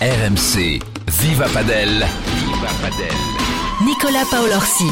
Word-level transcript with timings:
RMC, 0.00 0.80
Viva 1.08 1.46
Padel. 1.52 2.06
Viva 2.24 2.68
Padel. 2.80 3.14
Nicolas 3.84 4.24
Paolorsi. 4.30 4.86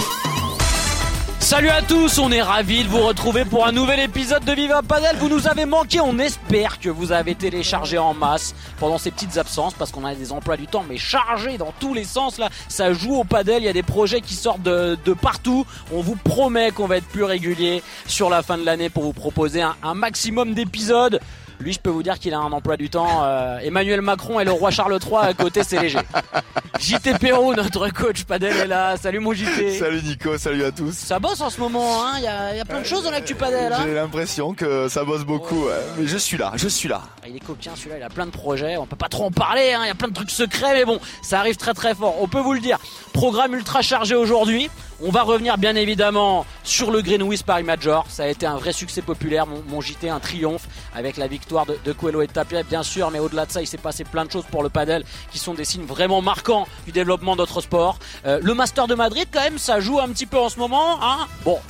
Salut 1.41 1.71
à 1.71 1.81
tous, 1.81 2.19
on 2.19 2.31
est 2.31 2.43
ravis 2.43 2.85
de 2.85 2.89
vous 2.91 3.01
retrouver 3.01 3.47
pour 3.47 3.67
un 3.67 3.73
nouvel 3.73 4.01
épisode 4.01 4.45
de 4.45 4.53
Viva 4.53 4.83
Padel. 4.83 5.17
Vous 5.17 5.31
nous 5.31 5.49
avez 5.49 5.65
manqué, 5.65 5.99
on 6.01 6.19
espère 6.19 6.79
que 6.79 6.91
vous 6.91 7.11
avez 7.11 7.35
téléchargé 7.35 7.97
en 7.97 8.13
masse 8.13 8.55
pendant 8.79 8.99
ces 8.99 9.11
petites 9.11 9.39
absences 9.39 9.73
parce 9.73 9.93
qu'on 9.93 10.05
a 10.05 10.15
des 10.15 10.31
emplois 10.31 10.59
du 10.59 10.67
temps 10.67 10.85
mais 10.87 10.99
chargés 10.99 11.57
dans 11.57 11.73
tous 11.81 11.95
les 11.95 12.05
sens 12.05 12.37
là. 12.37 12.51
Ça 12.69 12.93
joue 12.93 13.15
au 13.15 13.25
padel, 13.25 13.63
il 13.63 13.65
y 13.65 13.71
a 13.71 13.73
des 13.73 13.83
projets 13.83 14.21
qui 14.21 14.35
sortent 14.35 14.61
de, 14.63 14.99
de 15.07 15.13
partout. 15.15 15.65
On 15.91 16.03
vous 16.03 16.17
promet 16.17 16.71
qu'on 16.71 16.87
va 16.87 16.99
être 16.99 17.09
plus 17.09 17.25
régulier 17.25 17.83
sur 18.07 18.29
la 18.29 18.43
fin 18.43 18.59
de 18.59 18.65
l'année 18.67 18.91
pour 18.91 19.05
vous 19.05 19.15
proposer 19.15 19.63
un, 19.63 19.75
un 19.83 19.95
maximum 19.95 20.53
d'épisodes. 20.53 21.19
Lui, 21.61 21.73
je 21.73 21.81
peux 21.81 21.91
vous 21.91 22.03
dire 22.05 22.19
qu'il 22.19 22.33
a 22.35 22.39
un 22.39 22.53
emploi 22.53 22.77
du 22.77 22.89
temps. 22.89 23.25
Euh, 23.25 23.59
Emmanuel 23.59 24.01
Macron 24.01 24.39
et 24.39 24.45
le 24.45 24.53
roi 24.53 24.71
Charles 24.71 24.97
III 25.05 25.17
à 25.29 25.35
côté, 25.35 25.63
c'est 25.65 25.81
léger. 25.81 25.99
JT 26.79 27.15
Perrault, 27.19 27.55
notre 27.55 27.89
coach 27.89 28.23
padel 28.25 28.57
est 28.57 28.67
là. 28.69 28.97
Salut 28.97 29.19
mon 29.19 29.33
JT. 29.33 29.77
Salut 29.79 30.01
Nico, 30.03 30.39
salut 30.39 30.65
à 30.65 30.71
tous. 30.71 30.93
Ça 30.93 31.19
bosse 31.19 31.41
en 31.41 31.51
ce 31.51 31.59
moment, 31.59 32.05
hein. 32.07 32.13
Il 32.19 32.23
y, 32.23 32.29
a, 32.29 32.55
y 32.55 32.61
a 32.61 32.65
plein 32.65 32.81
de 32.81 32.87
choses 32.87 33.03
dans 33.03 33.11
l'actu 33.11 33.35
padel. 33.35 33.73
Hein 33.73 33.81
J'ai 33.85 33.95
l'impression 33.95 34.55
que 34.55 34.87
ça 34.89 35.03
bosse 35.03 35.25
beaucoup, 35.25 35.65
ouais. 35.67 35.73
mais 35.99 36.07
je 36.07 36.17
suis 36.17 36.37
là, 36.39 36.53
je 36.55 36.69
suis 36.69 36.89
là. 36.89 37.03
Il 37.29 37.35
est 37.35 37.41
coquin 37.41 37.73
celui-là, 37.75 37.97
il 37.99 38.03
a 38.05 38.09
plein 38.09 38.27
de 38.27 38.31
projets. 38.31 38.77
On 38.77 38.87
peut 38.87 38.95
pas 38.97 39.09
trop 39.09 39.25
en 39.25 39.31
parler, 39.33 39.73
hein. 39.73 39.81
Il 39.83 39.89
y 39.89 39.91
a 39.91 39.95
plein 39.97 40.09
de 40.09 40.15
trucs 40.15 40.31
secrets, 40.31 40.75
mais 40.75 40.85
bon, 40.85 41.01
ça 41.23 41.41
arrive 41.41 41.57
très 41.57 41.75
très 41.75 41.95
fort. 41.97 42.15
On 42.23 42.29
peut 42.29 42.41
vous 42.41 42.53
le 42.53 42.61
dire. 42.61 42.79
Programme 43.13 43.55
ultra 43.55 43.83
chargé 43.83 44.15
aujourd'hui. 44.15 44.71
On 45.01 45.13
va 45.13 45.23
revenir 45.23 45.59
bien 45.59 45.77
évidemment 45.77 46.45
sur 46.65 46.91
le 46.91 47.03
Greenwich 47.03 47.45
Paris 47.45 47.63
Major. 47.63 48.05
Ça 48.09 48.25
a 48.25 48.27
été 48.27 48.47
un 48.47 48.57
vrai 48.57 48.73
succès 48.73 49.01
populaire, 49.01 49.47
mon, 49.47 49.81
JT, 49.81 50.09
un 50.11 50.19
triomphe 50.19 50.67
avec 50.93 51.17
la 51.17 51.29
victoire 51.29 51.67
de, 51.67 51.93
Coelho 51.93 52.21
et 52.21 52.27
de 52.27 52.33
Tapia, 52.33 52.65
bien 52.65 52.83
sûr. 52.83 53.09
Mais 53.13 53.21
au-delà 53.21 53.47
de 53.47 53.53
ça, 53.53 53.63
il 53.63 53.69
s'est 53.69 53.79
passé 53.79 54.03
plein 54.03 54.25
de 54.25 54.33
choses 54.33 54.45
pour 54.51 54.65
le 54.65 54.71
padel 54.71 55.05
qui 55.31 55.39
sont 55.39 55.55
des 55.55 55.65
signes 55.65 55.85
vraiment 55.85 56.21
marquants 56.21 56.67
du 56.85 56.91
développement 56.91 57.37
de 57.37 57.43
notre 57.43 57.61
sport. 57.61 58.01
Euh, 58.27 58.41
le 58.43 58.55
Master 58.55 58.89
de 58.89 58.97
Madrid, 58.97 59.29
quand 59.33 59.43
même, 59.43 59.59
ça 59.59 59.79
joue 59.79 60.01
un 60.01 60.09
petit 60.09 60.27
peu 60.27 60.39
en 60.39 60.49
ce 60.49 60.59
moment. 60.59 61.01
Hein? 61.01 61.29
Bon, 61.45 61.61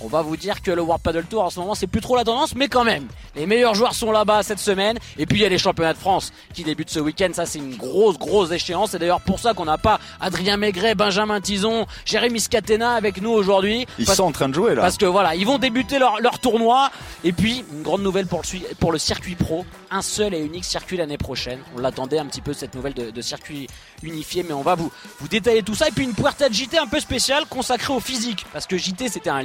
on 0.00 0.08
va 0.08 0.22
vous 0.22 0.36
dire 0.36 0.60
que 0.62 0.70
le 0.70 0.82
World 0.82 1.02
Paddle 1.02 1.24
Tour 1.24 1.42
en 1.44 1.50
ce 1.50 1.60
moment 1.60 1.74
c'est 1.74 1.86
plus 1.86 2.00
trop 2.00 2.16
la 2.16 2.24
tendance, 2.24 2.54
mais 2.54 2.68
quand 2.68 2.84
même, 2.84 3.06
les 3.36 3.46
meilleurs 3.46 3.74
joueurs 3.74 3.94
sont 3.94 4.10
là-bas 4.12 4.42
cette 4.42 4.58
semaine. 4.58 4.98
Et 5.18 5.26
puis 5.26 5.38
il 5.38 5.42
y 5.42 5.46
a 5.46 5.48
les 5.48 5.58
championnats 5.58 5.92
de 5.94 5.98
France 5.98 6.32
qui 6.52 6.64
débutent 6.64 6.90
ce 6.90 7.00
week-end. 7.00 7.28
Ça 7.32 7.46
c'est 7.46 7.58
une 7.58 7.76
grosse 7.76 8.18
grosse 8.18 8.50
échéance. 8.50 8.90
C'est 8.92 8.98
d'ailleurs 8.98 9.20
pour 9.20 9.38
ça 9.38 9.54
qu'on 9.54 9.64
n'a 9.66 9.78
pas 9.78 10.00
Adrien 10.20 10.56
Maigret, 10.56 10.94
Benjamin 10.94 11.40
Tison, 11.40 11.86
Jérémy 12.04 12.40
Scatena 12.40 12.92
avec 12.94 13.20
nous 13.22 13.30
aujourd'hui. 13.30 13.86
Ils 13.98 14.06
Parce- 14.06 14.18
sont 14.18 14.24
en 14.24 14.32
train 14.32 14.48
de 14.48 14.54
jouer 14.54 14.74
là. 14.74 14.82
parce 14.82 14.96
que 14.98 15.06
voilà, 15.06 15.34
ils 15.34 15.46
vont 15.46 15.58
débuter 15.58 15.98
leur, 15.98 16.20
leur 16.20 16.38
tournoi. 16.38 16.90
Et 17.22 17.32
puis, 17.32 17.64
une 17.72 17.82
grande 17.82 18.02
nouvelle 18.02 18.26
pour 18.26 18.40
le, 18.40 18.44
sui- 18.46 18.64
pour 18.80 18.92
le 18.92 18.98
circuit 18.98 19.34
pro. 19.34 19.64
Un 19.90 20.02
seul 20.02 20.34
et 20.34 20.40
unique 20.40 20.64
circuit 20.64 20.96
l'année 20.96 21.16
prochaine. 21.18 21.60
On 21.76 21.80
l'attendait 21.80 22.18
un 22.18 22.26
petit 22.26 22.40
peu 22.40 22.52
cette 22.52 22.74
nouvelle 22.74 22.94
de, 22.94 23.10
de 23.10 23.20
circuit 23.22 23.66
unifié, 24.02 24.42
mais 24.42 24.52
on 24.52 24.62
va 24.62 24.74
vous, 24.74 24.90
vous 25.20 25.28
détailler 25.28 25.62
tout 25.62 25.74
ça. 25.74 25.88
Et 25.88 25.92
puis 25.92 26.04
une 26.04 26.14
puerta 26.14 26.48
de 26.48 26.54
JT 26.54 26.76
un 26.78 26.86
peu 26.86 27.00
spéciale 27.00 27.44
consacrée 27.48 27.92
au 27.94 28.00
physique. 28.00 28.44
Parce 28.52 28.66
que 28.66 28.76
JT 28.76 29.08
c'était 29.08 29.30
un 29.30 29.40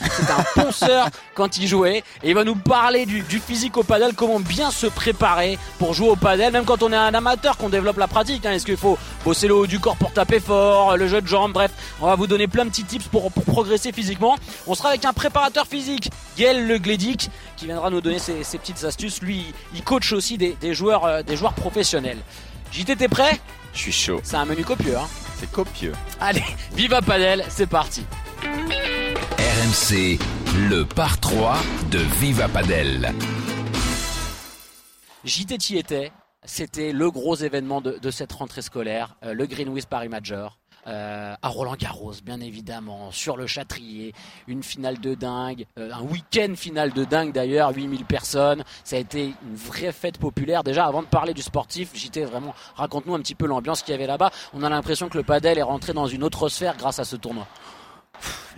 limeur, 0.00 0.12
c'était 0.16 0.32
un 0.32 0.62
ponceur 0.62 1.08
quand 1.34 1.56
il 1.58 1.66
jouait. 1.66 1.98
Et 2.22 2.30
il 2.30 2.34
va 2.34 2.44
nous 2.44 2.54
parler 2.56 3.06
du, 3.06 3.20
du 3.22 3.38
physique 3.38 3.76
au 3.76 3.82
padel, 3.82 4.12
comment 4.14 4.40
bien 4.40 4.70
se 4.70 4.86
préparer 4.86 5.58
pour 5.78 5.94
jouer 5.94 6.08
au 6.10 6.16
padel, 6.16 6.52
même 6.52 6.64
quand 6.64 6.82
on 6.82 6.92
est 6.92 6.96
un 6.96 7.14
amateur, 7.14 7.56
qu'on 7.56 7.68
développe 7.68 7.98
la 7.98 8.08
pratique. 8.08 8.46
hein. 8.46 8.52
Est-ce 8.52 8.64
qu'il 8.66 8.76
faut 8.76 8.98
bosser 9.24 9.48
le 9.48 9.54
haut 9.54 9.66
du 9.66 9.80
corps 9.80 9.96
pour 9.96 10.12
taper 10.12 10.40
fort, 10.40 10.96
le 10.96 11.08
jeu 11.08 11.20
de 11.20 11.26
jambes, 11.26 11.52
bref. 11.52 11.70
On 12.00 12.06
va 12.06 12.14
vous 12.14 12.26
donner 12.26 12.46
plein 12.46 12.64
de 12.64 12.70
petits 12.70 12.84
tips 12.84 13.06
pour, 13.06 13.30
pour 13.32 13.44
progresser 13.44 13.92
physiquement. 13.92 14.36
On 14.66 14.74
sera 14.74 14.90
avec 14.90 15.04
un 15.04 15.12
préparateur 15.12 15.66
physique, 15.66 16.10
Gaël 16.36 16.66
Le 16.66 16.78
Glédic, 16.78 17.30
qui 17.56 17.66
viendra 17.66 17.90
nous 17.90 18.00
donner 18.00 18.18
ses, 18.18 18.44
ses 18.44 18.58
petites 18.58 18.84
astuces. 18.84 19.20
Lui, 19.22 19.52
il 19.74 19.82
coach 19.82 20.12
aussi 20.12 20.38
des, 20.38 20.56
des 20.60 20.74
joueurs, 20.74 21.04
euh, 21.04 21.22
des 21.22 21.36
joueurs 21.36 21.54
professionnels. 21.54 22.18
JT, 22.72 22.96
t'es 22.96 23.08
prêt? 23.08 23.40
Je 23.72 23.78
suis 23.78 23.92
chaud. 23.92 24.20
C'est 24.24 24.36
un 24.36 24.44
menu 24.44 24.64
copieux, 24.64 24.96
hein. 24.96 25.06
C'est 25.38 25.50
copieux. 25.50 25.92
Allez, 26.20 26.44
viva 26.74 27.02
Padel, 27.02 27.44
c'est 27.48 27.66
parti. 27.68 28.04
RMC, 29.14 30.18
le 30.68 30.84
par 30.84 31.20
3 31.20 31.56
de 31.90 31.98
Viva 32.20 32.48
Padel. 32.48 33.12
JT 35.24 35.58
t'y 35.58 35.78
était. 35.78 36.12
C'était 36.44 36.92
le 36.92 37.10
gros 37.10 37.36
événement 37.36 37.80
de, 37.80 38.10
cette 38.10 38.32
rentrée 38.32 38.60
scolaire, 38.60 39.16
euh, 39.24 39.32
le 39.32 39.46
Greenwich 39.46 39.86
Paris 39.86 40.08
Major. 40.08 40.58
euh, 40.86 41.34
à 41.40 41.48
Roland 41.48 41.76
Garros, 41.78 42.12
bien 42.22 42.40
évidemment, 42.40 43.10
sur 43.10 43.38
le 43.38 43.46
Châtrier, 43.46 44.12
une 44.46 44.62
finale 44.62 45.00
de 45.00 45.14
dingue, 45.14 45.64
euh, 45.78 45.90
un 45.94 46.02
week-end 46.02 46.52
finale 46.56 46.92
de 46.92 47.04
dingue 47.04 47.32
d'ailleurs, 47.32 47.74
8000 47.74 48.04
personnes. 48.04 48.64
Ça 48.82 48.96
a 48.96 48.98
été 48.98 49.32
une 49.48 49.56
vraie 49.56 49.92
fête 49.92 50.18
populaire. 50.18 50.62
Déjà, 50.62 50.84
avant 50.84 51.00
de 51.00 51.06
parler 51.06 51.32
du 51.32 51.40
sportif, 51.40 51.94
JT, 51.94 52.24
vraiment, 52.24 52.54
raconte-nous 52.74 53.14
un 53.14 53.20
petit 53.20 53.34
peu 53.34 53.46
l'ambiance 53.46 53.82
qu'il 53.82 53.92
y 53.92 53.94
avait 53.94 54.06
là-bas. 54.06 54.30
On 54.52 54.62
a 54.62 54.68
l'impression 54.68 55.08
que 55.08 55.16
le 55.16 55.24
padel 55.24 55.56
est 55.56 55.62
rentré 55.62 55.94
dans 55.94 56.06
une 56.06 56.22
autre 56.22 56.50
sphère 56.50 56.76
grâce 56.76 56.98
à 56.98 57.04
ce 57.04 57.16
tournoi. 57.16 57.46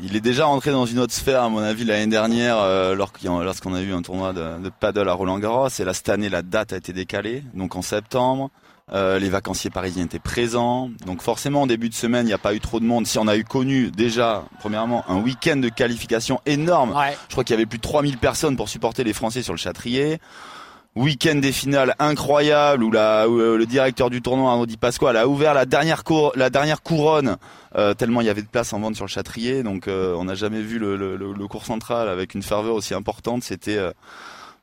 Il 0.03 0.15
est 0.15 0.21
déjà 0.21 0.45
rentré 0.45 0.73
dans 0.73 0.85
une 0.85 0.99
autre 0.99 1.15
sphère, 1.15 1.43
à 1.43 1.49
mon 1.49 1.59
avis, 1.59 1.85
l'année 1.85 2.07
dernière, 2.07 2.59
euh, 2.59 2.95
lorsqu'on 2.95 3.75
a 3.75 3.81
eu 3.81 3.95
un 3.95 4.03
tournoi 4.03 4.33
de, 4.33 4.63
de 4.63 4.69
paddle 4.69 5.09
à 5.09 5.15
Roland 5.15 5.39
Garros. 5.39 5.69
Et 5.79 5.85
là, 5.85 5.95
cette 5.95 6.11
année, 6.11 6.29
la 6.29 6.43
date 6.43 6.73
a 6.73 6.77
été 6.77 6.93
décalée, 6.93 7.43
donc 7.55 7.77
en 7.77 7.83
septembre. 7.83 8.51
Euh, 8.93 9.19
les 9.19 9.29
vacanciers 9.29 9.71
parisiens 9.71 10.05
étaient 10.05 10.21
présents. 10.21 10.91
Donc 11.07 11.21
forcément, 11.21 11.63
en 11.63 11.67
début 11.67 11.89
de 11.89 11.95
semaine, 11.95 12.25
il 12.27 12.29
n'y 12.29 12.35
a 12.35 12.39
pas 12.39 12.55
eu 12.55 12.61
trop 12.61 12.79
de 12.79 12.85
monde. 12.85 13.07
Si 13.07 13.19
on 13.19 13.27
a 13.27 13.37
eu 13.37 13.43
connu 13.43 13.91
déjà, 13.91 14.45
premièrement, 14.61 15.05
un 15.09 15.17
week-end 15.17 15.57
de 15.57 15.69
qualification 15.69 16.41
énorme. 16.47 16.95
Ouais. 16.95 17.17
Je 17.29 17.33
crois 17.33 17.43
qu'il 17.43 17.55
y 17.55 17.57
avait 17.59 17.67
plus 17.67 17.79
de 17.79 17.83
3000 17.83 18.17
personnes 18.19 18.57
pour 18.57 18.69
supporter 18.69 19.03
les 19.03 19.13
Français 19.13 19.43
sur 19.43 19.53
le 19.53 19.59
Châtrier. 19.59 20.21
Week-end 20.97 21.35
des 21.37 21.53
finales 21.53 21.95
incroyable 21.99 22.83
où, 22.83 22.91
euh, 22.97 23.57
le 23.59 23.67
directeur 23.67 24.09
du 24.09 24.23
tournoi, 24.23 24.57
Audi 24.57 24.79
Pasquale, 24.79 25.17
a 25.19 25.29
ouvert 25.29 25.53
la 25.53 25.67
dernière, 25.67 26.05
cour- 26.05 26.33
la 26.37 26.49
dernière 26.49 26.83
couronne 26.83 27.37
euh, 27.77 27.93
tellement 27.93 28.23
il 28.23 28.27
y 28.27 28.31
avait 28.31 28.41
de 28.41 28.47
place 28.47 28.73
en 28.73 28.81
vente 28.81 28.97
sur 28.97 29.05
le 29.05 29.11
Châtrier. 29.11 29.63
Donc 29.63 29.89
euh, 29.89 30.15
on 30.17 30.25
n'a 30.25 30.35
jamais 30.35 30.63
vu 30.63 30.79
le, 30.79 30.97
le, 30.97 31.17
le- 31.17 31.47
cours 31.49 31.67
central 31.67 32.09
avec 32.09 32.35
une 32.35 32.43
ferveur 32.43 32.75
aussi 32.75 32.95
importante. 32.95 33.45
C'était, 33.45 33.77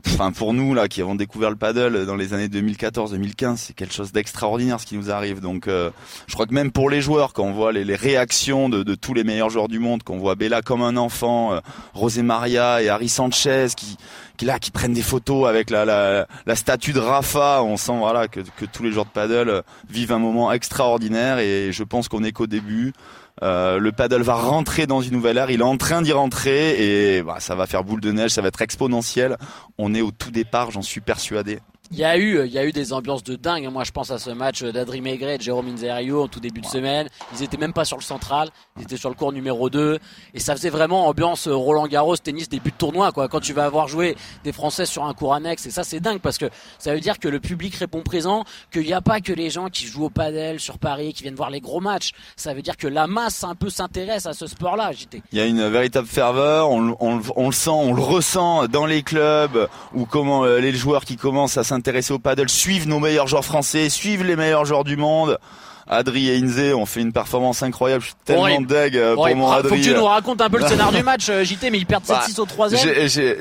enfin 0.07 0.31
pour 0.31 0.53
nous 0.53 0.73
là 0.73 0.87
qui 0.87 1.01
avons 1.01 1.15
découvert 1.15 1.49
le 1.49 1.55
paddle 1.55 2.05
dans 2.05 2.15
les 2.15 2.33
années 2.33 2.47
2014-2015, 2.47 3.57
c'est 3.57 3.73
quelque 3.73 3.93
chose 3.93 4.11
d'extraordinaire 4.11 4.79
ce 4.79 4.85
qui 4.85 4.95
nous 4.95 5.11
arrive. 5.11 5.39
Donc 5.39 5.67
euh, 5.67 5.91
je 6.27 6.33
crois 6.33 6.45
que 6.45 6.53
même 6.53 6.71
pour 6.71 6.89
les 6.89 7.01
joueurs, 7.01 7.33
quand 7.33 7.43
on 7.43 7.51
voit 7.51 7.71
les, 7.71 7.95
réactions 7.95 8.69
de, 8.69 8.95
tous 8.95 9.13
les 9.13 9.23
meilleurs 9.23 9.49
joueurs 9.49 9.67
du 9.67 9.79
monde, 9.79 10.03
qu'on 10.03 10.17
voit 10.17 10.35
Bella 10.35 10.61
comme 10.61 10.81
un 10.81 10.97
enfant, 10.97 11.53
euh, 11.53 11.59
José 11.95 12.23
Maria 12.23 12.81
et 12.81 12.89
Harry 12.89 13.09
Sanchez 13.09 13.67
qui 13.75 13.97
là 14.41 14.59
qui 14.59 14.71
prennent 14.71 14.93
des 14.93 15.01
photos 15.01 15.47
avec 15.47 15.69
la 15.69 16.27
statue 16.55 16.91
de 16.91 16.99
Rafa, 16.99 17.63
on 17.63 17.77
sent 17.77 17.97
voilà 17.97 18.27
que, 18.27 18.41
que 18.41 18.65
tous 18.65 18.83
les 18.83 18.91
joueurs 18.91 19.05
de 19.05 19.11
paddle 19.11 19.49
euh, 19.49 19.61
vivent 19.89 20.11
un 20.11 20.19
moment 20.19 20.51
extraordinaire 20.51 21.39
et 21.39 21.71
je 21.71 21.83
pense 21.83 22.07
qu'on 22.09 22.23
est 22.23 22.31
qu'au 22.31 22.47
début. 22.47 22.93
Euh, 23.41 23.79
le 23.79 23.91
paddle 23.91 24.21
va 24.21 24.35
rentrer 24.35 24.85
dans 24.85 25.01
une 25.01 25.13
nouvelle 25.13 25.38
ère, 25.38 25.49
il 25.49 25.61
est 25.61 25.63
en 25.63 25.77
train 25.77 26.01
d'y 26.01 26.11
rentrer 26.11 27.16
et 27.17 27.23
bah, 27.23 27.38
ça 27.39 27.55
va 27.55 27.66
faire 27.66 27.83
boule 27.83 27.99
de 27.99 28.11
neige, 28.11 28.31
ça 28.31 28.41
va 28.41 28.49
être 28.49 28.61
exponentiel. 28.61 29.38
On 29.77 29.95
est 29.95 30.01
au 30.01 30.11
tout 30.11 30.29
départ, 30.29 30.71
j'en 30.71 30.83
suis 30.83 31.01
persuadé. 31.01 31.59
Il 31.95 31.99
y 31.99 32.03
a 32.05 32.17
eu, 32.17 32.43
il 32.47 32.51
y 32.51 32.57
a 32.57 32.65
eu 32.65 32.71
des 32.71 32.91
ambiances 32.91 33.23
de 33.23 33.35
dingue. 33.35 33.69
Moi, 33.71 33.83
je 33.83 33.91
pense 33.91 34.09
à 34.09 34.17
ce 34.17 34.31
match 34.31 34.63
d'Adri 34.63 35.00
Maigret 35.00 35.35
et 35.35 35.38
de 35.38 35.44
Jérôme 35.44 35.68
Inzerio 35.68 36.23
en 36.23 36.27
tout 36.27 36.39
début 36.39 36.59
de 36.59 36.65
semaine. 36.65 37.07
Ils 37.35 37.44
étaient 37.44 37.57
même 37.57 37.71
pas 37.71 37.85
sur 37.85 37.97
le 37.97 38.01
central. 38.01 38.50
Ils 38.77 38.81
étaient 38.81 38.97
sur 38.97 39.09
le 39.09 39.15
cours 39.15 39.31
numéro 39.31 39.69
2. 39.69 40.00
Et 40.33 40.39
ça 40.39 40.56
faisait 40.56 40.71
vraiment 40.71 41.06
ambiance 41.07 41.45
euh, 41.47 41.53
Roland 41.56 41.85
Garros, 41.85 42.18
tennis, 42.18 42.50
début 42.50 42.71
de 42.71 42.75
tournoi, 42.77 43.12
quoi. 43.12 43.27
Quand 43.27 43.41
tu 43.41 43.53
vas 43.53 43.65
avoir 43.65 43.88
joué 43.88 44.15
des 44.44 44.51
Français 44.51 44.88
sur 44.88 45.03
un 45.06 45.13
cours 45.13 45.35
annexe. 45.35 45.68
Et 45.68 45.69
ça, 45.69 45.83
c'est 45.83 46.00
dingue 46.00 46.18
parce 46.19 46.39
que 46.39 46.47
ça 46.79 46.95
veut 46.95 47.00
dire 47.00 47.19
que 47.19 47.27
le 47.27 47.39
public 47.39 47.75
répond 47.75 48.01
présent, 48.01 48.44
qu'il 48.71 48.85
n'y 48.88 48.94
a 48.94 49.01
pas 49.01 49.21
que 49.21 49.31
les 49.31 49.51
gens 49.51 49.69
qui 49.69 49.85
jouent 49.85 50.06
au 50.06 50.09
padel 50.09 50.59
sur 50.59 50.79
Paris, 50.79 51.13
qui 51.13 51.21
viennent 51.21 51.35
voir 51.35 51.51
les 51.51 51.62
gros 51.62 51.79
matchs. 51.79 52.13
Ça 52.35 52.56
veut 52.56 52.63
dire 52.63 52.75
que 52.75 52.88
la 52.88 53.06
masse 53.06 53.44
un 53.44 53.53
peu 53.53 53.69
s'intéresse 53.69 54.25
à 54.25 54.33
ce 54.33 54.47
sport-là, 54.47 54.94
JT. 54.94 55.21
Il 55.31 55.38
y 55.38 55.41
a 55.41 55.45
une 55.45 55.69
véritable 55.69 56.07
ferveur, 56.07 56.71
on, 56.71 56.81
le- 56.81 56.95
on 57.00 57.19
on 57.35 57.45
le 57.50 57.53
sent, 57.53 57.69
on 57.69 57.94
le 57.94 58.01
ressent 58.01 58.65
dans 58.68 58.88
les 58.88 59.03
clubs 59.03 59.69
où 59.94 60.06
comment 60.07 60.44
euh, 60.44 60.57
les 60.59 60.73
joueurs 60.73 61.06
qui 61.06 61.18
commencent 61.18 61.56
à 61.57 61.63
s'intéresser 61.63 61.82
au 62.12 62.19
paddle 62.19 62.50
suivent 62.50 62.88
nos 62.88 63.00
meilleurs 63.00 63.27
joueurs 63.27 63.45
français, 63.45 63.89
suivent 63.89 64.24
les 64.24 64.35
meilleurs 64.35 64.65
joueurs 64.65 64.83
du 64.83 64.97
monde. 64.97 65.38
Adri 65.85 66.30
et 66.30 66.38
Inze 66.38 66.74
ont 66.75 66.85
fait 66.85 67.01
une 67.01 67.12
performance 67.12 67.62
incroyable. 67.62 68.01
Je 68.03 68.07
suis 68.07 68.15
tellement 68.24 68.44
Horrible. 68.44 68.68
deg 68.68 68.95
euh, 68.95 69.15
pour 69.15 69.24
Ouais, 69.25 69.35
mon 69.35 69.47
faut 69.51 69.62
que 69.63 69.68
Adri. 69.68 69.81
tu 69.81 69.94
nous 69.94 70.06
racontes 70.06 70.39
un 70.41 70.50
peu 70.50 70.59
le 70.59 70.68
scénario 70.68 70.97
du 70.97 71.03
match, 71.03 71.27
euh, 71.30 71.44
JT, 71.44 71.71
mais 71.71 71.77
ils 71.77 71.85
perdent 71.85 72.06
7-6 72.06 72.39
au 72.39 72.45
troisième. 72.45 72.81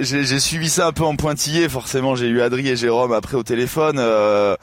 J'ai 0.00 0.40
suivi 0.40 0.68
ça 0.68 0.88
un 0.88 0.92
peu 0.92 1.04
en 1.04 1.14
pointillé. 1.14 1.68
Forcément, 1.68 2.16
j'ai 2.16 2.26
eu 2.26 2.40
Adri 2.42 2.68
et 2.68 2.76
Jérôme 2.76 3.12
après 3.12 3.36
au 3.36 3.44
téléphone. 3.44 3.96
Euh, 4.00 4.56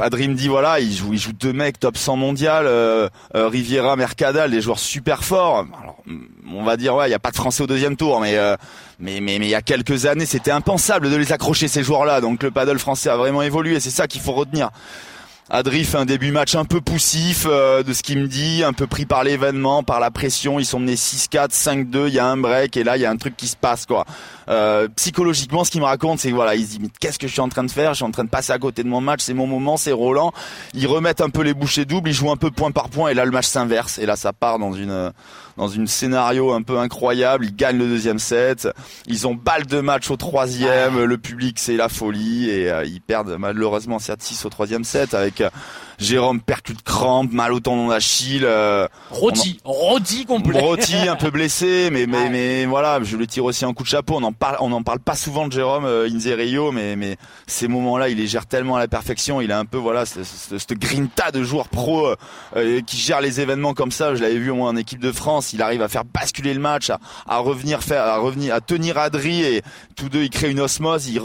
Adri 0.00 0.28
me 0.28 0.34
dit 0.34 0.48
voilà, 0.48 0.80
il 0.80 0.92
joue, 0.92 1.14
deux 1.32 1.52
mecs 1.52 1.78
top 1.78 1.96
100 1.96 2.16
mondial, 2.16 2.66
euh, 2.66 3.08
euh, 3.34 3.48
Riviera, 3.48 3.96
Mercadal, 3.96 4.50
des 4.50 4.60
joueurs 4.60 4.78
super 4.78 5.24
forts. 5.24 5.66
Alors, 5.80 6.02
on 6.52 6.62
va 6.62 6.76
dire 6.76 6.94
ouais, 6.94 7.08
il 7.08 7.10
y 7.10 7.14
a 7.14 7.18
pas 7.18 7.30
de 7.30 7.36
Français 7.36 7.62
au 7.62 7.66
deuxième 7.66 7.96
tour, 7.96 8.20
mais 8.20 8.36
euh, 8.36 8.56
mais 8.98 9.20
mais 9.20 9.38
mais 9.38 9.46
il 9.46 9.50
y 9.50 9.54
a 9.54 9.62
quelques 9.62 10.06
années, 10.06 10.26
c'était 10.26 10.50
impensable 10.50 11.10
de 11.10 11.16
les 11.16 11.32
accrocher 11.32 11.68
ces 11.68 11.82
joueurs-là. 11.82 12.20
Donc 12.20 12.42
le 12.42 12.50
paddle 12.50 12.78
français 12.78 13.10
a 13.10 13.16
vraiment 13.16 13.42
évolué, 13.42 13.80
c'est 13.80 13.90
ça 13.90 14.06
qu'il 14.06 14.20
faut 14.20 14.32
retenir. 14.32 14.70
Adri 15.50 15.84
fait 15.84 15.98
un 15.98 16.06
début 16.06 16.32
match 16.32 16.54
un 16.54 16.64
peu 16.64 16.80
poussif 16.80 17.46
de 17.46 17.92
ce 17.92 18.02
qu'il 18.02 18.20
me 18.20 18.26
dit, 18.26 18.62
un 18.64 18.72
peu 18.72 18.86
pris 18.86 19.04
par 19.04 19.22
l'événement, 19.22 19.82
par 19.82 20.00
la 20.00 20.10
pression. 20.10 20.58
Ils 20.58 20.64
sont 20.64 20.78
menés 20.78 20.94
6-4, 20.94 21.50
5-2, 21.50 22.08
il 22.08 22.14
y 22.14 22.18
a 22.18 22.26
un 22.26 22.38
break 22.38 22.76
et 22.76 22.84
là 22.84 22.96
il 22.96 23.02
y 23.02 23.04
a 23.04 23.10
un 23.10 23.16
truc 23.16 23.36
qui 23.36 23.48
se 23.48 23.56
passe 23.56 23.84
quoi. 23.84 24.06
Euh, 24.48 24.88
psychologiquement, 24.96 25.64
ce 25.64 25.70
qu'il 25.70 25.80
me 25.80 25.86
raconte, 25.86 26.20
c'est 26.20 26.30
voilà, 26.30 26.54
il 26.54 26.66
se 26.66 26.78
dit 26.78 26.90
qu'est-ce 27.00 27.18
que 27.18 27.26
je 27.26 27.32
suis 27.32 27.40
en 27.40 27.48
train 27.48 27.64
de 27.64 27.70
faire? 27.70 27.92
Je 27.92 27.96
suis 27.96 28.04
en 28.04 28.10
train 28.10 28.24
de 28.24 28.28
passer 28.30 28.52
à 28.52 28.58
côté 28.58 28.82
de 28.82 28.88
mon 28.88 29.00
match, 29.00 29.20
c'est 29.22 29.34
mon 29.34 29.46
moment, 29.46 29.76
c'est 29.76 29.92
Roland. 29.92 30.32
Ils 30.74 30.86
remettent 30.86 31.20
un 31.20 31.30
peu 31.30 31.42
les 31.42 31.54
bouchées 31.54 31.84
doubles, 31.84 32.10
ils 32.10 32.14
jouent 32.14 32.30
un 32.30 32.36
peu 32.36 32.50
point 32.50 32.70
par 32.70 32.88
point 32.88 33.10
et 33.10 33.14
là 33.14 33.24
le 33.24 33.30
match 33.30 33.46
s'inverse. 33.46 33.98
Et 33.98 34.06
là 34.06 34.16
ça 34.16 34.32
part 34.32 34.58
dans 34.58 34.72
une 34.72 35.12
dans 35.56 35.68
une 35.68 35.86
scénario 35.86 36.52
un 36.52 36.62
peu 36.62 36.78
incroyable. 36.78 37.44
Ils 37.44 37.54
gagnent 37.54 37.78
le 37.78 37.86
deuxième 37.86 38.18
set, 38.18 38.68
ils 39.06 39.26
ont 39.26 39.34
balle 39.34 39.66
de 39.66 39.80
match 39.80 40.10
au 40.10 40.16
troisième, 40.16 41.02
le 41.02 41.18
public 41.18 41.58
c'est 41.58 41.76
la 41.76 41.88
folie. 41.88 42.50
Et 42.50 42.70
euh, 42.70 42.84
ils 42.84 43.00
perdent 43.00 43.36
malheureusement 43.38 43.98
7-6 43.98 44.46
au 44.46 44.50
troisième 44.50 44.84
set 44.84 45.14
avec 45.14 45.40
euh, 45.40 45.50
Jérôme 46.02 46.40
percute 46.40 46.82
crampe, 46.82 47.32
mal 47.32 47.52
au 47.52 47.60
tendon 47.60 47.88
d'Achille. 47.88 48.44
Euh, 48.44 48.88
rôti, 49.10 49.58
rôti 49.64 50.26
complet. 50.26 50.60
Rôti, 50.60 50.96
un 51.08 51.16
peu 51.16 51.30
blessé, 51.30 51.88
mais 51.92 52.06
mais 52.06 52.28
mais 52.28 52.66
voilà, 52.66 53.00
je 53.02 53.16
le 53.16 53.26
tire 53.26 53.44
aussi 53.44 53.64
un 53.64 53.72
coup 53.72 53.84
de 53.84 53.88
chapeau. 53.88 54.16
On 54.16 54.22
en 54.24 54.32
parle, 54.32 54.56
on 54.60 54.72
en 54.72 54.82
parle 54.82 54.98
pas 54.98 55.14
souvent 55.14 55.46
de 55.46 55.52
Jérôme 55.52 55.84
euh, 55.84 56.08
Inzerio, 56.12 56.72
mais 56.72 56.96
mais 56.96 57.16
ces 57.46 57.68
moments-là, 57.68 58.08
il 58.08 58.18
les 58.18 58.26
gère 58.26 58.46
tellement 58.46 58.76
à 58.76 58.80
la 58.80 58.88
perfection. 58.88 59.40
Il 59.40 59.52
a 59.52 59.58
un 59.58 59.64
peu 59.64 59.78
voilà 59.78 60.04
cette 60.04 60.78
grinta 60.78 61.30
de 61.30 61.42
joueurs 61.42 61.68
pro 61.68 62.08
euh, 62.56 62.80
qui 62.82 62.96
gère 62.96 63.20
les 63.20 63.40
événements 63.40 63.74
comme 63.74 63.92
ça. 63.92 64.14
Je 64.14 64.22
l'avais 64.22 64.38
vu 64.38 64.52
moi 64.52 64.68
en 64.68 64.76
équipe 64.76 65.00
de 65.00 65.12
France. 65.12 65.52
Il 65.52 65.62
arrive 65.62 65.82
à 65.82 65.88
faire 65.88 66.04
basculer 66.04 66.52
le 66.52 66.60
match, 66.60 66.90
à, 66.90 66.98
à 67.28 67.38
revenir 67.38 67.82
faire, 67.82 68.02
à 68.02 68.18
revenir, 68.18 68.54
à 68.54 68.60
tenir 68.60 68.98
Adri 68.98 69.42
et 69.42 69.62
tous 69.94 70.08
deux, 70.08 70.24
ils 70.24 70.30
créent 70.30 70.50
une 70.50 70.60
osmose. 70.60 71.06
Ils, 71.08 71.20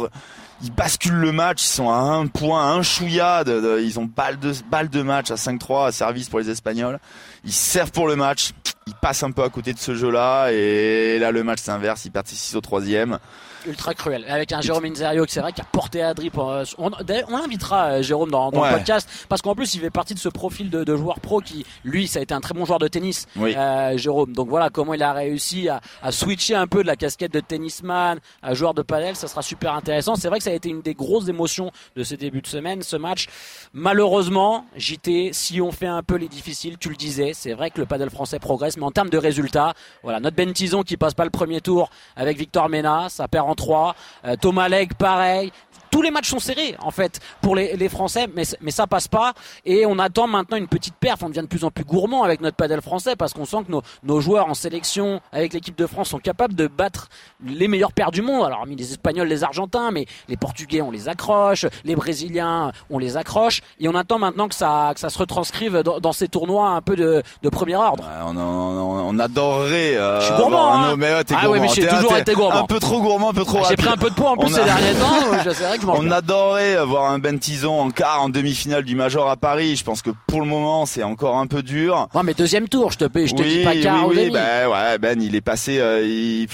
ils 0.63 0.74
basculent 0.74 1.19
le 1.19 1.31
match, 1.31 1.63
ils 1.63 1.68
sont 1.69 1.89
à 1.89 1.98
un 1.98 2.27
point, 2.27 2.74
un 2.74 2.81
chouïa, 2.81 3.44
ils 3.80 4.00
ont 4.00 4.06
balle 4.06 4.39
de, 4.39 4.54
balle 4.69 4.89
de 4.89 5.01
match 5.01 5.31
à 5.31 5.36
5-3 5.36 5.88
à 5.88 5.92
service 5.92 6.30
pour 6.30 6.39
les 6.39 6.50
Espagnols. 6.50 7.00
Ils 7.44 7.54
servent 7.54 7.92
pour 7.92 8.07
le 8.07 8.15
match, 8.15 8.51
ils 8.88 8.95
passent 8.95 9.24
un 9.24 9.31
peu 9.31 9.44
à 9.44 9.50
côté 9.50 9.74
de 9.74 9.80
ce 9.80 9.95
jeu-là 9.95 10.51
et 10.51 11.19
là 11.19 11.31
le 11.31 11.44
match 11.44 11.59
s'inverse, 11.59 12.06
ils 12.06 12.12
perdent 12.12 12.27
6 12.27 12.56
au 12.56 12.62
troisième 12.62 13.19
ultra 13.67 13.93
cruel. 13.93 14.25
Avec 14.27 14.51
un 14.51 14.61
Jérôme 14.61 14.85
Inzerio 14.85 15.25
c'est 15.27 15.41
vrai 15.41 15.51
qui 15.51 15.61
a 15.61 15.65
porté 15.65 16.01
Adri 16.01 16.29
pour. 16.29 16.51
Euh, 16.51 16.63
on, 16.77 16.91
on 16.91 17.31
l'invitera 17.31 17.85
euh, 17.85 18.01
Jérôme 18.01 18.31
dans, 18.31 18.51
dans 18.51 18.65
le 18.65 18.71
podcast 18.71 19.09
parce 19.29 19.41
qu'en 19.41 19.55
plus 19.55 19.73
il 19.75 19.81
fait 19.81 19.89
partie 19.89 20.13
de 20.13 20.19
ce 20.19 20.29
profil 20.29 20.69
de, 20.69 20.83
de, 20.83 20.95
joueur 20.95 21.19
pro 21.19 21.39
qui, 21.41 21.65
lui, 21.83 22.07
ça 22.07 22.19
a 22.19 22.21
été 22.21 22.33
un 22.33 22.41
très 22.41 22.53
bon 22.53 22.65
joueur 22.65 22.79
de 22.79 22.87
tennis, 22.87 23.27
euh, 23.37 23.97
Jérôme. 23.97 24.33
Donc 24.33 24.49
voilà 24.49 24.69
comment 24.69 24.93
il 24.93 25.03
a 25.03 25.13
réussi 25.13 25.69
à, 25.69 25.81
à, 26.01 26.11
switcher 26.11 26.55
un 26.55 26.67
peu 26.67 26.81
de 26.81 26.87
la 26.87 26.95
casquette 26.95 27.33
de 27.33 27.39
tennisman 27.39 28.19
à 28.41 28.53
joueur 28.53 28.73
de 28.73 28.81
padel. 28.81 29.15
Ça 29.15 29.27
sera 29.27 29.41
super 29.41 29.73
intéressant. 29.73 30.15
C'est 30.15 30.29
vrai 30.29 30.37
que 30.37 30.43
ça 30.43 30.51
a 30.51 30.53
été 30.53 30.69
une 30.69 30.81
des 30.81 30.93
grosses 30.93 31.27
émotions 31.27 31.71
de 31.95 32.03
ces 32.03 32.17
débuts 32.17 32.41
de 32.41 32.47
semaine, 32.47 32.81
ce 32.81 32.95
match. 32.95 33.27
Malheureusement, 33.73 34.65
JT, 34.75 35.31
si 35.33 35.61
on 35.61 35.71
fait 35.71 35.87
un 35.87 36.03
peu 36.03 36.15
les 36.15 36.27
difficiles, 36.27 36.77
tu 36.77 36.89
le 36.89 36.95
disais, 36.95 37.31
c'est 37.33 37.53
vrai 37.53 37.71
que 37.71 37.79
le 37.79 37.85
padel 37.85 38.09
français 38.09 38.39
progresse, 38.39 38.77
mais 38.77 38.85
en 38.85 38.91
termes 38.91 39.09
de 39.09 39.17
résultats, 39.17 39.73
voilà, 40.03 40.19
notre 40.19 40.35
Ben 40.35 40.51
Tison 40.53 40.83
qui 40.83 40.97
passe 40.97 41.13
pas 41.13 41.25
le 41.25 41.29
premier 41.31 41.61
tour 41.61 41.89
avec 42.15 42.37
Victor 42.37 42.69
Mena, 42.69 43.07
ça 43.09 43.27
perd 43.27 43.49
en 43.49 43.55
3. 43.57 43.95
Euh, 44.25 44.36
Thomas 44.38 44.69
Legge, 44.69 44.94
pareil 44.94 45.51
tous 45.97 46.03
les 46.03 46.11
matchs 46.11 46.29
sont 46.29 46.38
serrés 46.38 46.75
en 46.77 46.91
fait 46.91 47.19
pour 47.41 47.55
les, 47.55 47.75
les 47.75 47.89
Français, 47.89 48.27
mais, 48.35 48.44
mais 48.61 48.69
ça 48.69 48.85
passe 48.85 49.07
pas. 49.07 49.33
Et 49.65 49.88
on 49.88 49.97
attend 49.97 50.27
maintenant 50.27 50.55
une 50.55 50.67
petite 50.67 50.94
perf. 50.94 51.23
On 51.23 51.29
devient 51.29 51.41
de 51.41 51.47
plus 51.47 51.63
en 51.63 51.71
plus 51.71 51.85
gourmand 51.85 52.21
avec 52.21 52.39
notre 52.39 52.55
padel 52.55 52.83
français 52.83 53.15
parce 53.15 53.33
qu'on 53.33 53.45
sent 53.45 53.63
que 53.65 53.71
nos, 53.71 53.81
nos 54.03 54.21
joueurs 54.21 54.47
en 54.47 54.53
sélection 54.53 55.21
avec 55.31 55.53
l'équipe 55.53 55.75
de 55.75 55.88
France 55.88 56.09
sont 56.09 56.19
capables 56.19 56.53
de 56.53 56.67
battre 56.67 57.09
les 57.44 57.67
meilleurs 57.67 57.94
pairs 57.94 58.11
du 58.11 58.21
monde. 58.21 58.45
Alors, 58.45 58.67
mis 58.67 58.75
les 58.75 58.91
Espagnols, 58.91 59.27
les 59.27 59.44
Argentins, 59.44 59.89
mais 59.89 60.05
les 60.27 60.38
Portugais, 60.38 60.83
on 60.83 60.91
les 60.91 61.09
accroche, 61.09 61.65
les 61.83 61.95
Brésiliens, 61.95 62.73
on 62.91 63.00
les 63.00 63.17
accroche. 63.17 63.63
Et 63.79 63.89
on 63.89 63.95
attend 63.95 64.19
maintenant 64.19 64.50
que 64.50 64.55
ça, 64.55 64.91
que 64.93 65.00
ça 65.00 65.09
se 65.09 65.17
retranscrive 65.17 65.81
dans, 65.81 66.00
dans 66.00 66.13
ces 66.13 66.27
tournois 66.27 66.69
un 66.69 66.81
peu 66.81 66.95
de, 66.95 67.23
de 67.41 67.50
premier 67.50 67.75
ordre. 67.75 68.03
on, 68.23 68.38
on, 68.38 69.09
on, 69.09 69.17
adorerait. 69.17 69.97
Euh, 69.97 70.19
je 70.21 70.25
suis 70.27 70.35
gourmand. 70.35 70.75
Hein. 70.75 70.95
mais, 70.95 71.07
ah 71.11 71.23
gourmand. 71.23 71.50
oui, 71.50 71.59
mais 71.59 71.69
j'ai 71.69 71.88
toujours 71.88 72.15
été 72.17 72.35
gourmand. 72.35 72.59
Un 72.59 72.67
peu 72.67 72.79
trop 72.79 73.01
gourmand, 73.01 73.31
un 73.31 73.33
peu 73.33 73.45
trop. 73.45 73.65
J'ai 73.67 73.75
pris 73.75 73.89
un 73.89 73.97
peu 73.97 74.11
de 74.11 74.15
poids 74.15 74.29
en 74.29 74.38
plus 74.38 74.53
ces 74.53 74.63
derniers 74.63 74.93
temps. 75.00 75.87
On 75.89 76.12
adorait 76.12 76.75
avoir 76.75 77.12
un 77.12 77.19
Ben 77.19 77.39
Tison 77.39 77.80
en 77.80 77.92
quart, 77.92 78.22
en 78.22 78.30
demi-finale 78.30 78.84
du 78.84 78.95
Major 78.95 79.30
à 79.30 79.38
Paris. 79.38 79.75
Je 79.75 79.84
pense 79.84 80.01
que 80.01 80.12
pour 80.28 80.42
le 80.42 80.48
moment, 80.48 80.86
c'est 80.86 81.04
encore 81.04 81.38
un 81.38 81.48
peu 81.48 81.63
dur. 81.63 82.07
Non, 82.13 82.24
mais 82.24 82.34
deuxième 82.34 82.68
tour, 82.68 82.92
je 82.92 82.98
te, 82.98 83.25
je 83.25 83.34
te 83.34 83.42
dis 83.42 83.63
pas 83.63 83.75
quart 83.75 84.07
oui, 84.07 84.16
oui, 84.18 84.30
ben, 84.31 84.69
ouais, 84.69 84.98
Ben, 84.98 85.22
il 85.22 85.36
est 85.36 85.42
passé. 85.42 85.80
Euh, 85.80 86.45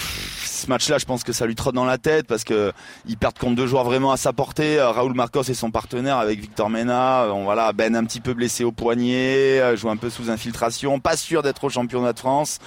ce 0.63 0.69
match-là, 0.69 0.97
je 0.97 1.05
pense 1.05 1.23
que 1.23 1.33
ça 1.33 1.45
lui 1.45 1.55
trotte 1.55 1.75
dans 1.75 1.85
la 1.85 1.97
tête 1.97 2.25
parce 2.25 2.43
que 2.43 2.71
il 3.05 3.17
perd 3.17 3.37
contre 3.37 3.55
deux 3.55 3.67
joueurs 3.67 3.83
vraiment 3.83 4.11
à 4.11 4.17
sa 4.17 4.31
portée. 4.31 4.79
Euh, 4.79 4.91
Raoul 4.91 5.13
Marcos 5.13 5.43
et 5.43 5.53
son 5.53 5.71
partenaire 5.71 6.17
avec 6.17 6.39
Victor 6.39 6.69
Mena. 6.69 7.27
On, 7.33 7.43
voilà, 7.43 7.73
Ben 7.73 7.95
un 7.95 8.05
petit 8.05 8.21
peu 8.21 8.33
blessé 8.33 8.63
au 8.63 8.71
poignet, 8.71 9.59
euh, 9.59 9.75
joue 9.75 9.89
un 9.89 9.97
peu 9.97 10.09
sous 10.09 10.29
infiltration, 10.29 10.99
pas 10.99 11.17
sûr 11.17 11.43
d'être 11.43 11.63
au 11.65 11.69
championnat 11.69 12.13
de 12.13 12.19
France 12.19 12.59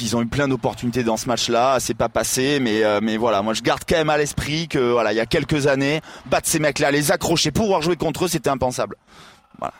ils 0.00 0.16
ont 0.16 0.22
eu 0.22 0.26
plein 0.26 0.48
d'opportunités 0.48 1.04
dans 1.04 1.16
ce 1.16 1.26
match-là, 1.26 1.78
c'est 1.80 1.94
pas 1.94 2.08
passé, 2.08 2.58
mais 2.60 2.84
euh, 2.84 3.00
mais 3.02 3.16
voilà, 3.16 3.42
moi 3.42 3.54
je 3.54 3.62
garde 3.62 3.82
quand 3.88 3.96
même 3.96 4.10
à 4.10 4.18
l'esprit 4.18 4.68
que 4.68 4.78
voilà, 4.78 5.12
il 5.12 5.16
y 5.16 5.20
a 5.20 5.26
quelques 5.26 5.66
années, 5.66 6.00
battre 6.26 6.48
ces 6.48 6.58
mecs-là, 6.58 6.90
les 6.90 7.12
accrocher, 7.12 7.50
pouvoir 7.50 7.82
jouer 7.82 7.96
contre 7.96 8.24
eux, 8.24 8.28
c'était 8.28 8.50
impensable. 8.50 8.96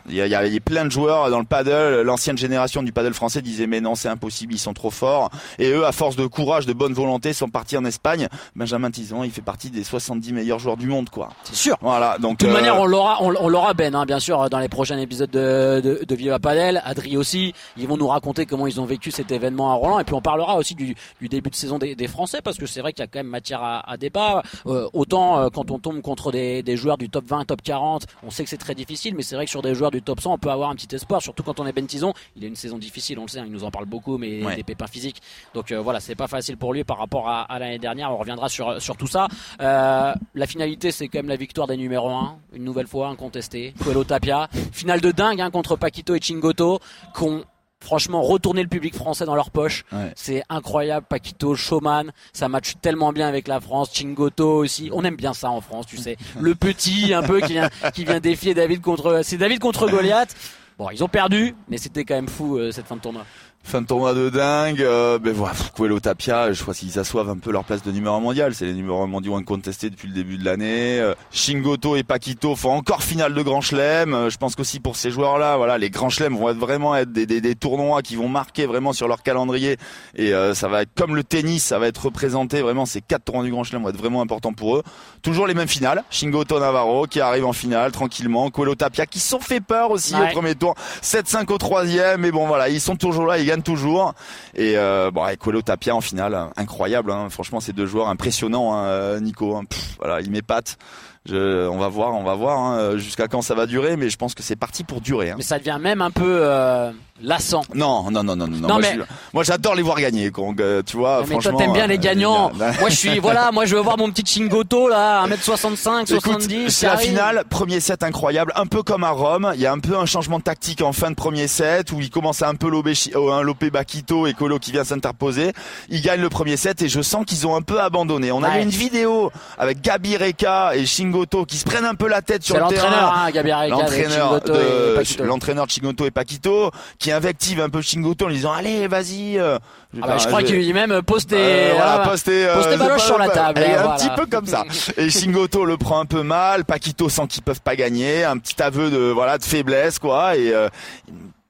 Il, 0.08 0.14
y 0.14 0.20
a, 0.20 0.26
il, 0.26 0.52
y 0.52 0.56
a, 0.56 0.60
plein 0.60 0.84
de 0.84 0.90
joueurs 0.90 1.30
dans 1.30 1.38
le 1.38 1.44
paddle. 1.44 2.02
L'ancienne 2.02 2.38
génération 2.38 2.82
du 2.82 2.92
paddle 2.92 3.14
français 3.14 3.42
disait 3.42 3.66
mais 3.66 3.80
non 3.80 3.94
c'est 3.94 4.08
impossible, 4.08 4.54
ils 4.54 4.58
sont 4.58 4.74
trop 4.74 4.90
forts. 4.90 5.30
Et 5.58 5.70
eux, 5.70 5.86
à 5.86 5.92
force 5.92 6.16
de 6.16 6.26
courage, 6.26 6.66
de 6.66 6.72
bonne 6.72 6.92
volonté, 6.92 7.32
sont 7.32 7.48
partis 7.48 7.76
en 7.76 7.84
Espagne. 7.84 8.28
Benjamin 8.56 8.90
Tison, 8.90 9.24
il 9.24 9.30
fait 9.30 9.42
partie 9.42 9.70
des 9.70 9.84
70 9.84 10.32
meilleurs 10.32 10.58
joueurs 10.58 10.76
du 10.76 10.86
monde, 10.86 11.10
quoi. 11.10 11.30
C'est 11.44 11.56
sûr. 11.56 11.76
Voilà. 11.80 12.18
Donc 12.18 12.38
de 12.38 12.44
toute 12.44 12.54
manière, 12.54 12.76
euh, 12.76 12.82
on 12.82 12.86
l'aura, 12.86 13.22
on, 13.22 13.48
l'aura 13.48 13.74
Ben, 13.74 13.94
hein, 13.94 14.04
bien 14.06 14.20
sûr, 14.20 14.48
dans 14.50 14.58
les 14.58 14.68
prochains 14.68 14.98
épisodes 14.98 15.30
de, 15.30 15.80
de, 15.82 16.04
de 16.04 16.14
Viva 16.14 16.38
Padel. 16.38 16.82
Adri 16.84 17.16
aussi. 17.16 17.54
Ils 17.76 17.88
vont 17.88 17.96
nous 17.96 18.08
raconter 18.08 18.46
comment 18.46 18.66
ils 18.66 18.80
ont 18.80 18.84
vécu 18.84 19.10
cet 19.10 19.32
événement 19.32 19.70
à 19.70 19.74
Roland. 19.74 19.98
Et 19.98 20.04
puis 20.04 20.14
on 20.14 20.20
parlera 20.20 20.56
aussi 20.56 20.74
du, 20.74 20.94
du 21.20 21.28
début 21.28 21.50
de 21.50 21.54
saison 21.54 21.78
des, 21.78 21.94
des 21.94 22.08
Français 22.08 22.40
parce 22.42 22.58
que 22.58 22.66
c'est 22.66 22.80
vrai 22.80 22.92
qu'il 22.92 23.00
y 23.02 23.04
a 23.04 23.06
quand 23.06 23.20
même 23.20 23.26
matière 23.26 23.62
à, 23.62 23.90
à 23.90 23.96
débat. 23.96 24.42
Euh, 24.66 24.88
autant 24.92 25.38
euh, 25.38 25.48
quand 25.48 25.70
on 25.70 25.78
tombe 25.78 26.00
contre 26.02 26.32
des, 26.32 26.62
des 26.62 26.76
joueurs 26.76 26.98
du 26.98 27.08
top 27.08 27.24
20, 27.26 27.44
top 27.46 27.62
40, 27.62 28.06
on 28.22 28.30
sait 28.30 28.44
que 28.44 28.50
c'est 28.50 28.56
très 28.56 28.74
difficile, 28.74 29.14
mais 29.16 29.22
c'est 29.22 29.36
vrai 29.36 29.44
que 29.44 29.50
sur 29.50 29.62
des 29.62 29.71
joueurs 29.74 29.90
du 29.90 30.02
top 30.02 30.20
100, 30.20 30.34
on 30.34 30.38
peut 30.38 30.50
avoir 30.50 30.70
un 30.70 30.74
petit 30.74 30.94
espoir, 30.94 31.22
surtout 31.22 31.42
quand 31.42 31.60
on 31.60 31.66
est 31.66 31.72
Ben 31.72 31.86
Tison. 31.86 32.12
Il 32.36 32.44
a 32.44 32.48
une 32.48 32.56
saison 32.56 32.78
difficile, 32.78 33.18
on 33.18 33.22
le 33.22 33.28
sait, 33.28 33.38
hein, 33.38 33.44
il 33.46 33.52
nous 33.52 33.64
en 33.64 33.70
parle 33.70 33.86
beaucoup, 33.86 34.18
mais 34.18 34.42
des 34.56 34.62
pépins 34.62 34.86
physiques. 34.86 35.22
Donc 35.54 35.72
euh, 35.72 35.80
voilà, 35.80 36.00
c'est 36.00 36.14
pas 36.14 36.28
facile 36.28 36.56
pour 36.56 36.72
lui 36.72 36.84
par 36.84 36.98
rapport 36.98 37.28
à, 37.28 37.58
l'année 37.58 37.78
dernière. 37.78 38.10
On 38.12 38.16
reviendra 38.16 38.48
sur, 38.48 38.80
sur 38.80 38.96
tout 38.96 39.06
ça. 39.06 39.28
Euh, 39.60 40.14
la 40.34 40.46
finalité, 40.46 40.90
c'est 40.90 41.08
quand 41.08 41.18
même 41.18 41.28
la 41.28 41.36
victoire 41.36 41.66
des 41.66 41.76
numéros 41.76 42.10
1, 42.10 42.36
une 42.54 42.64
nouvelle 42.64 42.86
fois 42.86 43.08
incontestée. 43.08 43.74
Coelho 43.82 44.04
Tapia, 44.04 44.48
finale 44.72 45.00
de 45.00 45.10
dingue 45.10 45.40
hein, 45.40 45.50
contre 45.50 45.76
Paquito 45.76 46.14
et 46.14 46.20
Chingoto, 46.20 46.78
qu'on 47.14 47.44
franchement 47.82 48.22
retourner 48.22 48.62
le 48.62 48.68
public 48.68 48.94
français 48.94 49.24
dans 49.24 49.34
leur 49.34 49.50
poche 49.50 49.84
c'est 50.16 50.42
incroyable. 50.48 51.06
Paquito 51.08 51.54
showman 51.54 52.12
ça 52.32 52.48
match 52.48 52.74
tellement 52.80 53.12
bien 53.12 53.28
avec 53.28 53.48
la 53.48 53.60
France. 53.60 53.90
Chingoto 53.92 54.56
aussi. 54.56 54.90
On 54.92 55.04
aime 55.04 55.16
bien 55.16 55.34
ça 55.34 55.50
en 55.50 55.60
France 55.60 55.86
tu 55.86 55.96
sais. 55.96 56.16
Le 56.40 56.54
petit 56.54 57.12
un 57.12 57.22
peu 57.22 57.40
qui 57.40 57.52
vient 57.52 57.70
qui 57.94 58.04
vient 58.04 58.20
défier 58.20 58.54
David 58.54 58.80
contre 58.80 59.20
c'est 59.22 59.36
David 59.36 59.58
contre 59.58 59.88
Goliath. 59.88 60.34
Bon 60.78 60.90
ils 60.90 61.02
ont 61.04 61.08
perdu 61.08 61.54
mais 61.68 61.78
c'était 61.78 62.04
quand 62.04 62.14
même 62.14 62.28
fou 62.28 62.56
euh, 62.56 62.72
cette 62.72 62.86
fin 62.86 62.96
de 62.96 63.00
tournoi 63.00 63.24
Fin 63.64 63.80
de 63.80 63.86
tournoi 63.86 64.12
de 64.12 64.28
dingue. 64.28 64.82
Euh, 64.82 65.18
ben 65.18 65.32
voilà, 65.32 65.54
Coelho 65.76 66.00
Tapia, 66.00 66.52
je 66.52 66.60
crois 66.60 66.74
qu'ils 66.74 66.98
assoivent 66.98 67.30
un 67.30 67.38
peu 67.38 67.52
leur 67.52 67.64
place 67.64 67.82
de 67.82 67.92
numéro 67.92 68.18
mondial. 68.20 68.54
C'est 68.54 68.66
les 68.66 68.74
numéros 68.74 69.06
mondiaux 69.06 69.36
incontestés 69.36 69.88
depuis 69.88 70.08
le 70.08 70.14
début 70.14 70.36
de 70.36 70.44
l'année. 70.44 70.98
Euh, 70.98 71.14
Shingoto 71.30 71.94
et 71.94 72.02
Paquito 72.02 72.56
font 72.56 72.72
encore 72.72 73.04
finale 73.04 73.34
de 73.34 73.42
Grand 73.42 73.60
Chelem. 73.60 74.14
Euh, 74.14 74.30
je 74.30 74.36
pense 74.36 74.56
qu'aussi 74.56 74.80
pour 74.80 74.96
ces 74.96 75.12
joueurs-là, 75.12 75.56
voilà, 75.56 75.78
les 75.78 75.90
Grands 75.90 76.10
Chelem 76.10 76.36
vont 76.36 76.50
être 76.50 76.58
vraiment 76.58 76.96
être 76.96 77.12
des, 77.12 77.24
des, 77.24 77.40
des, 77.40 77.54
tournois 77.54 78.02
qui 78.02 78.16
vont 78.16 78.28
marquer 78.28 78.66
vraiment 78.66 78.92
sur 78.92 79.06
leur 79.06 79.22
calendrier. 79.22 79.76
Et 80.16 80.34
euh, 80.34 80.54
ça 80.54 80.66
va 80.66 80.82
être 80.82 80.90
comme 80.96 81.14
le 81.14 81.22
tennis, 81.22 81.62
ça 81.62 81.78
va 81.78 81.86
être 81.86 82.04
représenté 82.04 82.62
vraiment. 82.62 82.84
Ces 82.84 83.00
quatre 83.00 83.24
tournois 83.24 83.44
du 83.44 83.52
Grand 83.52 83.62
Chelem 83.62 83.84
vont 83.84 83.90
être 83.90 83.96
vraiment 83.96 84.22
importants 84.22 84.52
pour 84.52 84.76
eux. 84.76 84.82
Toujours 85.22 85.46
les 85.46 85.54
mêmes 85.54 85.68
finales. 85.68 86.02
Shingoto 86.10 86.58
Navarro 86.58 87.06
qui 87.06 87.20
arrive 87.20 87.46
en 87.46 87.52
finale 87.52 87.92
tranquillement. 87.92 88.50
Coelho 88.50 88.74
Tapia 88.74 89.06
qui 89.06 89.20
sont 89.20 89.40
fait 89.40 89.60
peur 89.60 89.92
aussi 89.92 90.14
au 90.16 90.26
premier 90.32 90.56
tour. 90.56 90.74
7-5 91.02 91.50
au 91.52 91.58
troisième. 91.58 92.22
Mais 92.22 92.32
bon 92.32 92.48
voilà, 92.48 92.68
ils 92.68 92.80
sont 92.80 92.96
toujours 92.96 93.26
là. 93.26 93.38
Ils 93.38 93.51
toujours. 93.60 94.14
Et 94.54 94.78
euh, 94.78 95.10
bon, 95.10 95.22
avec 95.22 95.40
Colo 95.40 95.60
Tapia 95.60 95.94
en 95.94 96.00
finale, 96.00 96.48
incroyable. 96.56 97.12
Hein. 97.12 97.28
Franchement, 97.28 97.60
ces 97.60 97.72
deux 97.72 97.86
joueurs 97.86 98.08
impressionnants, 98.08 98.74
hein, 98.74 99.20
Nico. 99.20 99.56
Hein. 99.56 99.64
voilà, 99.98 100.20
il 100.22 100.30
met 100.30 100.42
patte. 100.42 100.78
Je, 101.24 101.68
on 101.68 101.78
va 101.78 101.88
voir, 101.88 102.14
on 102.14 102.24
va 102.24 102.34
voir 102.34 102.96
jusqu'à 102.98 103.28
quand 103.28 103.42
ça 103.42 103.54
va 103.54 103.66
durer, 103.66 103.96
mais 103.96 104.10
je 104.10 104.16
pense 104.16 104.34
que 104.34 104.42
c'est 104.42 104.56
parti 104.56 104.82
pour 104.82 105.00
durer. 105.00 105.32
Mais 105.36 105.44
ça 105.44 105.58
devient 105.58 105.78
même 105.80 106.00
un 106.02 106.10
peu 106.10 106.38
euh, 106.40 106.90
lassant. 107.22 107.62
Non, 107.74 108.10
non, 108.10 108.22
non, 108.22 108.36
non, 108.36 108.46
non. 108.46 108.56
Non, 108.58 108.68
moi, 108.68 108.78
mais- 108.80 108.98
moi, 109.32 109.44
j'adore 109.44 109.74
les 109.74 109.82
voir 109.82 109.98
gagner. 110.00 110.30
donc, 110.30 110.60
euh, 110.60 110.82
tu 110.84 110.96
vois, 110.96 111.20
Mais 111.22 111.26
toi 111.34 111.40
franchement. 111.40 111.58
t'aimes 111.58 111.72
bien 111.72 111.86
les 111.86 111.96
euh, 111.96 112.00
gagnants. 112.00 112.50
génial. 112.52 112.74
moi 112.80 112.88
je 112.90 112.94
suis 112.96 113.18
voilà, 113.20 113.50
moi 113.52 113.64
je 113.66 113.74
veux 113.76 113.80
voir 113.82 113.96
mon 113.98 114.10
petit 114.10 114.24
Chingoto 114.26 114.88
là, 114.88 115.24
1m65, 115.26 116.02
Écoute, 116.10 116.22
70. 116.22 116.70
c'est 116.70 116.86
la 116.86 116.96
finale, 116.96 117.44
premier 117.48 117.80
set 117.80 118.02
incroyable, 118.02 118.52
un 118.56 118.66
peu 118.66 118.82
comme 118.82 119.04
à 119.04 119.10
Rome. 119.10 119.52
Il 119.54 119.60
y 119.60 119.66
a 119.66 119.72
un 119.72 119.78
peu 119.78 119.96
un 119.96 120.06
changement 120.06 120.38
de 120.38 120.44
tactique 120.44 120.82
en 120.82 120.92
fin 120.92 121.10
de 121.10 121.14
premier 121.16 121.46
set 121.48 121.92
où 121.92 122.00
il 122.00 122.10
commence 122.10 122.42
à 122.42 122.48
un 122.48 122.54
peu 122.54 122.68
lober, 122.68 122.94
Chi- 122.94 123.12
euh, 123.14 123.30
un 123.32 123.42
loper 123.42 123.70
Bakito 123.70 124.26
et 124.26 124.34
Colo 124.34 124.58
qui 124.58 124.72
vient 124.72 124.84
s'interposer. 124.84 125.52
Ils 125.88 126.02
gagnent 126.02 126.20
le 126.20 126.28
premier 126.28 126.56
set 126.56 126.82
et 126.82 126.88
je 126.88 127.00
sens 127.02 127.24
qu'ils 127.24 127.46
ont 127.46 127.54
un 127.56 127.62
peu 127.62 127.80
abandonné. 127.80 128.32
On 128.32 128.42
avait 128.42 128.56
Ouais. 128.58 128.62
une 128.64 128.68
vidéo 128.70 129.30
avec 129.58 129.80
Gabi 129.80 130.16
Reka 130.16 130.72
et 130.74 130.84
Shingoto 130.86 131.44
qui 131.44 131.56
se 131.56 131.64
prennent 131.64 131.84
un 131.84 131.94
peu 131.94 132.08
la 132.08 132.20
tête 132.22 132.42
sur 132.42 132.56
le 132.56 132.66
terrain. 132.68 132.88
l'entraîneur 132.90 133.14
hein, 133.16 133.30
Gabi 133.30 133.50
L'entraîneur 133.70 134.40
de 134.40 134.52
de 134.52 135.68
Chingoto 135.68 136.04
et 136.06 136.10
Paquito 136.10 136.70
qui 136.98 137.11
invective 137.12 137.60
un 137.60 137.68
peu 137.70 137.80
Chingoto 137.82 138.24
en 138.24 138.28
lui 138.28 138.36
disant 138.36 138.52
allez 138.52 138.88
vas-y. 138.88 139.38
euh, 139.38 139.58
Ah 140.02 140.06
bah, 140.06 140.18
je 140.18 140.26
crois 140.26 140.42
qu'il 140.42 140.56
lui 140.56 140.64
dit 140.64 140.72
même 140.72 140.92
euh, 140.92 141.02
pose 141.02 141.26
tes 141.26 141.36
euh, 141.36 141.72
voilà, 141.74 142.02
voilà. 142.04 142.18
tes, 142.18 142.46
euh, 142.46 142.54
tes 142.56 142.62
je 142.62 142.68
sais 142.70 142.76
baloches 142.78 143.00
pas, 143.00 143.06
sur 143.06 143.18
la 143.18 143.28
table, 143.28 143.60
et 143.60 143.66
un 143.74 143.82
voilà. 143.82 143.96
petit 143.96 144.10
peu 144.16 144.26
comme 144.26 144.46
ça. 144.46 144.64
Et 144.96 145.10
Shingoto 145.10 145.64
le 145.64 145.76
prend 145.76 146.00
un 146.00 146.06
peu 146.06 146.22
mal. 146.22 146.64
Paquito 146.64 147.08
sent 147.08 147.26
qu'ils 147.28 147.42
peuvent 147.42 147.60
pas 147.62 147.76
gagner. 147.76 148.24
Un 148.24 148.38
petit 148.38 148.60
aveu 148.62 148.90
de 148.90 148.98
voilà 149.10 149.38
de 149.38 149.44
faiblesse 149.44 149.98
quoi. 149.98 150.36
Et 150.36 150.52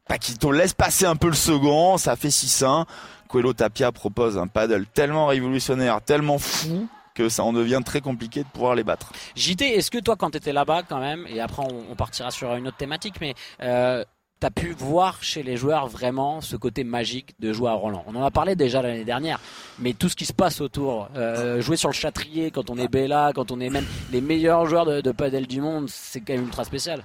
Paquito 0.09 0.53
laisse 0.53 0.75
passer 0.75 1.07
un 1.07 1.17
peu 1.17 1.29
le 1.29 1.35
second. 1.35 1.97
Ça 1.99 2.17
fait 2.17 2.29
6-1. 2.29 2.85
Coelho 3.29 3.53
Tapia 3.55 3.93
propose 3.93 4.37
un 4.37 4.47
paddle 4.47 4.85
tellement 4.93 5.27
révolutionnaire, 5.27 6.01
tellement 6.03 6.39
fou 6.39 6.87
que 7.15 7.29
ça 7.29 7.43
en 7.45 7.53
devient 7.53 7.81
très 7.85 8.01
compliqué 8.01 8.41
de 8.43 8.49
pouvoir 8.49 8.75
les 8.75 8.85
battre. 8.85 9.13
JT, 9.37 9.77
est-ce 9.77 9.91
que 9.91 9.99
toi, 9.99 10.17
quand 10.17 10.31
tu 10.31 10.39
étais 10.39 10.53
là-bas, 10.53 10.83
quand 10.89 10.99
même, 10.99 11.27
et 11.29 11.41
après 11.41 11.63
on, 11.63 11.93
on 11.93 11.95
partira 11.95 12.31
sur 12.31 12.55
une 12.55 12.69
autre 12.69 12.77
thématique, 12.79 13.17
mais 13.21 13.35
euh, 13.63 14.03
tu 14.51 14.63
pu 14.63 14.73
voir 14.73 15.23
chez 15.23 15.43
les 15.43 15.57
joueurs 15.57 15.87
vraiment 15.89 16.41
ce 16.41 16.57
côté 16.57 16.85
magique 16.85 17.35
de 17.39 17.53
jouer 17.53 17.71
à 17.71 17.75
Roland 17.75 18.05
On 18.07 18.17
en 18.17 18.25
a 18.25 18.31
parlé 18.31 18.57
déjà 18.57 18.83
l'année 18.83 19.05
dernière, 19.05 19.41
mais 19.79 19.93
tout 19.93 20.09
ce 20.09 20.17
qui 20.17 20.27
se 20.27 20.33
passe 20.33 20.61
autour, 20.61 21.09
euh, 21.17 21.61
jouer 21.61 21.77
sur 21.77 21.89
le 21.89 21.95
châtrier 21.95 22.51
quand 22.51 22.71
on 22.71 22.77
est 22.77 22.89
Bella, 22.89 23.33
quand 23.35 23.51
on 23.51 23.61
est 23.61 23.71
même 23.71 23.87
les 24.11 24.21
meilleurs 24.21 24.67
joueurs 24.67 24.87
de, 24.87 25.01
de 25.01 25.13
padel 25.13 25.47
du 25.47 25.61
monde, 25.61 25.89
c'est 25.89 26.21
quand 26.21 26.35
même 26.35 26.45
ultra 26.45 26.65
spécial. 26.65 27.05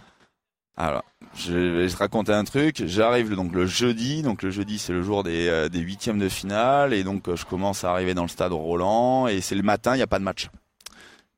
Alors, 0.79 1.03
je 1.35 1.53
vais 1.53 1.87
te 1.87 1.97
raconter 1.97 2.31
un 2.31 2.43
truc. 2.43 2.83
J'arrive 2.85 3.33
donc 3.33 3.51
le 3.51 3.65
jeudi. 3.65 4.21
Donc 4.21 4.43
le 4.43 4.51
jeudi, 4.51 4.77
c'est 4.77 4.93
le 4.93 5.01
jour 5.01 5.23
des, 5.23 5.47
euh, 5.47 5.69
huitièmes 5.73 6.19
de 6.19 6.29
finale. 6.29 6.93
Et 6.93 7.03
donc, 7.03 7.27
euh, 7.27 7.35
je 7.35 7.45
commence 7.45 7.83
à 7.83 7.91
arriver 7.91 8.13
dans 8.13 8.21
le 8.21 8.27
stade 8.27 8.53
Roland. 8.53 9.27
Et 9.27 9.41
c'est 9.41 9.55
le 9.55 9.63
matin, 9.63 9.95
il 9.95 9.97
n'y 9.97 10.03
a 10.03 10.07
pas 10.07 10.19
de 10.19 10.23
match. 10.23 10.49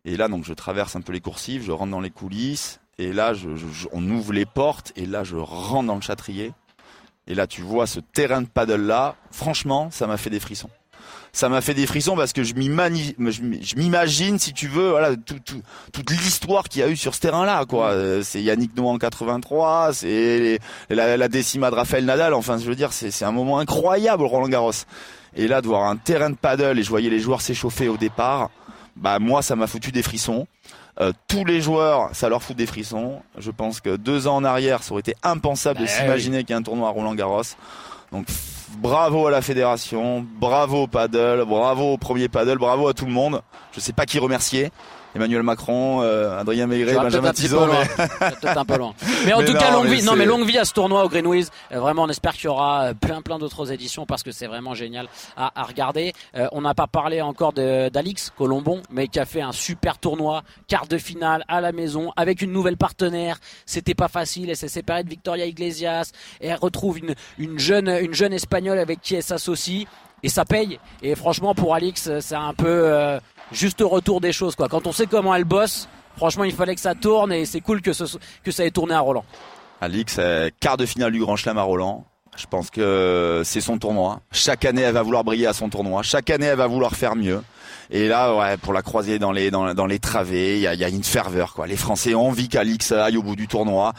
Et 0.03 0.17
là, 0.17 0.27
donc, 0.27 0.43
je 0.43 0.53
traverse 0.53 0.97
un 0.97 1.01
peu 1.01 1.13
les 1.13 1.21
coursives. 1.21 1.63
Je 1.63 1.71
rentre 1.71 1.91
dans 1.91 2.01
les 2.01 2.09
coulisses. 2.09 2.81
Et 2.99 3.13
là, 3.13 3.33
je, 3.33 3.47
on 3.93 4.07
ouvre 4.09 4.33
les 4.33 4.45
portes. 4.45 4.91
Et 4.95 5.05
là, 5.05 5.23
je 5.23 5.37
rentre 5.37 5.87
dans 5.87 5.95
le 5.95 6.01
châtrier. 6.01 6.51
Et 7.27 7.33
là, 7.33 7.47
tu 7.47 7.61
vois 7.61 7.87
ce 7.87 7.99
terrain 7.99 8.41
de 8.41 8.47
paddle 8.47 8.81
là. 8.85 9.15
Franchement, 9.31 9.89
ça 9.91 10.05
m'a 10.05 10.17
fait 10.17 10.29
des 10.29 10.39
frissons. 10.41 10.69
Ça 11.31 11.47
m'a 11.47 11.61
fait 11.61 11.75
des 11.75 11.85
frissons 11.85 12.15
parce 12.15 12.33
que 12.33 12.43
je 12.43 12.55
m'imagine, 12.55 14.39
si 14.39 14.51
tu 14.53 14.67
veux, 14.67 14.89
voilà, 14.89 15.15
tout, 15.15 15.39
tout- 15.45 15.61
toute 15.93 16.09
l'histoire 16.11 16.63
qu'il 16.63 16.81
y 16.81 16.83
a 16.83 16.89
eu 16.89 16.95
sur 16.97 17.13
ce 17.15 17.19
terrain-là, 17.19 17.65
quoi. 17.65 17.89
Euh, 17.91 18.21
C'est 18.23 18.41
Yannick 18.41 18.75
Noah 18.75 18.91
en 18.93 18.97
83, 18.97 19.93
c'est 19.93 20.59
la, 20.89 21.17
la 21.17 21.27
décima 21.27 21.69
de 21.69 21.75
Raphaël 21.75 22.05
Nadal. 22.05 22.33
Enfin, 22.33 22.57
je 22.57 22.65
veux 22.65 22.75
dire, 22.75 22.93
c'est 22.93 23.11
c'est 23.11 23.25
un 23.25 23.31
moment 23.31 23.59
incroyable, 23.59 24.23
Roland 24.23 24.49
Garros. 24.49 24.71
Et 25.35 25.47
là, 25.47 25.61
de 25.61 25.67
voir 25.67 25.83
un 25.87 25.97
terrain 25.97 26.31
de 26.31 26.35
paddle 26.35 26.79
et 26.79 26.83
je 26.83 26.89
voyais 26.89 27.09
les 27.11 27.19
joueurs 27.19 27.41
s'échauffer 27.41 27.87
au 27.89 27.97
départ, 27.97 28.49
bah 28.95 29.19
moi, 29.19 29.41
ça 29.43 29.55
m'a 29.55 29.67
foutu 29.67 29.91
des 29.91 30.01
frissons. 30.03 30.47
Euh, 30.99 31.11
tous 31.27 31.45
les 31.45 31.61
joueurs, 31.61 32.09
ça 32.13 32.29
leur 32.29 32.43
fout 32.43 32.55
des 32.55 32.65
frissons. 32.65 33.21
Je 33.37 33.51
pense 33.51 33.79
que 33.79 33.95
deux 33.95 34.27
ans 34.27 34.37
en 34.37 34.43
arrière, 34.43 34.83
ça 34.83 34.91
aurait 34.91 35.01
été 35.01 35.15
impensable 35.23 35.79
de 35.79 35.85
Bah 35.85 35.91
s'imaginer 35.91 36.43
qu'il 36.43 36.51
y 36.51 36.53
a 36.53 36.57
un 36.57 36.63
tournoi 36.63 36.89
à 36.89 36.91
Roland 36.91 37.15
Garros. 37.15 37.43
Donc 38.11 38.25
bravo 38.77 39.27
à 39.27 39.31
la 39.31 39.41
fédération, 39.41 40.25
bravo 40.39 40.83
au 40.83 40.87
paddle, 40.87 41.45
bravo 41.45 41.93
au 41.93 41.97
premier 41.97 42.27
paddle, 42.27 42.57
bravo 42.57 42.87
à 42.87 42.93
tout 42.93 43.05
le 43.05 43.11
monde. 43.11 43.41
Je 43.71 43.79
sais 43.79 43.93
pas 43.93 44.05
qui 44.05 44.19
remercier. 44.19 44.71
Emmanuel 45.15 45.43
Macron, 45.43 46.01
euh, 46.01 46.39
Adrien 46.39 46.67
Maigret, 46.67 46.93
Benjamin 46.95 47.33
Tizot, 47.33 47.65
mais 47.65 48.05
peut-être 48.19 48.57
un 48.57 48.65
peu 48.65 48.77
loin. 48.77 48.93
Mais 49.25 49.33
en 49.33 49.39
Mais 49.39 49.45
tout 49.45 49.53
non, 49.53 49.59
cas, 49.59 49.71
longue 49.71 49.87
vie. 49.87 50.03
Non, 50.03 50.15
mais 50.15 50.25
longue 50.25 50.45
vie 50.45 50.57
à 50.57 50.65
ce 50.65 50.73
tournoi 50.73 51.03
au 51.03 51.09
Greenwiz. 51.09 51.49
Euh, 51.71 51.79
vraiment, 51.79 52.03
on 52.03 52.09
espère 52.09 52.33
qu'il 52.33 52.45
y 52.45 52.47
aura 52.47 52.83
euh, 52.83 52.93
plein, 52.93 53.21
plein 53.21 53.37
d'autres 53.39 53.71
éditions 53.71 54.05
parce 54.05 54.23
que 54.23 54.31
c'est 54.31 54.47
vraiment 54.47 54.73
génial 54.73 55.07
à, 55.35 55.51
à 55.59 55.63
regarder. 55.63 56.13
Euh, 56.35 56.47
on 56.51 56.61
n'a 56.61 56.73
pas 56.73 56.87
parlé 56.87 57.21
encore 57.21 57.53
d'Alix 57.53 58.31
Colombon, 58.37 58.81
mais 58.91 59.07
qui 59.07 59.19
a 59.19 59.25
fait 59.25 59.41
un 59.41 59.51
super 59.51 59.97
tournoi, 59.97 60.43
quart 60.67 60.87
de 60.87 60.97
finale 60.97 61.43
à 61.47 61.59
la 61.59 61.71
maison 61.71 62.11
avec 62.15 62.41
une 62.41 62.51
nouvelle 62.51 62.77
partenaire. 62.77 63.37
C'était 63.65 63.95
pas 63.95 64.07
facile. 64.07 64.49
Elle 64.49 64.57
s'est 64.57 64.67
séparée 64.67 65.03
de 65.03 65.09
Victoria 65.09 65.45
Iglesias 65.45 66.11
et 66.39 66.47
elle 66.47 66.59
retrouve 66.59 66.99
une, 66.99 67.15
une 67.37 67.59
jeune, 67.59 67.89
une 67.89 68.13
jeune 68.13 68.33
espagnole 68.33 68.79
avec 68.79 69.01
qui 69.01 69.15
elle 69.15 69.23
s'associe. 69.23 69.85
Et 70.21 70.29
ça 70.29 70.43
paye. 70.43 70.79
Et 71.01 71.15
franchement, 71.15 71.55
pour 71.55 71.73
Alix, 71.73 72.09
c'est 72.19 72.35
un 72.35 72.53
peu 72.53 72.67
euh, 72.67 73.19
juste 73.51 73.81
retour 73.81 74.21
des 74.21 74.33
choses. 74.33 74.55
Quoi. 74.55 74.67
Quand 74.67 74.87
on 74.87 74.91
sait 74.91 75.07
comment 75.07 75.33
elle 75.33 75.45
bosse, 75.45 75.87
franchement, 76.17 76.43
il 76.43 76.53
fallait 76.53 76.75
que 76.75 76.81
ça 76.81 76.95
tourne 76.95 77.31
et 77.31 77.45
c'est 77.45 77.61
cool 77.61 77.81
que, 77.81 77.93
ce, 77.93 78.03
que 78.43 78.51
ça 78.51 78.65
ait 78.65 78.71
tourné 78.71 78.93
à 78.93 78.99
Roland. 78.99 79.25
Alix, 79.81 80.17
euh, 80.19 80.49
quart 80.59 80.77
de 80.77 80.85
finale 80.85 81.11
du 81.11 81.19
Grand 81.19 81.35
Chelem 81.35 81.57
à 81.57 81.63
Roland. 81.63 82.05
Je 82.37 82.45
pense 82.45 82.69
que 82.69 83.41
c'est 83.43 83.61
son 83.61 83.77
tournoi. 83.77 84.21
Chaque 84.31 84.63
année, 84.63 84.81
elle 84.81 84.93
va 84.93 85.01
vouloir 85.01 85.23
briller 85.23 85.47
à 85.47 85.53
son 85.53 85.69
tournoi. 85.69 86.03
Chaque 86.03 86.29
année, 86.29 86.45
elle 86.45 86.57
va 86.57 86.67
vouloir 86.67 86.95
faire 86.95 87.15
mieux. 87.15 87.41
Et 87.91 88.07
là, 88.07 88.35
ouais, 88.35 88.55
pour 88.57 88.71
la 88.71 88.81
croiser 88.81 89.19
dans 89.19 89.31
les 89.31 89.51
dans, 89.51 89.85
les 89.85 89.99
travées, 89.99 90.55
il 90.55 90.61
y 90.61 90.67
a, 90.67 90.73
y 90.73 90.83
a 90.83 90.89
une 90.89 91.03
ferveur. 91.03 91.53
Quoi. 91.53 91.67
Les 91.67 91.75
Français 91.75 92.13
ont 92.13 92.27
envie 92.27 92.47
qu'Alix 92.47 92.91
aille 92.91 93.17
au 93.17 93.23
bout 93.23 93.35
du 93.35 93.47
tournoi. 93.47 93.93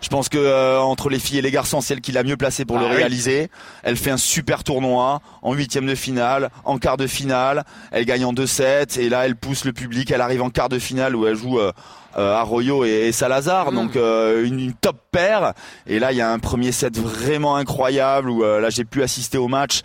Je 0.00 0.08
pense 0.08 0.28
que 0.28 0.38
euh, 0.38 0.80
entre 0.80 1.08
les 1.08 1.18
filles 1.18 1.38
et 1.38 1.42
les 1.42 1.50
garçons, 1.50 1.80
c'est 1.80 1.94
elle 1.94 2.00
qui 2.00 2.12
l'a 2.12 2.22
mieux 2.22 2.36
placée 2.36 2.64
pour 2.64 2.78
Ah 2.78 2.82
le 2.82 2.86
oui. 2.88 2.96
réaliser. 2.96 3.50
Elle 3.82 3.96
fait 3.96 4.10
un 4.10 4.16
super 4.16 4.62
tournoi 4.64 5.20
en 5.42 5.54
huitième 5.54 5.86
de 5.86 5.94
finale, 5.94 6.50
en 6.64 6.78
quart 6.78 6.96
de 6.96 7.06
finale. 7.06 7.64
Elle 7.90 8.04
gagne 8.04 8.24
en 8.24 8.32
2-7 8.32 8.98
et 9.00 9.08
là, 9.08 9.26
elle 9.26 9.36
pousse 9.36 9.64
le 9.64 9.72
public. 9.72 10.10
Elle 10.10 10.20
arrive 10.20 10.42
en 10.42 10.50
quart 10.50 10.68
de 10.68 10.78
finale 10.78 11.16
où 11.16 11.26
elle 11.26 11.34
joue 11.36 11.58
euh, 11.58 11.72
euh, 12.16 12.34
Arroyo 12.34 12.84
et, 12.84 13.08
et 13.08 13.12
Salazar, 13.12 13.72
Mm. 13.72 13.74
donc 13.74 13.96
euh, 13.96 14.44
une, 14.44 14.58
une 14.60 14.72
top 14.72 14.96
paire. 15.10 15.52
Et 15.86 15.98
là, 15.98 16.12
il 16.12 16.18
y 16.18 16.20
a 16.22 16.30
un 16.30 16.38
premier 16.38 16.72
set 16.72 16.98
vraiment 16.98 17.56
incroyable 17.56 18.30
où 18.30 18.44
euh, 18.44 18.60
là, 18.60 18.70
j'ai 18.70 18.84
pu 18.84 19.02
assister 19.02 19.38
au 19.38 19.48
match. 19.48 19.82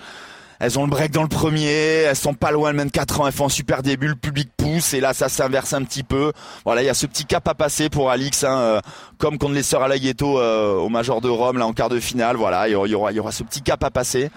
Elles 0.60 0.80
ont 0.80 0.84
le 0.84 0.90
break 0.90 1.12
dans 1.12 1.24
le 1.24 1.28
premier, 1.28 2.04
elles 2.04 2.16
sont 2.16 2.34
pas 2.34 2.52
loin, 2.52 2.70
elles 2.70 2.76
mènent 2.76 2.92
4 2.92 3.22
ans, 3.22 3.28
elles 3.28 3.34
font 3.34 3.46
un 3.46 3.50
super 3.50 3.84
début, 3.84 4.08
le 4.08 4.16
public 4.16 4.50
pousse 4.56 4.94
et 4.94 5.00
là 5.00 5.14
ça 5.14 5.30
s'inverse 5.30 5.74
un 5.74 5.84
petit 5.84 6.04
peu. 6.04 6.32
Voilà, 6.66 6.84
il 6.84 6.86
y 6.86 6.90
a 6.90 6.94
ce 6.94 7.06
petit 7.06 7.26
cap 7.26 7.48
à 7.48 7.54
passer 7.54 7.90
pour 7.90 8.10
Alix, 8.10 8.44
hein, 8.44 8.58
euh, 8.58 8.82
comme 9.18 9.38
contre 9.38 9.54
les 9.54 9.64
sœurs 9.64 9.84
Alayeto 9.84 10.40
euh, 10.40 10.76
au 10.76 10.90
Major 10.90 11.22
de 11.22 11.30
Rome, 11.30 11.58
là 11.58 11.68
en 11.68 11.74
quart 11.74 11.90
de 11.90 12.00
finale. 12.00 12.38
Voilà, 12.38 12.68
il 12.68 12.72
y 12.72 12.76
aura, 12.76 13.12
il 13.12 13.16
y 13.16 13.20
aura 13.20 13.32
ce 13.32 13.44
petit 13.44 13.62
cap 13.62 13.84
à 13.84 13.92
passer. 13.92 14.30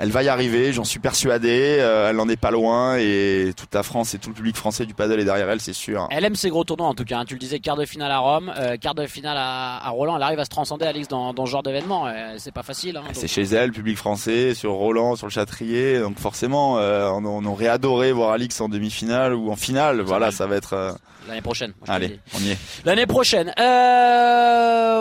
Elle 0.00 0.10
va 0.10 0.22
y 0.22 0.28
arriver, 0.28 0.72
j'en 0.72 0.84
suis 0.84 0.98
persuadé. 1.00 1.78
euh, 1.80 2.10
elle 2.10 2.16
n'en 2.16 2.28
est 2.28 2.36
pas 2.36 2.50
loin 2.50 2.96
et 2.98 3.52
toute 3.56 3.74
la 3.74 3.82
France 3.82 4.14
et 4.14 4.18
tout 4.18 4.28
le 4.30 4.34
public 4.34 4.56
français 4.56 4.86
du 4.86 4.94
paddle 4.94 5.18
est 5.20 5.24
derrière 5.24 5.50
elle, 5.50 5.60
c'est 5.60 5.72
sûr. 5.72 6.06
Elle 6.10 6.24
aime 6.24 6.36
ses 6.36 6.50
gros 6.50 6.64
tournois 6.64 6.86
en 6.86 6.94
tout 6.94 7.04
cas. 7.04 7.18
hein. 7.18 7.24
Tu 7.26 7.34
le 7.34 7.40
disais, 7.40 7.58
quart 7.58 7.76
de 7.76 7.84
finale 7.84 8.10
à 8.12 8.18
Rome, 8.18 8.52
euh, 8.58 8.76
quart 8.76 8.94
de 8.94 9.06
finale 9.06 9.36
à, 9.38 9.78
à 9.84 9.90
Roland. 9.90 10.16
Elle 10.16 10.22
arrive 10.22 10.38
à 10.38 10.44
se 10.44 10.50
transcender, 10.50 10.86
Alix, 10.86 11.08
dans, 11.08 11.32
dans 11.34 11.46
ce 11.46 11.50
genre 11.50 11.62
d'événement. 11.62 12.06
Euh, 12.06 12.34
c'est 12.38 12.52
pas 12.54 12.62
facile. 12.62 12.96
Hein, 12.96 13.02
donc. 13.04 13.10
C'est 13.14 13.28
chez 13.28 13.42
elle, 13.42 13.72
public 13.72 13.96
français, 13.96 14.54
sur 14.54 14.72
Roland, 14.72 15.16
sur 15.16 15.26
le 15.26 15.32
Châtrier. 15.32 15.98
Donc 16.00 16.18
forcément, 16.18 16.74
on, 16.74 17.24
on 17.24 17.44
aurait 17.46 17.68
adoré 17.68 18.12
voir 18.12 18.32
Alix 18.32 18.60
en 18.60 18.68
demi-finale 18.68 19.34
ou 19.34 19.50
en 19.50 19.56
finale. 19.56 20.00
Voilà, 20.00 20.30
ça 20.30 20.46
va 20.46 20.56
être. 20.56 20.96
L'année 21.26 21.42
prochaine. 21.42 21.74
moi, 21.86 21.94
Allez, 21.94 22.20
on 22.34 22.38
y 22.40 22.52
est. 22.52 22.58
L'année 22.86 23.04
prochaine. 23.06 23.52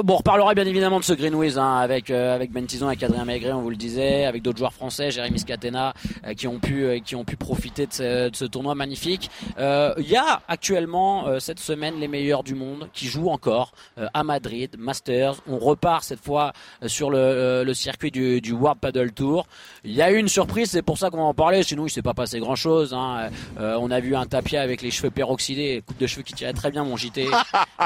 Bon, 0.03 0.13
on 0.13 0.17
reparlera 0.17 0.53
bien 0.53 0.65
évidemment 0.65 0.99
de 0.99 1.03
ce 1.05 1.13
Greenwiz 1.13 1.57
hein, 1.57 1.77
avec 1.77 2.11
avec 2.11 2.51
Ben 2.51 2.65
Tison, 2.65 2.87
avec 2.87 3.01
Adrien 3.01 3.25
Maigret, 3.25 3.51
on 3.53 3.61
vous 3.61 3.69
le 3.69 3.75
disait, 3.75 4.25
avec 4.25 4.41
d'autres 4.43 4.57
joueurs 4.59 4.73
français, 4.73 4.86
Jérémy 4.89 5.39
Scatena, 5.39 5.93
euh, 6.25 6.33
qui 6.33 6.47
ont 6.47 6.59
pu 6.59 6.83
euh, 6.83 6.99
qui 6.99 7.15
ont 7.15 7.23
pu 7.23 7.35
profiter 7.35 7.85
de 7.87 7.93
ce, 7.93 8.29
de 8.29 8.35
ce 8.35 8.45
tournoi 8.45 8.75
magnifique. 8.75 9.29
Euh, 9.59 9.93
Il 9.97 10.07
y 10.09 10.15
a 10.15 10.41
actuellement 10.47 11.39
cette 11.39 11.59
semaine 11.59 11.99
les 11.99 12.07
meilleurs 12.07 12.43
du 12.43 12.55
monde 12.55 12.89
qui 12.93 13.07
jouent 13.07 13.29
encore 13.29 13.71
à 14.13 14.23
Madrid, 14.23 14.75
Masters. 14.77 15.35
On 15.47 15.57
repart 15.57 16.03
cette 16.03 16.23
fois 16.23 16.53
sur 16.85 17.09
le, 17.09 17.63
le 17.63 17.73
circuit 17.73 18.11
du, 18.11 18.41
du 18.41 18.53
World 18.53 18.79
Paddle 18.79 19.11
Tour. 19.11 19.47
Il 19.83 19.91
y 19.93 20.01
a 20.01 20.11
eu 20.11 20.17
une 20.17 20.27
surprise, 20.27 20.71
c'est 20.71 20.81
pour 20.81 20.97
ça 20.97 21.09
qu'on 21.09 21.17
va 21.17 21.23
en 21.23 21.33
parler. 21.33 21.63
Chez 21.63 21.75
nous, 21.75 21.87
il 21.87 21.89
s'est 21.89 22.01
pas 22.01 22.13
passé 22.13 22.39
grand 22.39 22.55
chose. 22.55 22.93
Hein. 22.93 23.29
On 23.59 23.91
a 23.91 23.99
vu 23.99 24.15
un 24.15 24.25
tapia 24.25 24.61
avec 24.61 24.81
les 24.81 24.91
cheveux 24.91 25.11
peroxydés, 25.11 25.83
coupe 25.85 25.97
de 25.97 26.07
cheveux 26.07 26.23
qui 26.23 26.33
tirait 26.33 26.53
très 26.53 26.71
bien 26.71 26.83
mon 26.83 26.97
JT. 26.97 27.27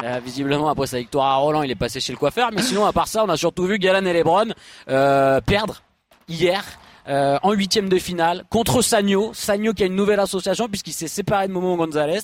Euh, 0.03 0.19
visiblement, 0.23 0.69
après 0.69 0.87
sa 0.87 0.97
victoire 0.99 1.27
à 1.27 1.35
Roland, 1.35 1.63
il 1.63 1.69
est 1.69 1.75
passé 1.75 1.99
chez 1.99 2.13
le 2.13 2.17
coiffeur. 2.17 2.49
Mais 2.53 2.61
sinon, 2.61 2.85
à 2.85 2.93
part 2.93 3.07
ça, 3.07 3.23
on 3.23 3.29
a 3.29 3.37
surtout 3.37 3.65
vu 3.65 3.77
Galan 3.77 4.05
et 4.05 4.13
Lebron 4.13 4.45
euh, 4.89 5.41
perdre 5.41 5.83
hier 6.27 6.63
euh, 7.11 7.37
en 7.43 7.51
huitième 7.51 7.89
de 7.89 7.97
finale 7.97 8.45
contre 8.49 8.81
Sagno. 8.81 9.31
Sagno 9.33 9.73
qui 9.73 9.83
a 9.83 9.85
une 9.85 9.95
nouvelle 9.95 10.21
association 10.21 10.67
puisqu'il 10.69 10.93
s'est 10.93 11.09
séparé 11.09 11.47
de 11.47 11.53
Momo 11.53 11.75
Gonzalez. 11.75 12.21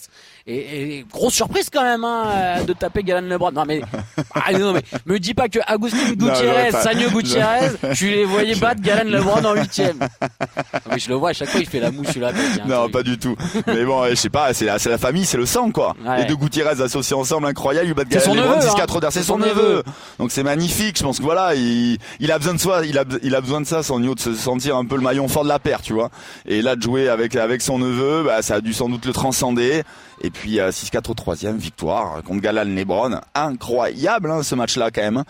Et, 0.49 0.99
et 0.99 1.05
grosse 1.11 1.33
surprise 1.33 1.69
quand 1.69 1.83
même 1.83 2.05
hein, 2.05 2.23
euh, 2.27 2.63
de 2.63 2.71
taper 2.71 3.03
Galan 3.03 3.27
Lebron. 3.27 3.51
Non 3.51 3.65
mais, 3.65 3.81
ah, 4.33 4.53
non 4.53 4.71
mais 4.71 4.81
me 5.05 5.19
dis 5.19 5.33
pas 5.33 5.49
que 5.49 5.59
Agustin 5.67 6.13
Gutiérrez, 6.13 6.71
Sagno 6.71 7.09
Gutiérrez, 7.09 7.71
tu 7.95 8.09
les 8.09 8.23
voyais 8.23 8.55
battre 8.55 8.81
Galan 8.81 9.09
Lebron 9.09 9.43
en 9.43 9.55
huitième. 9.55 9.99
Mais 10.89 10.99
je 10.99 11.09
le 11.09 11.15
vois 11.15 11.31
à 11.31 11.33
chaque 11.33 11.49
fois 11.49 11.59
il 11.59 11.65
fait 11.65 11.81
la 11.81 11.91
mouche 11.91 12.07
sur 12.07 12.21
la 12.21 12.31
Non, 12.65 12.83
truc. 12.83 12.93
pas 12.93 13.03
du 13.03 13.17
tout. 13.17 13.35
Mais 13.67 13.83
bon, 13.83 14.05
je 14.09 14.15
sais 14.15 14.29
pas, 14.29 14.53
c'est 14.53 14.65
la, 14.65 14.97
famille, 14.97 15.25
c'est 15.25 15.37
le 15.37 15.45
sang, 15.45 15.71
quoi. 15.71 15.95
Ouais. 16.05 16.19
Les 16.19 16.25
deux 16.25 16.35
Gutiérrez 16.35 16.81
associés 16.81 17.15
ensemble, 17.15 17.47
incroyable. 17.47 17.87
Ils 17.87 17.93
battent 17.93 18.09
neveu, 18.11 18.19
6-4 18.21 18.31
hein. 18.31 18.85
derrière, 18.93 19.11
c'est 19.11 19.19
C'est 19.19 19.25
son 19.25 19.33
son 19.33 19.39
neveu. 19.39 19.83
Donc 20.17 20.31
c'est 20.31 20.43
magnifique. 20.43 20.97
Je 20.97 21.03
pense 21.03 21.17
que 21.17 21.23
voilà, 21.23 21.55
il, 21.55 21.97
il 22.19 22.31
a 22.31 22.37
besoin 22.37 22.53
de 22.53 22.59
soi, 22.59 22.85
il 22.85 22.97
a, 22.97 23.03
il 23.21 23.35
a 23.35 23.41
besoin 23.41 23.59
de 23.61 23.65
ça, 23.65 23.83
son 23.83 23.99
niveau 23.99 24.15
de 24.15 24.19
se 24.19 24.33
sentir 24.33 24.77
un 24.77 24.85
peu 24.85 24.95
le 24.95 25.01
maillon 25.01 25.27
fort 25.27 25.43
de 25.43 25.49
la 25.49 25.59
paire, 25.59 25.81
tu 25.81 25.93
vois. 25.93 26.09
Et 26.45 26.61
là, 26.61 26.75
de 26.75 26.81
jouer 26.81 27.09
avec, 27.09 27.35
avec 27.35 27.61
son 27.61 27.79
neveu, 27.79 28.23
bah, 28.23 28.41
ça 28.41 28.55
a 28.55 28.61
dû 28.61 28.73
sans 28.73 28.87
doute 28.87 29.05
le 29.05 29.13
transcender. 29.13 29.83
Et 30.21 30.29
puis, 30.29 30.59
euh, 30.59 30.71
6-4 30.71 31.11
au 31.11 31.13
troisième, 31.13 31.57
victoire 31.57 32.23
contre 32.23 32.41
Galan 32.41 32.63
Lebron. 32.63 33.19
Incroyable, 33.35 34.31
hein, 34.31 34.43
ce 34.43 34.55
match-là, 34.55 34.91
quand 34.91 35.01
même. 35.01 35.23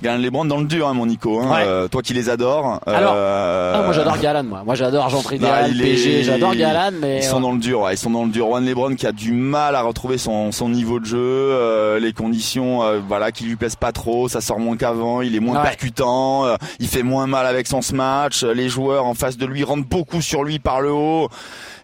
Galan 0.00 0.18
Lebron 0.22 0.44
dans 0.44 0.58
le 0.58 0.64
dur, 0.66 0.86
hein, 0.86 0.94
mon 0.94 1.06
Nico. 1.06 1.40
Hein. 1.40 1.50
Ouais. 1.50 1.64
Euh, 1.66 1.88
toi 1.88 2.02
qui 2.02 2.14
les 2.14 2.28
adores. 2.30 2.78
Alors, 2.86 3.14
euh, 3.16 3.72
Ah, 3.76 3.82
moi 3.82 3.92
j'adore 3.92 4.16
Galan 4.18 4.44
moi. 4.44 4.62
Moi 4.64 4.76
j'adore 4.76 5.08
Idéal, 5.32 5.70
il 5.72 5.82
PG, 5.82 6.20
est- 6.20 6.22
j'adore 6.22 6.54
Galan 6.54 6.96
mais 7.00 7.18
ils 7.18 7.24
sont 7.24 7.40
dans 7.40 7.50
le 7.50 7.58
dur, 7.58 7.80
ouais, 7.80 7.94
ils 7.94 7.98
sont 7.98 8.10
dans 8.10 8.24
le 8.24 8.30
dur. 8.30 8.46
Juan 8.46 8.64
Lebron 8.64 8.94
qui 8.94 9.06
a 9.08 9.12
du 9.12 9.32
mal 9.32 9.74
à 9.74 9.82
retrouver 9.82 10.16
son, 10.16 10.52
son 10.52 10.68
niveau 10.68 11.00
de 11.00 11.04
jeu, 11.04 11.18
euh, 11.18 11.98
les 11.98 12.12
conditions, 12.12 12.82
euh, 12.84 13.00
voilà, 13.08 13.32
qui 13.32 13.42
lui 13.44 13.56
plaisent 13.56 13.74
pas 13.76 13.90
trop. 13.90 14.28
Ça 14.28 14.40
sort 14.40 14.60
moins 14.60 14.76
qu'avant, 14.76 15.20
il 15.20 15.34
est 15.34 15.40
moins 15.40 15.56
Ouais. 15.56 15.62
percutant, 15.64 16.44
euh, 16.46 16.54
il 16.78 16.86
fait 16.86 17.02
moins 17.02 17.26
mal 17.26 17.46
avec 17.46 17.66
son 17.66 17.82
smash. 17.82 18.44
euh, 18.44 18.52
Les 18.54 18.68
joueurs 18.68 19.04
en 19.06 19.14
face 19.14 19.36
de 19.36 19.46
lui 19.46 19.64
rentrent 19.64 19.88
beaucoup 19.88 20.22
sur 20.22 20.44
lui 20.44 20.60
par 20.60 20.80
le 20.80 20.92
haut. 20.92 21.28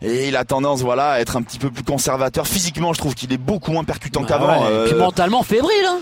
Et 0.02 0.28
il 0.28 0.37
a 0.37 0.44
tendance, 0.44 0.83
voilà, 0.83 1.11
à 1.12 1.21
être 1.21 1.37
un 1.37 1.42
petit 1.42 1.59
peu 1.59 1.71
plus 1.71 1.83
conservateur. 1.83 2.47
Physiquement, 2.47 2.92
je 2.92 2.99
trouve 2.99 3.14
qu'il 3.14 3.33
est 3.33 3.38
beaucoup 3.38 3.73
moins 3.73 3.85
percutant 3.85 4.21
Bah 4.21 4.26
qu'avant. 4.28 4.47
ouais, 4.49 4.71
et 4.71 4.73
Euh, 4.73 4.87
Puis 4.88 4.94
mentalement 4.97 5.42
fébrile 5.42 5.71
hein. 5.88 5.99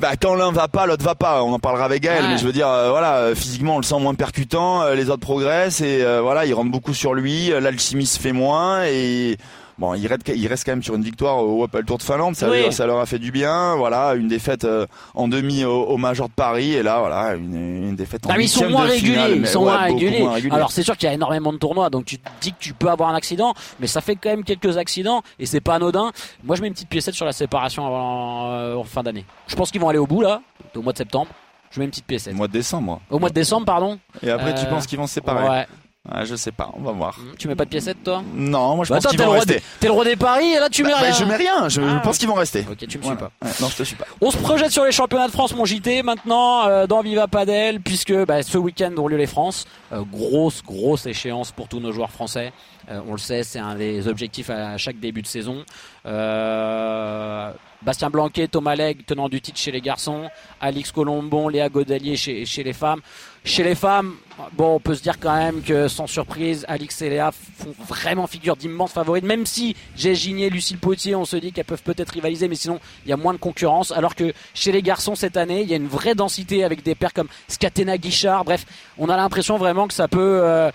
Bah, 0.00 0.12
quand 0.20 0.34
l'un 0.34 0.52
va 0.52 0.68
pas, 0.68 0.86
l'autre 0.86 1.04
va 1.04 1.14
pas. 1.14 1.42
On 1.42 1.52
en 1.52 1.58
parlera 1.58 1.84
avec 1.84 2.02
Gaël, 2.02 2.22
Ouais. 2.24 2.28
mais 2.30 2.38
je 2.38 2.44
veux 2.44 2.52
dire, 2.52 2.68
euh, 2.68 2.90
voilà, 2.90 3.16
euh, 3.16 3.34
physiquement, 3.34 3.74
on 3.76 3.78
le 3.78 3.84
sent 3.84 3.98
moins 4.00 4.14
percutant. 4.14 4.82
euh, 4.82 4.94
les 4.94 5.10
autres 5.10 5.20
progressent 5.20 5.80
et 5.80 6.02
euh, 6.02 6.20
voilà, 6.20 6.46
il 6.46 6.54
rentre 6.54 6.70
beaucoup 6.70 6.94
sur 6.94 7.14
lui. 7.14 7.52
euh, 7.52 7.60
L'alchimie 7.60 8.06
se 8.06 8.18
fait 8.18 8.32
moins 8.32 8.84
et 8.84 9.36
bon, 9.80 9.94
il 9.94 10.06
reste, 10.06 10.28
il 10.32 10.46
reste 10.46 10.64
quand 10.64 10.72
même 10.72 10.82
sur 10.82 10.94
une 10.94 11.02
victoire 11.02 11.38
au 11.38 11.64
Opel 11.64 11.84
Tour 11.84 11.98
de 11.98 12.02
Finlande. 12.04 12.36
Ça, 12.36 12.48
Oui. 12.48 12.72
ça 12.72 12.86
leur 12.86 13.00
a 13.00 13.06
fait 13.06 13.18
du 13.18 13.32
bien. 13.32 13.74
Voilà, 13.76 14.14
une 14.14 14.28
défaite 14.28 14.64
euh, 14.64 14.86
en 15.14 15.26
demi 15.26 15.64
au, 15.64 15.82
au 15.84 15.96
Major 15.96 16.28
de 16.28 16.34
Paris 16.34 16.74
et 16.74 16.82
là, 16.84 17.00
voilà, 17.00 17.34
une, 17.34 17.88
une 17.88 17.96
défaite 17.96 18.24
en 18.26 18.30
Ah, 18.30 18.34
mais 18.36 18.44
ils 18.44 18.48
sont 18.48 18.68
moins 18.70 18.84
de 18.86 18.90
réguliers, 18.90 19.12
finale, 19.14 19.36
ils 19.38 19.46
sont 19.48 19.58
ouais, 19.60 19.64
moins 19.72 19.78
réguliers. 19.78 20.18
moins 20.20 20.32
réguliers. 20.34 20.54
Alors 20.54 20.70
c'est 20.70 20.82
sûr 20.84 20.96
qu'il 20.96 21.08
y 21.08 21.10
a 21.10 21.14
énormément 21.14 21.52
de 21.52 21.58
tournois, 21.58 21.90
donc 21.90 22.04
tu 22.04 22.18
te 22.18 22.28
dis 22.40 22.52
que 22.52 22.58
tu 22.60 22.74
peux 22.74 22.88
avoir 22.88 23.08
un 23.08 23.14
accident, 23.14 23.54
mais 23.80 23.86
ça 23.88 24.00
fait 24.00 24.14
quand 24.16 24.30
même 24.30 24.44
quelques 24.44 24.76
accidents 24.76 25.22
et 25.38 25.46
c'est 25.46 25.60
pas 25.60 25.74
anodin. 25.76 26.12
Moi 26.44 26.54
je 26.56 26.62
mets 26.62 26.68
une 26.68 26.74
petite 26.74 26.88
piécette 26.88 27.14
sur 27.14 27.26
la 27.26 27.32
séparation 27.32 27.86
avant 27.86 28.50
euh, 28.52 28.74
en 28.76 28.84
fin 28.84 29.02
d'année. 29.02 29.24
Je 29.48 29.56
pense 29.56 29.70
qu'ils 29.70 29.80
vont 29.80 29.88
aller 29.88 29.98
au 29.98 30.06
bout 30.06 30.20
là, 30.20 30.42
au 30.76 30.82
mois 30.82 30.92
de 30.92 30.98
septembre. 30.98 31.28
Je 31.70 31.78
mets 31.78 31.84
une 31.84 31.90
petite 31.90 32.04
piécette. 32.06 32.34
au 32.34 32.36
mois 32.36 32.48
de 32.48 32.52
décembre, 32.52 32.82
moi. 32.84 33.00
Au 33.10 33.18
mois 33.20 33.28
de 33.28 33.34
décembre, 33.34 33.64
pardon. 33.64 33.98
Et 34.22 34.30
après, 34.30 34.54
tu 34.54 34.66
Euh, 34.66 34.70
penses 34.70 34.86
qu'ils 34.88 34.98
vont 34.98 35.06
se 35.06 35.14
séparer 35.14 35.48
Ouais. 35.48 35.66
Ah, 36.08 36.24
Je 36.24 36.34
sais 36.34 36.50
pas, 36.50 36.70
on 36.74 36.80
va 36.80 36.92
voir. 36.92 37.18
Tu 37.38 37.46
mets 37.46 37.54
pas 37.54 37.66
de 37.66 37.70
piécette 37.70 38.02
toi? 38.02 38.22
Non, 38.34 38.74
moi 38.76 38.86
je 38.86 38.90
Bah, 38.90 39.00
pense 39.02 39.10
qu'ils 39.10 39.20
vont 39.20 39.32
rester. 39.32 39.62
t'es 39.80 39.86
le 39.88 39.92
roi 39.92 40.04
des 40.04 40.16
paris 40.16 40.46
et 40.52 40.58
là 40.58 40.70
tu 40.70 40.82
mets 40.82 40.92
Bah, 40.92 40.96
rien. 40.98 41.10
bah, 41.10 41.16
je 41.18 41.24
mets 41.26 41.36
rien, 41.36 41.68
je, 41.68 41.82
Ah. 41.82 42.00
pense 42.02 42.16
qu'ils 42.16 42.26
vont 42.28 42.34
rester. 42.34 42.64
Ok, 42.70 42.78
tu 42.88 42.96
me 42.96 43.02
Voilà. 43.02 43.18
suis 43.18 43.26
pas. 43.38 43.46
Ouais, 43.46 43.52
non, 43.60 43.68
je 43.68 43.76
te 43.76 43.82
suis 43.82 43.96
pas. 43.96 44.06
On 44.22 44.30
se 44.30 44.38
projette 44.38 44.70
sur 44.70 44.84
les 44.86 44.92
championnats 44.92 45.26
de 45.26 45.32
France, 45.32 45.54
mon 45.54 45.66
JT, 45.66 46.02
maintenant 46.02 46.66
euh, 46.66 46.86
dans 46.86 47.02
Viva 47.02 47.28
Padel, 47.28 47.80
puisque 47.82 48.14
bah, 48.24 48.42
ce 48.42 48.56
week-end 48.56 48.92
ont 48.96 49.08
lieu 49.08 49.18
les 49.18 49.26
France. 49.26 49.66
Euh, 49.92 50.00
grosse, 50.10 50.62
grosse 50.62 51.04
échéance 51.04 51.52
pour 51.52 51.68
tous 51.68 51.80
nos 51.80 51.92
joueurs 51.92 52.10
français. 52.10 52.52
Euh, 52.90 53.00
on 53.06 53.12
le 53.12 53.18
sait, 53.18 53.42
c'est 53.42 53.58
un 53.58 53.76
des 53.76 54.08
objectifs 54.08 54.50
à 54.50 54.76
chaque 54.76 54.98
début 54.98 55.22
de 55.22 55.26
saison. 55.26 55.64
Euh, 56.06 57.52
Bastien 57.82 58.10
Blanquet, 58.10 58.48
Thomas 58.48 58.74
Legge, 58.74 59.04
tenant 59.06 59.28
du 59.28 59.40
titre 59.40 59.58
chez 59.58 59.70
les 59.70 59.80
garçons. 59.80 60.28
Alix 60.60 60.90
Colombon, 60.90 61.48
Léa 61.48 61.68
Godelier 61.68 62.16
chez, 62.16 62.44
les 62.62 62.72
femmes. 62.72 63.00
Chez 63.42 63.62
les 63.62 63.74
femmes, 63.74 64.16
bon, 64.52 64.74
on 64.74 64.80
peut 64.80 64.94
se 64.94 65.02
dire 65.02 65.18
quand 65.18 65.34
même 65.34 65.62
que 65.62 65.88
sans 65.88 66.06
surprise, 66.06 66.66
Alix 66.68 67.00
et 67.00 67.08
Léa 67.08 67.30
font 67.32 67.74
vraiment 67.88 68.26
figure 68.26 68.56
d'immenses 68.56 68.92
favorites. 68.92 69.24
Même 69.24 69.46
si 69.46 69.76
Gigné, 69.96 70.50
Lucille 70.50 70.76
Potier, 70.76 71.14
on 71.14 71.24
se 71.24 71.36
dit 71.36 71.52
qu'elles 71.52 71.64
peuvent 71.64 71.82
peut-être 71.82 72.10
rivaliser, 72.10 72.48
mais 72.48 72.54
sinon 72.54 72.80
il 73.06 73.10
y 73.10 73.12
a 73.14 73.16
moins 73.16 73.32
de 73.32 73.38
concurrence. 73.38 73.92
Alors 73.92 74.14
que 74.14 74.34
chez 74.52 74.72
les 74.72 74.82
garçons 74.82 75.14
cette 75.14 75.38
année, 75.38 75.62
il 75.62 75.70
y 75.70 75.72
a 75.72 75.76
une 75.76 75.88
vraie 75.88 76.14
densité 76.14 76.64
avec 76.64 76.82
des 76.82 76.94
paires 76.94 77.14
comme 77.14 77.28
Scatena 77.48 77.96
Guichard. 77.96 78.44
Bref, 78.44 78.66
on 78.98 79.08
a 79.08 79.16
l'impression 79.16 79.56
vraiment 79.56 79.88
que 79.88 79.94
ça 79.94 80.06
peut, 80.06 80.40
euh, 80.42 80.70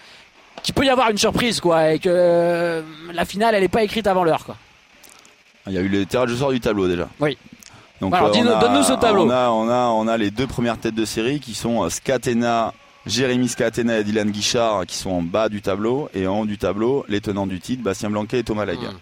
qu'il 0.64 0.74
peut 0.74 0.86
y 0.86 0.90
avoir 0.90 1.10
une 1.10 1.18
surprise, 1.18 1.60
quoi, 1.60 1.94
et 1.94 2.00
que 2.00 2.10
euh, 2.12 2.82
la 3.14 3.26
finale, 3.26 3.56
elle 3.56 3.62
n'est 3.62 3.68
pas 3.68 3.84
écrite 3.84 4.08
avant 4.08 4.24
l'heure, 4.24 4.46
quoi. 4.46 4.56
Il 5.68 5.74
y 5.74 5.78
a 5.78 5.82
eu 5.82 5.88
les 5.88 6.06
tirages 6.06 6.30
de 6.30 6.36
sort 6.36 6.52
du 6.52 6.60
tableau 6.60 6.88
déjà. 6.88 7.08
Oui. 7.20 7.38
Donc, 8.02 8.14
Alors, 8.14 8.36
euh, 8.36 8.60
donne-nous 8.60 8.84
ce 8.84 8.94
tableau. 8.94 9.26
On 9.26 9.30
a, 9.30 9.50
on 9.50 9.70
a, 9.70 9.88
on 9.88 10.08
a 10.08 10.18
les 10.18 10.30
deux 10.30 10.48
premières 10.48 10.78
têtes 10.78 10.96
de 10.96 11.06
série 11.06 11.40
qui 11.40 11.56
sont 11.56 11.84
euh, 11.84 11.90
Scatena, 11.90 12.74
Jérémy 13.06 13.48
Scatena 13.48 14.00
et 14.00 14.04
Dylan 14.04 14.30
Guichard 14.30 14.86
qui 14.86 14.98
sont 14.98 15.12
en 15.12 15.22
bas 15.22 15.50
du 15.50 15.62
tableau 15.62 16.10
et 16.14 16.28
en 16.28 16.42
haut 16.42 16.46
du 16.46 16.58
tableau 16.58 17.06
les 17.08 17.22
tenants 17.22 17.48
du 17.48 17.60
titre 17.60 17.84
Bastien 17.84 18.10
Blanquet 18.10 18.40
et 18.40 18.44
Thomas 18.44 18.66
Legge. 18.66 18.80
Mm. 18.80 18.98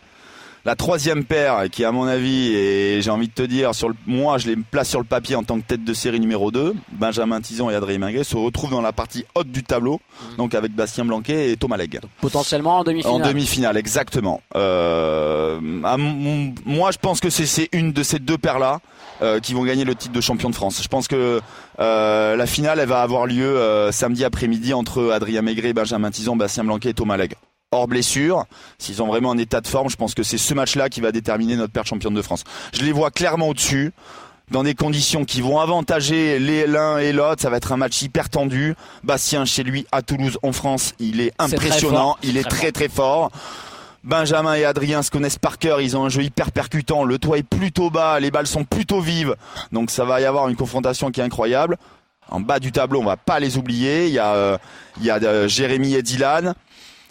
La 0.65 0.75
troisième 0.77 1.25
paire 1.25 1.65
qui 1.69 1.83
à 1.83 1.91
mon 1.91 2.05
avis 2.05 2.53
et 2.55 3.01
j'ai 3.01 3.09
envie 3.09 3.27
de 3.27 3.33
te 3.33 3.41
dire 3.43 3.75
sur 3.75 3.89
le, 3.89 3.95
moi 4.07 4.37
je 4.37 4.47
les 4.47 4.55
place 4.55 4.89
sur 4.89 4.99
le 4.99 5.05
papier 5.05 5.35
en 5.35 5.43
tant 5.43 5.59
que 5.59 5.65
tête 5.65 5.83
de 5.83 5.93
série 5.93 6.21
numéro 6.21 6.51
2 6.51 6.73
Benjamin 6.93 7.41
Tison 7.41 7.69
et 7.69 7.75
Adrien 7.75 7.97
Minguet 7.97 8.23
se 8.23 8.37
retrouvent 8.37 8.71
dans 8.71 8.81
la 8.81 8.93
partie 8.93 9.25
haute 9.35 9.51
du 9.51 9.63
tableau 9.63 9.99
Mm. 10.31 10.35
donc 10.37 10.55
avec 10.55 10.73
Bastien 10.73 11.03
Blanquet 11.05 11.51
et 11.51 11.57
Thomas 11.57 11.75
Legge. 11.75 11.99
Potentiellement 12.21 12.77
en 12.79 12.83
demi-finale. 12.83 13.21
En 13.21 13.27
demi-finale, 13.27 13.75
exactement. 13.77 14.41
Euh, 14.55 15.59
à 15.83 15.97
moi, 15.97 16.91
je 16.91 16.97
pense 16.99 17.19
que 17.19 17.29
c'est- 17.29 17.45
c'est 17.47 17.67
une 17.73 17.91
de 17.91 18.03
ces 18.03 18.19
deux 18.19 18.37
paires-là 18.37 18.79
euh, 19.21 19.39
qui 19.39 19.53
vont 19.53 19.63
gagner 19.63 19.83
le 19.85 19.95
titre 19.95 20.13
de 20.13 20.21
champion 20.21 20.49
de 20.49 20.55
France. 20.55 20.81
Je 20.81 20.87
pense 20.87 21.07
que 21.07 21.41
euh, 21.79 22.35
la 22.35 22.45
finale, 22.45 22.79
elle 22.79 22.87
va 22.87 23.01
avoir 23.01 23.25
lieu 23.25 23.43
euh, 23.57 23.91
samedi 23.91 24.23
après-midi 24.23 24.73
entre 24.73 25.11
Adrien 25.11 25.41
Maigret, 25.41 25.73
Benjamin 25.73 26.11
Tison, 26.11 26.35
Bastien 26.35 26.63
Blanquet 26.63 26.91
et 26.91 26.93
Thomas 26.93 27.17
Legge. 27.17 27.33
Hors 27.73 27.87
blessure, 27.87 28.45
s'ils 28.77 29.01
ont 29.01 29.07
vraiment 29.07 29.31
un 29.31 29.37
état 29.37 29.61
de 29.61 29.67
forme, 29.67 29.89
je 29.89 29.95
pense 29.95 30.13
que 30.13 30.23
c'est 30.23 30.37
ce 30.37 30.53
match-là 30.53 30.89
qui 30.89 31.01
va 31.01 31.11
déterminer 31.11 31.55
notre 31.55 31.73
paire 31.73 31.85
championne 31.85 32.13
de 32.13 32.21
France. 32.21 32.43
Je 32.73 32.83
les 32.83 32.91
vois 32.91 33.11
clairement 33.11 33.49
au-dessus 33.49 33.91
dans 34.51 34.63
des 34.63 34.75
conditions 34.75 35.25
qui 35.25 35.41
vont 35.41 35.59
avantager 35.59 36.37
les 36.37 36.67
l'un 36.67 36.97
et 36.99 37.11
l'autre. 37.11 37.41
Ça 37.41 37.49
va 37.49 37.57
être 37.57 37.71
un 37.71 37.77
match 37.77 38.01
hyper 38.01 38.29
tendu. 38.29 38.75
Bastien, 39.03 39.45
chez 39.45 39.63
lui, 39.63 39.87
à 39.91 40.01
Toulouse, 40.01 40.37
en 40.43 40.51
France, 40.51 40.93
il 40.99 41.19
est 41.19 41.33
impressionnant. 41.39 42.17
Il 42.21 42.37
est 42.37 42.43
Très 42.43 42.59
très 42.59 42.71
très 42.71 42.89
fort. 42.89 43.31
Benjamin 44.03 44.53
et 44.55 44.65
Adrien 44.65 45.01
se 45.01 45.09
connaissent 45.09 45.39
par 45.39 45.57
cœur, 45.57 45.79
ils 45.79 45.95
ont 45.95 46.03
un 46.03 46.09
jeu 46.09 46.23
hyper 46.23 46.51
percutant, 46.51 47.05
le 47.05 47.17
toit 47.19 47.37
est 47.37 47.43
plutôt 47.47 47.89
bas, 47.89 48.19
les 48.19 48.31
balles 48.31 48.47
sont 48.47 48.65
plutôt 48.65 48.99
vives, 48.99 49.37
donc 49.71 49.89
ça 49.91 50.03
va 50.03 50.19
y 50.19 50.25
avoir 50.25 50.49
une 50.49 50.57
confrontation 50.57 51.09
qui 51.09 51.21
est 51.21 51.23
incroyable. 51.23 51.77
En 52.29 52.41
bas 52.41 52.59
du 52.59 52.73
tableau, 52.73 52.99
on 52.99 53.05
va 53.05 53.15
pas 53.15 53.39
les 53.39 53.57
oublier, 53.57 54.07
il 54.07 54.13
y 54.13 54.19
a, 54.19 54.33
euh, 54.33 54.57
il 54.97 55.05
y 55.05 55.09
a 55.09 55.15
euh, 55.23 55.47
Jérémy 55.47 55.95
et 55.95 56.01
Dylan. 56.01 56.53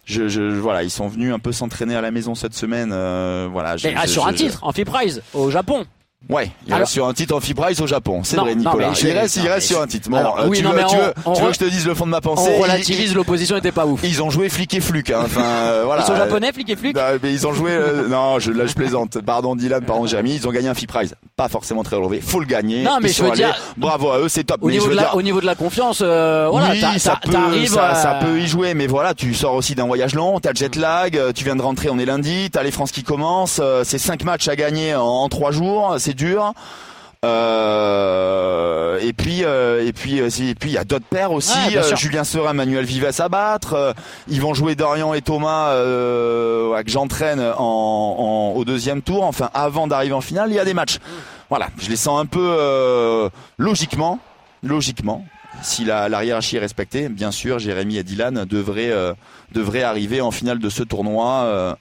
Je, 0.04 0.28
je, 0.28 0.40
voilà, 0.42 0.82
ils 0.82 0.90
sont 0.90 1.06
venus 1.08 1.32
un 1.32 1.38
peu 1.38 1.52
s'entraîner 1.52 1.94
à 1.94 2.00
la 2.00 2.10
maison 2.10 2.34
cette 2.34 2.54
semaine. 2.54 2.90
euh, 2.92 3.48
voilà, 3.50 3.76
je- 3.76 3.86
Mais 3.86 3.94
ah, 3.96 4.02
je- 4.06 4.10
sur 4.10 4.26
un 4.26 4.32
titre, 4.32 4.58
en 4.62 4.72
Free 4.72 4.84
Prize, 4.84 5.22
au 5.32 5.50
Japon. 5.50 5.84
Ouais, 6.30 6.50
il 6.66 6.72
Alors- 6.72 6.80
reste 6.80 6.92
sur 6.92 7.06
un 7.06 7.12
titre 7.12 7.34
en 7.36 7.40
Free 7.40 7.52
Price 7.54 7.80
au 7.80 7.86
Japon. 7.86 8.20
C'est 8.24 8.36
vrai, 8.36 8.54
Nicolas. 8.54 8.90
il 9.02 9.10
reste, 9.12 9.36
il 9.36 9.62
sur 9.62 9.80
un 9.82 9.86
titre. 9.86 10.08
Bon, 10.08 10.16
Alors, 10.16 10.38
euh, 10.40 10.46
oui, 10.48 10.58
tu, 10.58 10.64
non, 10.64 10.70
veux, 10.70 10.76
mais 10.76 10.84
tu, 10.84 10.94
on- 10.94 10.98
veux, 10.98 11.12
on 11.26 11.32
tu 11.34 11.40
veux 11.42 11.46
re- 11.46 11.50
que 11.50 11.54
je 11.54 11.58
te 11.60 11.70
dise 11.70 11.86
le 11.86 11.94
fond 11.94 12.06
de 12.06 12.10
ma 12.10 12.20
pensée 12.20 12.50
On 12.54 12.58
Ils- 12.58 12.62
relativise, 12.62 13.14
l'opposition 13.14 13.56
n'était 13.56 13.72
pas 13.72 13.86
ouf. 13.86 14.00
Ils, 14.04 14.22
ont 14.22 14.30
joué 14.30 14.48
flic 14.48 14.72
et 14.74 14.80
fluc. 14.80 15.10
Hein. 15.10 15.22
Enfin, 15.24 15.42
euh, 15.42 15.82
voilà. 15.84 16.02
Ils 16.02 16.06
sont 16.06 16.16
japonais, 16.16 16.52
flic 16.52 16.70
et 16.70 16.92
Bah, 16.92 17.08
mais 17.22 17.32
ils 17.32 17.46
ont 17.46 17.52
joué. 17.52 17.72
euh, 17.72 18.08
non, 18.08 18.38
je, 18.38 18.50
là 18.50 18.66
je 18.66 18.72
plaisante. 18.74 19.18
Pardon 19.20 19.56
Dylan, 19.56 19.84
pardon 19.84 20.06
Jérémy. 20.06 20.36
Ils 20.36 20.48
ont 20.48 20.52
gagné 20.52 20.68
un 20.68 20.74
Prize. 20.74 21.14
Pas 21.36 21.48
forcément 21.48 21.82
très 21.82 21.96
relevé. 21.96 22.20
Faut 22.20 22.40
le 22.40 22.46
gagner. 22.46 22.82
Non, 22.82 22.98
mais 23.02 23.10
Ils 23.10 23.14
je 23.14 23.22
veux 23.22 23.28
allés. 23.28 23.36
dire- 23.36 23.58
Bravo 23.76 24.10
à 24.10 24.18
eux, 24.20 24.28
c'est 24.28 24.44
top. 24.44 24.58
Au 24.62 24.66
mais 24.66 24.72
niveau, 24.72 24.86
je 24.86 24.90
de 24.92 24.96
la, 24.96 25.02
dire, 25.04 25.16
au 25.16 25.22
niveau 25.22 25.40
de 25.40 25.46
la 25.46 25.54
confiance, 25.54 26.00
voilà, 26.02 26.70
oui, 26.72 26.80
ça 26.98 27.18
peut, 27.22 27.32
ça, 27.66 28.18
peut 28.20 28.38
y 28.40 28.46
jouer, 28.46 28.74
mais 28.74 28.86
voilà, 28.86 29.14
tu 29.14 29.34
sors 29.34 29.54
aussi 29.54 29.74
d'un 29.74 29.86
voyage 29.86 30.14
long, 30.14 30.40
t'as 30.40 30.50
le 30.50 30.56
jet 30.56 30.76
lag, 30.76 31.18
tu 31.34 31.44
viens 31.44 31.56
de 31.56 31.62
rentrer, 31.62 31.88
on 31.90 31.98
est 31.98 32.04
lundi, 32.04 32.48
t'as 32.50 32.62
les 32.62 32.70
France 32.70 32.90
qui 32.92 33.02
commencent, 33.02 33.60
c'est 33.84 33.98
cinq 33.98 34.24
matchs 34.24 34.48
à 34.48 34.56
gagner 34.56 34.94
en, 34.94 35.02
en 35.04 35.28
trois 35.28 35.50
jours, 35.50 35.96
c'est 35.98 36.11
dur. 36.14 36.52
Euh, 37.72 38.98
et 39.00 39.12
puis 39.12 39.44
euh, 39.44 39.86
et 39.86 39.92
puis 39.92 40.20
euh, 40.20 40.26
et 40.28 40.54
puis 40.54 40.70
il 40.70 40.72
y 40.72 40.78
a 40.78 40.84
d'autres 40.84 41.04
paires 41.08 41.30
aussi 41.32 41.56
Ouais, 41.68 41.76
euh. 41.78 41.96
Julien 41.96 42.24
Serin 42.24 42.52
Manuel 42.52 42.84
Vives 42.84 43.08
à 43.18 43.28
battre 43.28 43.94
ils 44.28 44.40
vont 44.40 44.54
jouer 44.54 44.74
Dorian 44.74 45.14
et 45.14 45.22
Thomas 45.22 45.72
que 45.72 46.74
j'entraîne 46.90 47.40
en, 47.40 47.52
en- 47.62 48.52
au 48.56 48.64
deuxième 48.64 49.02
tour 49.02 49.22
enfin 49.24 49.50
avant 49.54 49.86
d'arriver 49.86 50.14
en 50.14 50.20
finale 50.20 50.50
il 50.50 50.54
y 50.56 50.58
a 50.58 50.64
des 50.64 50.74
matchs 50.74 50.98
voilà 51.48 51.68
je 51.80 51.88
les 51.88 51.96
sens 51.96 52.20
un 52.20 52.26
peu 52.26 53.30
logiquement 53.58 54.18
logiquement 54.64 55.24
si 55.62 55.84
la, 55.84 56.08
la 56.08 56.24
hiérarchie 56.24 56.56
est 56.56 56.60
respectée 56.60 57.08
bien 57.08 57.30
sûr 57.30 57.58
Jérémy 57.60 57.98
et 57.98 58.02
Dylan 58.02 58.44
devraient 58.46 58.92
devraient 59.52 59.84
arriver 59.84 60.20
en 60.20 60.32
finale 60.32 60.58
de 60.58 60.68
ce 60.68 60.82
tournoi 60.82 61.76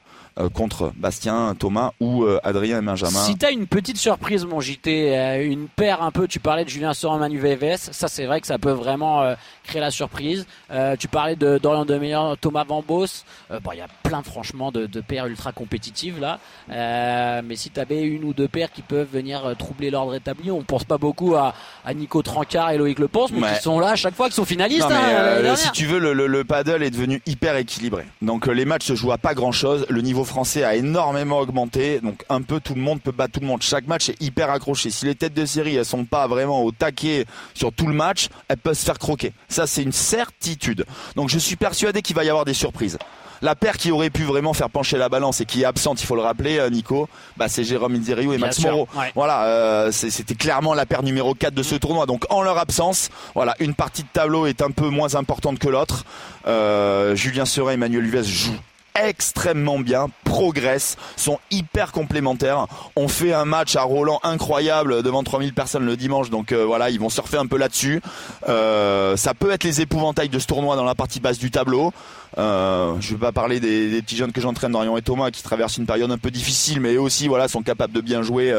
contre 0.54 0.94
Bastien, 0.96 1.56
Thomas 1.58 1.92
ou 2.00 2.24
euh, 2.24 2.40
Adrien 2.44 2.80
et 2.80 2.86
Benjamin. 2.86 3.20
Si 3.20 3.36
t'as 3.36 3.52
une 3.52 3.68
petite 3.68 3.98
surprise, 3.98 4.46
mon 4.46 4.60
JT, 4.60 5.18
euh, 5.18 5.46
une 5.46 5.68
paire 5.68 6.02
un 6.02 6.12
peu, 6.12 6.28
tu 6.28 6.40
parlais 6.40 6.64
de 6.64 6.70
Julien 6.70 6.94
Sorin, 6.94 7.18
Manu 7.18 7.40
VVS, 7.40 7.92
ça 7.92 8.08
c'est 8.08 8.26
vrai 8.26 8.42
que 8.42 8.48
ça 8.48 8.58
peut 8.58 8.72
vraiment 8.72 9.22
euh, 9.22 9.36
créer 9.64 9.82
la 9.82 9.92
surprise. 9.92 10.46
Euh, 10.72 10.96
tu 10.98 11.08
parlais 11.08 11.36
de 11.36 11.58
Dorian 11.58 11.86
Demeyer, 11.86 12.20
Thomas 12.42 12.64
Van 12.64 12.84
Bos. 12.86 13.06
Euh, 13.52 13.60
bon, 13.60 13.72
il 13.74 13.78
y 13.78 13.82
a 13.82 13.88
plein 14.04 14.24
franchement 14.24 14.72
de, 14.72 14.86
de 14.86 15.02
paires 15.02 15.28
ultra 15.28 15.52
compétitives 15.52 16.20
là. 16.20 16.40
Euh, 16.72 17.42
mais 17.46 17.56
si 17.56 17.70
t'avais 17.70 18.02
une 18.02 18.24
ou 18.24 18.34
deux 18.34 18.48
paires 18.48 18.72
qui 18.72 18.82
peuvent 18.82 19.08
venir 19.12 19.54
troubler 19.58 19.90
l'ordre 19.92 20.16
établi, 20.16 20.52
on 20.52 20.62
pense 20.64 20.84
pas 20.84 20.98
beaucoup 20.98 21.36
à, 21.36 21.54
à 21.86 21.94
Nico 21.94 22.22
Trancard 22.22 22.72
et 22.72 22.78
Loïc 22.78 23.00
Leponce, 23.00 23.32
mais 23.32 23.42
Ouais. 23.42 23.54
qui 23.56 23.62
sont 23.64 23.80
là 23.80 23.90
à 23.90 23.96
chaque 23.96 24.16
fois, 24.16 24.30
qui 24.30 24.36
sont 24.36 24.46
finalistes. 24.46 24.82
Non, 24.82 24.90
mais, 24.90 25.48
hein, 25.50 25.56
si 25.56 25.72
tu 25.72 25.86
veux, 25.86 26.00
le, 26.00 26.14
le, 26.14 26.28
le 26.28 26.44
paddle 26.44 26.84
est 26.84 26.92
devenu 26.92 27.22
hyper 27.26 27.56
équilibré. 27.56 28.06
Donc 28.22 28.48
les 28.48 28.66
matchs 28.66 28.86
se 28.86 28.96
jouent 28.96 29.12
à 29.12 29.18
pas 29.18 29.34
grand 29.34 29.52
chose. 29.52 29.86
Le 29.90 30.02
niveau 30.02 30.24
français 30.24 30.64
a 30.64 30.76
énormément 30.76 31.40
augmenté. 31.40 32.00
Donc 32.02 32.24
un 32.30 32.42
peu 32.42 32.60
tout 32.60 32.76
le 32.76 32.82
monde 32.82 33.02
peut 33.02 33.12
battre 33.12 33.34
tout 33.34 33.40
le 33.40 33.48
monde. 33.48 33.62
Chaque 33.62 33.88
match 33.88 34.10
est 34.10 34.22
hyper 34.22 34.50
accroché. 34.50 34.90
Si 34.92 35.06
les 35.06 35.16
têtes 35.16 35.34
de 35.34 35.46
série 35.46 35.76
elles 35.76 35.86
sont 35.86 36.06
pas 36.06 36.28
vraiment 36.28 36.64
au 36.64 36.72
taquet 36.72 37.26
sur 37.54 37.72
tout 37.74 37.88
le 37.88 37.94
match, 37.94 38.28
elles 38.48 38.58
peuvent 38.58 38.78
se 38.78 38.86
faire 38.86 39.00
croquer. 39.00 39.34
Ça 39.50 39.61
c'est 39.68 39.84
une 39.84 39.92
certitude. 39.92 40.86
Donc 41.16 41.30
je 41.30 41.40
suis 41.40 41.56
persuadé 41.56 42.02
qu'il 42.02 42.16
va 42.16 42.24
y 42.24 42.30
avoir 42.30 42.46
des 42.46 42.54
surprises. 42.54 42.98
La 43.44 43.56
paire 43.56 43.78
qui 43.78 43.92
aurait 43.92 44.12
pu 44.12 44.24
vraiment 44.24 44.54
faire 44.54 44.70
pencher 44.70 44.98
la 45.00 45.10
balance 45.10 45.42
et 45.42 45.46
qui 45.46 45.64
est 45.64 45.66
absente, 45.66 46.00
il 46.02 46.06
faut 46.06 46.16
le 46.16 46.22
rappeler, 46.22 46.60
euh, 46.60 46.70
Nico, 46.70 47.10
bah, 47.38 47.48
c'est 47.48 47.64
Jérôme 47.64 47.96
Inzerio 47.96 48.34
et 48.34 48.38
Max 48.38 48.60
Moreau. 48.60 48.88
ouais. 48.96 49.12
Voilà, 49.16 49.46
euh, 49.46 49.92
c'était 49.92 50.36
clairement 50.36 50.76
la 50.76 50.86
paire 50.86 51.02
numéro 51.02 51.34
4 51.34 51.54
de 51.54 51.64
ce 51.64 51.74
tournoi. 51.74 52.06
Donc 52.06 52.26
en 52.30 52.44
leur 52.44 52.60
absence, 52.60 53.10
voilà, 53.34 53.56
une 53.60 53.74
partie 53.74 54.04
de 54.04 54.08
tableau 54.14 54.46
est 54.46 54.62
un 54.62 54.70
peu 54.70 54.90
moins 54.90 55.16
importante 55.16 55.58
que 55.58 55.70
l'autre. 55.70 56.06
Euh, 56.46 57.16
Julien 57.16 57.46
Seret 57.46 57.72
et 57.72 57.74
Emmanuel 57.74 58.04
Luvez 58.04 58.24
jouent 58.24 58.54
extrêmement 58.96 59.80
bien, 59.80 60.08
progressent, 60.24 60.98
sont 61.16 61.40
hyper 61.50 61.92
complémentaires. 61.92 62.68
On 62.96 63.08
fait 63.08 63.34
un 63.34 63.46
match 63.46 63.76
à 63.76 63.84
Roland 63.84 64.20
incroyable 64.24 65.04
devant 65.04 65.24
3000 65.24 65.54
personnes 65.54 65.86
le 65.86 65.98
dimanche, 65.98 66.30
donc 66.30 66.52
euh, 66.52 66.66
voilà, 66.66 66.90
ils 66.90 67.00
vont 67.00 67.10
surfer 67.10 67.38
un 67.38 67.48
peu 67.48 67.58
là-dessus. 67.58 68.02
Euh, 68.50 69.16
ça 69.18 69.34
peut 69.34 69.52
être 69.52 69.64
les 69.64 69.82
épouvantails 69.82 70.30
de 70.30 70.40
ce 70.40 70.48
tournoi 70.48 70.76
dans 70.76 70.84
la 70.84 70.96
partie 70.96 71.20
basse 71.20 71.40
du 71.40 71.52
tableau. 71.52 71.94
Euh, 72.38 72.96
je 73.00 73.14
vais 73.14 73.20
pas 73.20 73.32
parler 73.32 73.60
des, 73.60 73.90
des 73.90 74.02
petits 74.02 74.18
jeunes 74.18 74.32
que 74.32 74.42
j'entraîne, 74.42 74.72
Dorian 74.72 74.96
et 74.98 75.02
Thomas, 75.02 75.32
qui 75.32 75.44
traversent 75.44 75.78
une 75.78 75.86
période 75.86 76.12
un 76.12 76.18
peu 76.18 76.32
difficile, 76.32 76.80
mais 76.80 76.94
eux 76.94 77.02
aussi, 77.02 77.28
voilà, 77.28 77.48
sont 77.48 77.62
capables 77.62 77.94
de 77.94 78.02
bien 78.02 78.22
jouer 78.22 78.56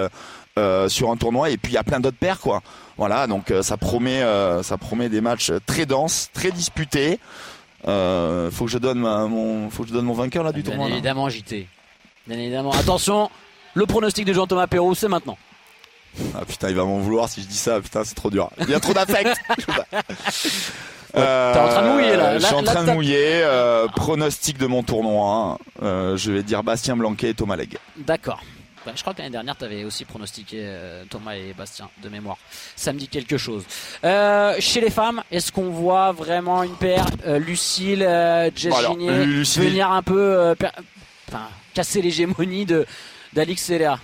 sur 0.88 1.10
un 1.10 1.16
tournoi. 1.16 1.50
Et 1.50 1.56
puis 1.56 1.72
il 1.72 1.74
y 1.74 1.78
a 1.78 1.84
plein 1.84 2.00
d'autres 2.00 2.18
paires, 2.18 2.40
quoi. 2.40 2.62
Voilà, 2.98 3.26
donc 3.26 3.52
ça 3.62 3.78
promet, 3.78 4.22
ça 4.62 4.76
promet 4.76 5.08
des 5.08 5.22
matchs 5.22 5.52
très 5.66 5.86
denses, 5.86 6.28
très 6.34 6.50
disputés. 6.50 7.18
Euh, 7.88 8.50
faut 8.50 8.66
que 8.66 8.70
je 8.70 8.78
donne 8.78 8.98
ma- 9.00 9.26
mon, 9.26 9.68
faut 9.70 9.82
que 9.82 9.88
je 9.88 9.94
donne 9.94 10.04
mon 10.04 10.12
vainqueur 10.14 10.44
là 10.44 10.52
du 10.52 10.62
Bien 10.62 10.70
tournoi. 10.72 10.88
là. 10.88 10.94
évidemment, 10.94 11.28
JT. 11.28 11.66
Bien 12.26 12.38
évidemment. 12.38 12.70
Attention, 12.72 13.30
le 13.74 13.86
pronostic 13.86 14.24
de 14.24 14.32
Jean-Thomas 14.32 14.66
Perrault, 14.68 14.94
c'est 14.94 15.08
maintenant. 15.08 15.36
Ah 16.36 16.44
putain, 16.46 16.68
il 16.68 16.76
va 16.76 16.84
m'en 16.84 16.98
vouloir 16.98 17.28
si 17.28 17.42
je 17.42 17.46
dis 17.48 17.56
ça. 17.56 17.80
Putain, 17.80 18.04
c'est 18.04 18.14
trop 18.14 18.30
dur. 18.30 18.50
Il 18.60 18.68
y 18.70 18.74
a 18.74 18.80
trop 18.80 18.92
d'affect. 18.92 19.36
Euh, 21.14 21.52
t'es 21.52 21.58
en 21.60 21.68
train 21.68 21.82
de 21.82 21.92
mouiller, 21.92 22.16
là. 22.16 22.38
Je 22.38 22.46
suis 22.46 22.54
en 22.54 22.62
train 22.62 22.84
de 22.84 22.92
mouiller. 22.92 23.42
euh, 23.42 23.86
pronostic 23.88 24.56
de 24.56 24.66
mon 24.66 24.82
tournoi. 24.82 25.58
hein. 25.82 26.14
Je 26.16 26.32
vais 26.32 26.42
dire 26.42 26.62
Bastien 26.62 26.96
Blanquet 26.96 27.28
et 27.30 27.34
Thomas 27.34 27.54
Legge. 27.56 27.76
D'accord. 27.98 28.40
Bah, 28.84 28.92
je 28.96 29.00
crois 29.02 29.14
que 29.14 29.18
l'année 29.18 29.30
dernière, 29.30 29.56
tu 29.56 29.64
avais 29.64 29.84
aussi 29.84 30.04
pronostiqué 30.04 30.58
euh, 30.62 31.04
Thomas 31.08 31.34
et 31.36 31.52
Bastien 31.56 31.88
de 32.02 32.08
mémoire. 32.08 32.36
Ça 32.74 32.92
me 32.92 32.98
dit 32.98 33.06
quelque 33.08 33.38
chose. 33.38 33.64
Euh, 34.04 34.56
chez 34.58 34.80
les 34.80 34.90
femmes, 34.90 35.22
est-ce 35.30 35.52
qu'on 35.52 35.70
voit 35.70 36.10
vraiment 36.12 36.62
une 36.64 36.74
paire 36.74 37.06
euh, 37.26 37.38
Lucille, 37.38 38.00
Jess 38.56 38.70
Bon, 38.72 38.76
alors, 38.76 38.92
Ginier, 38.94 39.24
Lucille- 39.24 39.62
venir 39.68 39.90
un 39.92 40.02
peu 40.02 40.54
per- 40.58 40.70
enfin, 41.28 41.48
casser 41.74 42.02
l'hégémonie 42.02 42.66
de 42.66 42.84
d'Alix 43.32 43.70
et 43.70 43.78
Léa 43.78 43.98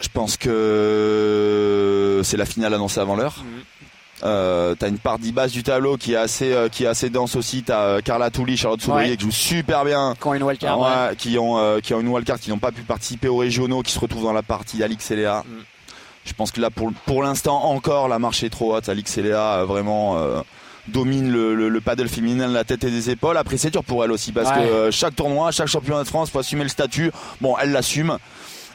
Je 0.00 0.08
pense 0.08 0.36
que 0.36 2.20
c'est 2.24 2.36
la 2.36 2.46
finale 2.46 2.74
annoncée 2.74 3.00
avant 3.00 3.14
l'heure. 3.14 3.44
Mhm. 3.44 3.62
Euh, 4.24 4.74
t'as 4.78 4.88
une 4.88 4.98
partie 4.98 5.30
basse 5.32 5.52
du 5.52 5.62
tableau 5.62 5.96
qui 5.98 6.14
est 6.14 6.16
assez 6.16 6.52
euh, 6.52 6.68
qui 6.70 6.84
est 6.84 6.86
assez 6.86 7.10
dense 7.10 7.36
aussi. 7.36 7.62
T'as 7.62 7.80
euh, 7.82 8.00
Carla 8.00 8.30
Touli, 8.30 8.56
Charlotte 8.56 8.80
Soudrier 8.80 9.10
Ouais. 9.10 9.16
qui 9.16 9.24
jouent 9.24 9.30
super 9.30 9.84
bien. 9.84 10.14
Quand 10.18 10.32
une 10.32 10.42
wildcard. 10.42 10.78
Ouais, 10.80 10.86
ouais. 11.10 11.16
qui 11.16 11.38
ont 11.38 11.80
qui 11.82 11.92
ont 11.92 12.00
une 12.00 12.08
wildcard, 12.08 12.40
qui 12.40 12.48
n'ont 12.50 12.58
pas 12.58 12.72
pu 12.72 12.82
participer 12.82 13.28
aux 13.28 13.36
régionaux, 13.36 13.82
qui 13.82 13.92
se 13.92 13.98
retrouvent 13.98 14.22
dans 14.24 14.32
la 14.32 14.42
partie 14.42 14.82
Alix 14.82 15.10
et 15.10 15.16
Léa. 15.16 15.42
Mm. 15.46 15.52
Je 16.24 16.32
pense 16.32 16.50
que 16.50 16.60
là 16.60 16.70
pour 16.70 16.90
pour 17.04 17.22
l'instant 17.22 17.62
encore 17.64 18.08
la 18.08 18.18
marche 18.18 18.42
est 18.42 18.50
trop 18.50 18.74
haute. 18.74 18.88
Alix 18.88 19.18
et 19.18 19.22
Léa 19.22 19.64
vraiment 19.64 20.16
domine 20.88 21.30
le, 21.32 21.54
le, 21.54 21.68
le 21.68 21.80
paddle 21.80 22.08
féminin 22.08 22.48
de 22.48 22.54
la 22.54 22.64
tête 22.64 22.84
et 22.84 22.90
des 22.90 23.10
épaules. 23.10 23.36
Après 23.36 23.56
c'est 23.58 23.70
dur 23.70 23.84
pour 23.84 24.02
elle 24.04 24.12
aussi 24.12 24.32
parce 24.32 24.48
Ouais. 24.50 24.64
que 24.66 24.72
euh, 24.72 24.90
chaque 24.92 25.14
tournoi, 25.16 25.50
chaque 25.50 25.66
championnat 25.68 26.04
de 26.04 26.08
France, 26.08 26.30
faut 26.30 26.38
assumer 26.38 26.62
le 26.62 26.68
statut. 26.68 27.10
Bon, 27.40 27.56
elle 27.60 27.72
l'assume. 27.72 28.18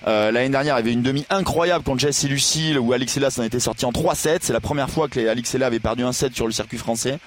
Euh, 0.07 0.31
L'année 0.31 0.49
dernière, 0.49 0.75
il 0.75 0.79
y 0.79 0.81
avait 0.81 0.93
une 0.93 1.03
demi 1.03 1.25
incroyable 1.29 1.83
contre 1.83 1.99
Jess 1.99 2.23
et 2.23 2.27
Lucille 2.27 2.79
où 2.79 2.93
Alix 2.93 3.15
et 3.17 3.19
Léa 3.19 3.29
s'en 3.29 3.43
était 3.43 3.59
sorti 3.59 3.85
en 3.85 3.91
3-7. 3.91 4.39
C'est 4.41 4.53
la 4.53 4.59
première 4.59 4.89
fois 4.89 5.07
que 5.07 5.19
les 5.19 5.27
Alix 5.27 5.53
et 5.53 5.57
Léa 5.57 5.67
avaient 5.67 5.79
perdu 5.79 6.03
un 6.03 6.11
set 6.11 6.33
sur 6.35 6.45
le 6.47 6.51
circuit 6.51 6.77
français. 6.77 7.19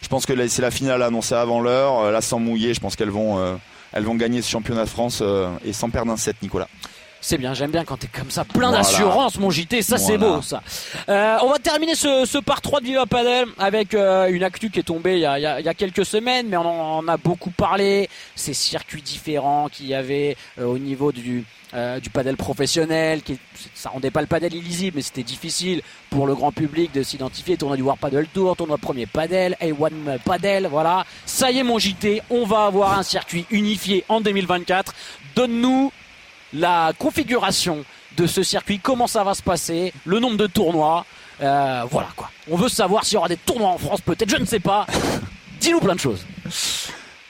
Je 0.00 0.08
pense 0.08 0.26
que 0.26 0.48
c'est 0.48 0.62
la 0.62 0.70
finale 0.70 1.02
annoncée 1.02 1.34
avant 1.34 1.60
l'heure. 1.60 2.00
Euh, 2.00 2.10
Là, 2.10 2.20
sans 2.20 2.38
mouiller, 2.38 2.74
je 2.74 2.80
pense 2.80 2.96
qu'elles 2.96 3.10
vont, 3.10 3.38
euh, 3.38 3.54
elles 3.92 4.04
vont 4.04 4.14
gagner 4.14 4.42
ce 4.42 4.50
championnat 4.50 4.84
de 4.84 4.90
France 4.90 5.22
et 5.64 5.72
sans 5.72 5.90
perdre 5.90 6.12
un 6.12 6.16
set, 6.16 6.36
Nicolas. 6.42 6.68
C'est 7.26 7.38
bien, 7.38 7.54
j'aime 7.54 7.70
bien 7.70 7.84
quand 7.86 7.96
t'es 7.96 8.06
comme 8.06 8.30
ça, 8.30 8.44
plein 8.44 8.68
Voilà. 8.68 8.76
d'assurance, 8.82 9.38
mon 9.38 9.48
JT, 9.50 9.80
ça 9.80 9.96
c'est 9.96 10.18
beau, 10.18 10.42
ça. 10.42 10.62
Euh, 11.08 11.38
on 11.40 11.48
va 11.48 11.58
terminer 11.58 11.94
ce, 11.94 12.26
ce 12.26 12.36
part 12.36 12.60
3 12.60 12.80
de 12.80 12.84
Viva 12.84 13.06
Padel 13.06 13.46
avec 13.58 13.94
euh, 13.94 14.26
une 14.28 14.42
actu 14.44 14.68
qui 14.68 14.80
est 14.80 14.82
tombée 14.82 15.14
il 15.14 15.20
y 15.20 15.24
a, 15.24 15.38
il 15.38 15.42
y 15.42 15.46
a- 15.46 15.58
il 15.58 15.64
y 15.64 15.68
a 15.70 15.72
quelques 15.72 16.04
semaines, 16.04 16.48
mais 16.48 16.58
on 16.58 16.98
en, 16.98 17.08
a 17.08 17.16
beaucoup 17.16 17.48
parlé. 17.50 18.10
Ces 18.36 18.52
circuits 18.52 19.00
différents 19.00 19.70
qu'il 19.72 19.86
y 19.86 19.94
avait 19.94 20.36
euh, 20.58 20.66
au 20.66 20.76
niveau 20.76 21.12
du, 21.12 21.46
euh, 21.72 21.98
du 21.98 22.10
padel 22.10 22.36
professionnel, 22.36 23.22
qui, 23.22 23.38
ça 23.74 23.88
rendait 23.88 24.10
pas 24.10 24.20
le 24.20 24.26
padel 24.26 24.52
illisible, 24.52 24.96
mais 24.96 25.02
c'était 25.02 25.22
difficile 25.22 25.80
pour 26.10 26.26
le 26.26 26.34
grand 26.34 26.52
public 26.52 26.92
de 26.92 27.02
s'identifier. 27.02 27.56
Tournoi 27.56 27.78
du 27.78 27.82
World 27.82 28.00
Padel 28.02 28.26
Tour, 28.34 28.54
tournoi 28.54 28.76
premier 28.76 29.06
padel, 29.06 29.56
A1 29.62 30.18
Padel, 30.22 30.66
voilà. 30.70 31.06
Ça 31.24 31.50
y 31.50 31.58
est, 31.60 31.62
mon 31.62 31.78
JT, 31.78 32.20
on 32.28 32.44
va 32.44 32.66
avoir 32.66 32.98
un 32.98 33.02
circuit 33.02 33.46
unifié 33.50 34.04
en 34.10 34.20
2024. 34.20 34.92
Donne-nous 35.36 35.90
la 36.54 36.92
configuration 36.98 37.84
de 38.16 38.26
ce 38.26 38.42
circuit, 38.42 38.78
comment 38.78 39.06
ça 39.06 39.24
va 39.24 39.34
se 39.34 39.42
passer, 39.42 39.92
le 40.04 40.20
nombre 40.20 40.36
de 40.36 40.46
tournois, 40.46 41.04
euh, 41.42 41.82
voilà 41.90 42.08
quoi. 42.14 42.30
On 42.50 42.56
veut 42.56 42.68
savoir 42.68 43.04
s'il 43.04 43.14
y 43.14 43.16
aura 43.16 43.28
des 43.28 43.36
tournois 43.36 43.70
en 43.70 43.78
France, 43.78 44.00
peut-être, 44.00 44.30
je 44.30 44.36
ne 44.36 44.44
sais 44.44 44.60
pas. 44.60 44.86
Dis-nous 45.60 45.80
plein 45.80 45.94
de 45.94 46.00
choses. 46.00 46.24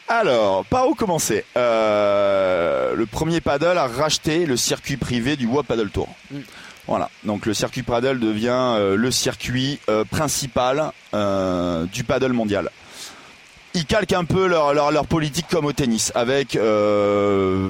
Alors, 0.08 0.64
par 0.66 0.88
où 0.88 0.94
commencer? 0.94 1.44
Euh, 1.56 2.94
Le 2.94 3.06
premier 3.06 3.40
paddle 3.40 3.78
a 3.78 3.86
racheté 3.86 4.44
le 4.44 4.56
circuit 4.56 4.98
privé 4.98 5.36
du 5.36 5.46
World 5.46 5.66
Paddle 5.66 5.90
Tour. 5.90 6.08
Mm. 6.30 6.40
Voilà, 6.86 7.08
donc 7.24 7.46
le 7.46 7.54
circuit 7.54 7.82
paddle 7.82 8.20
devient 8.20 8.50
euh, 8.50 8.94
le 8.94 9.10
circuit 9.10 9.80
principal 10.10 10.90
du 11.92 12.04
paddle 12.04 12.32
mondial. 12.32 12.70
Ils 13.74 13.86
calquent 13.86 14.12
un 14.12 14.24
peu 14.24 14.46
leur, 14.46 14.72
leur, 14.72 14.92
leur 14.92 15.06
politique 15.06 15.46
comme 15.50 15.64
au 15.64 15.72
tennis, 15.72 16.12
avec 16.14 16.54
euh, 16.54 17.68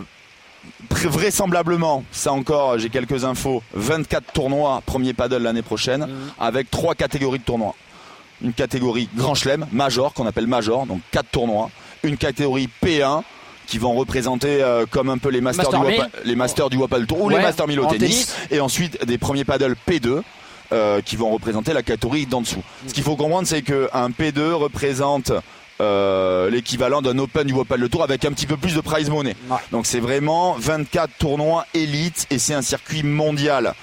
vraisemblablement, 1.09 2.05
ça 2.12 2.33
encore, 2.33 2.79
j'ai 2.79 2.88
quelques 2.90 3.24
infos, 3.24 3.62
24 3.74 4.33
tournois 4.33 4.83
premier 4.87 5.12
paddle 5.12 5.42
l'année 5.42 5.62
prochaine, 5.62 6.03
Mm. 6.07 6.11
avec 6.40 6.70
trois 6.70 6.94
catégories 6.94 7.38
de 7.38 7.44
tournois. 7.44 7.74
Une 8.42 8.53
catégorie 8.53 9.09
Grand 9.14 9.35
Chelem, 9.35 9.66
Major, 9.72 10.12
qu'on 10.12 10.27
appelle 10.27 10.46
Major, 10.46 10.87
donc 10.87 11.00
quatre 11.11 11.31
tournois. 11.31 11.70
Une 12.03 12.16
catégorie 12.16 12.68
P1, 12.83 13.22
qui 13.66 13.79
vont 13.79 13.94
représenter 13.94 14.62
euh, 14.62 14.85
comme 14.90 15.09
un 15.09 15.16
peu 15.18 15.31
les 15.31 15.40
Masters, 15.40 15.64
Master 15.70 15.81
du, 15.81 15.87
1000. 15.92 16.00
Wapa- 16.00 16.11
les 16.24 16.37
masters 16.37 16.68
du 16.70 16.77
Wapal 16.77 17.07
Tour 17.07 17.22
ou 17.22 17.29
Ouais, 17.29 17.37
les 17.37 17.42
Masters 17.42 17.66
1000 17.66 17.81
au 17.81 17.85
en 17.85 17.88
tennis. 17.88 18.27
tennis. 18.27 18.37
Et 18.50 18.61
ensuite 18.61 19.05
des 19.07 19.16
premiers 19.18 19.44
paddles 19.44 19.77
P2. 19.88 20.22
euh, 20.72 21.03
qui 21.03 21.14
vont 21.16 21.31
représenter 21.31 21.72
la 21.74 21.83
catégorie 21.83 22.24
d'en 22.27 22.40
dessous. 22.40 22.62
Ce 22.88 22.94
qu'il 22.94 23.03
faut 23.05 23.16
comprendre, 23.16 23.46
c'est 23.46 23.61
qu'un 23.62 24.09
P2 24.09 24.53
représente 24.55 25.31
euh, 25.80 26.50
l'équivalent 26.50 27.02
d'un 27.02 27.18
Open 27.18 27.46
du 27.46 27.52
Wapal 27.52 27.88
Tour 27.88 28.04
avec 28.04 28.24
un 28.24 28.32
petit 28.32 28.46
peu 28.46 28.56
plus 28.56 28.74
de 28.74 28.80
prize 28.80 29.10
money. 29.10 29.34
Ouais. 29.48 29.56
Donc 29.72 29.87
c'est 29.87 30.00
vraiment 30.00 30.54
24 30.58 31.10
tournois 31.18 31.66
élites 31.74 32.26
et 32.30 32.38
c'est 32.38 32.54
un 32.54 32.62
circuit 32.62 33.02
mondial. 33.02 33.74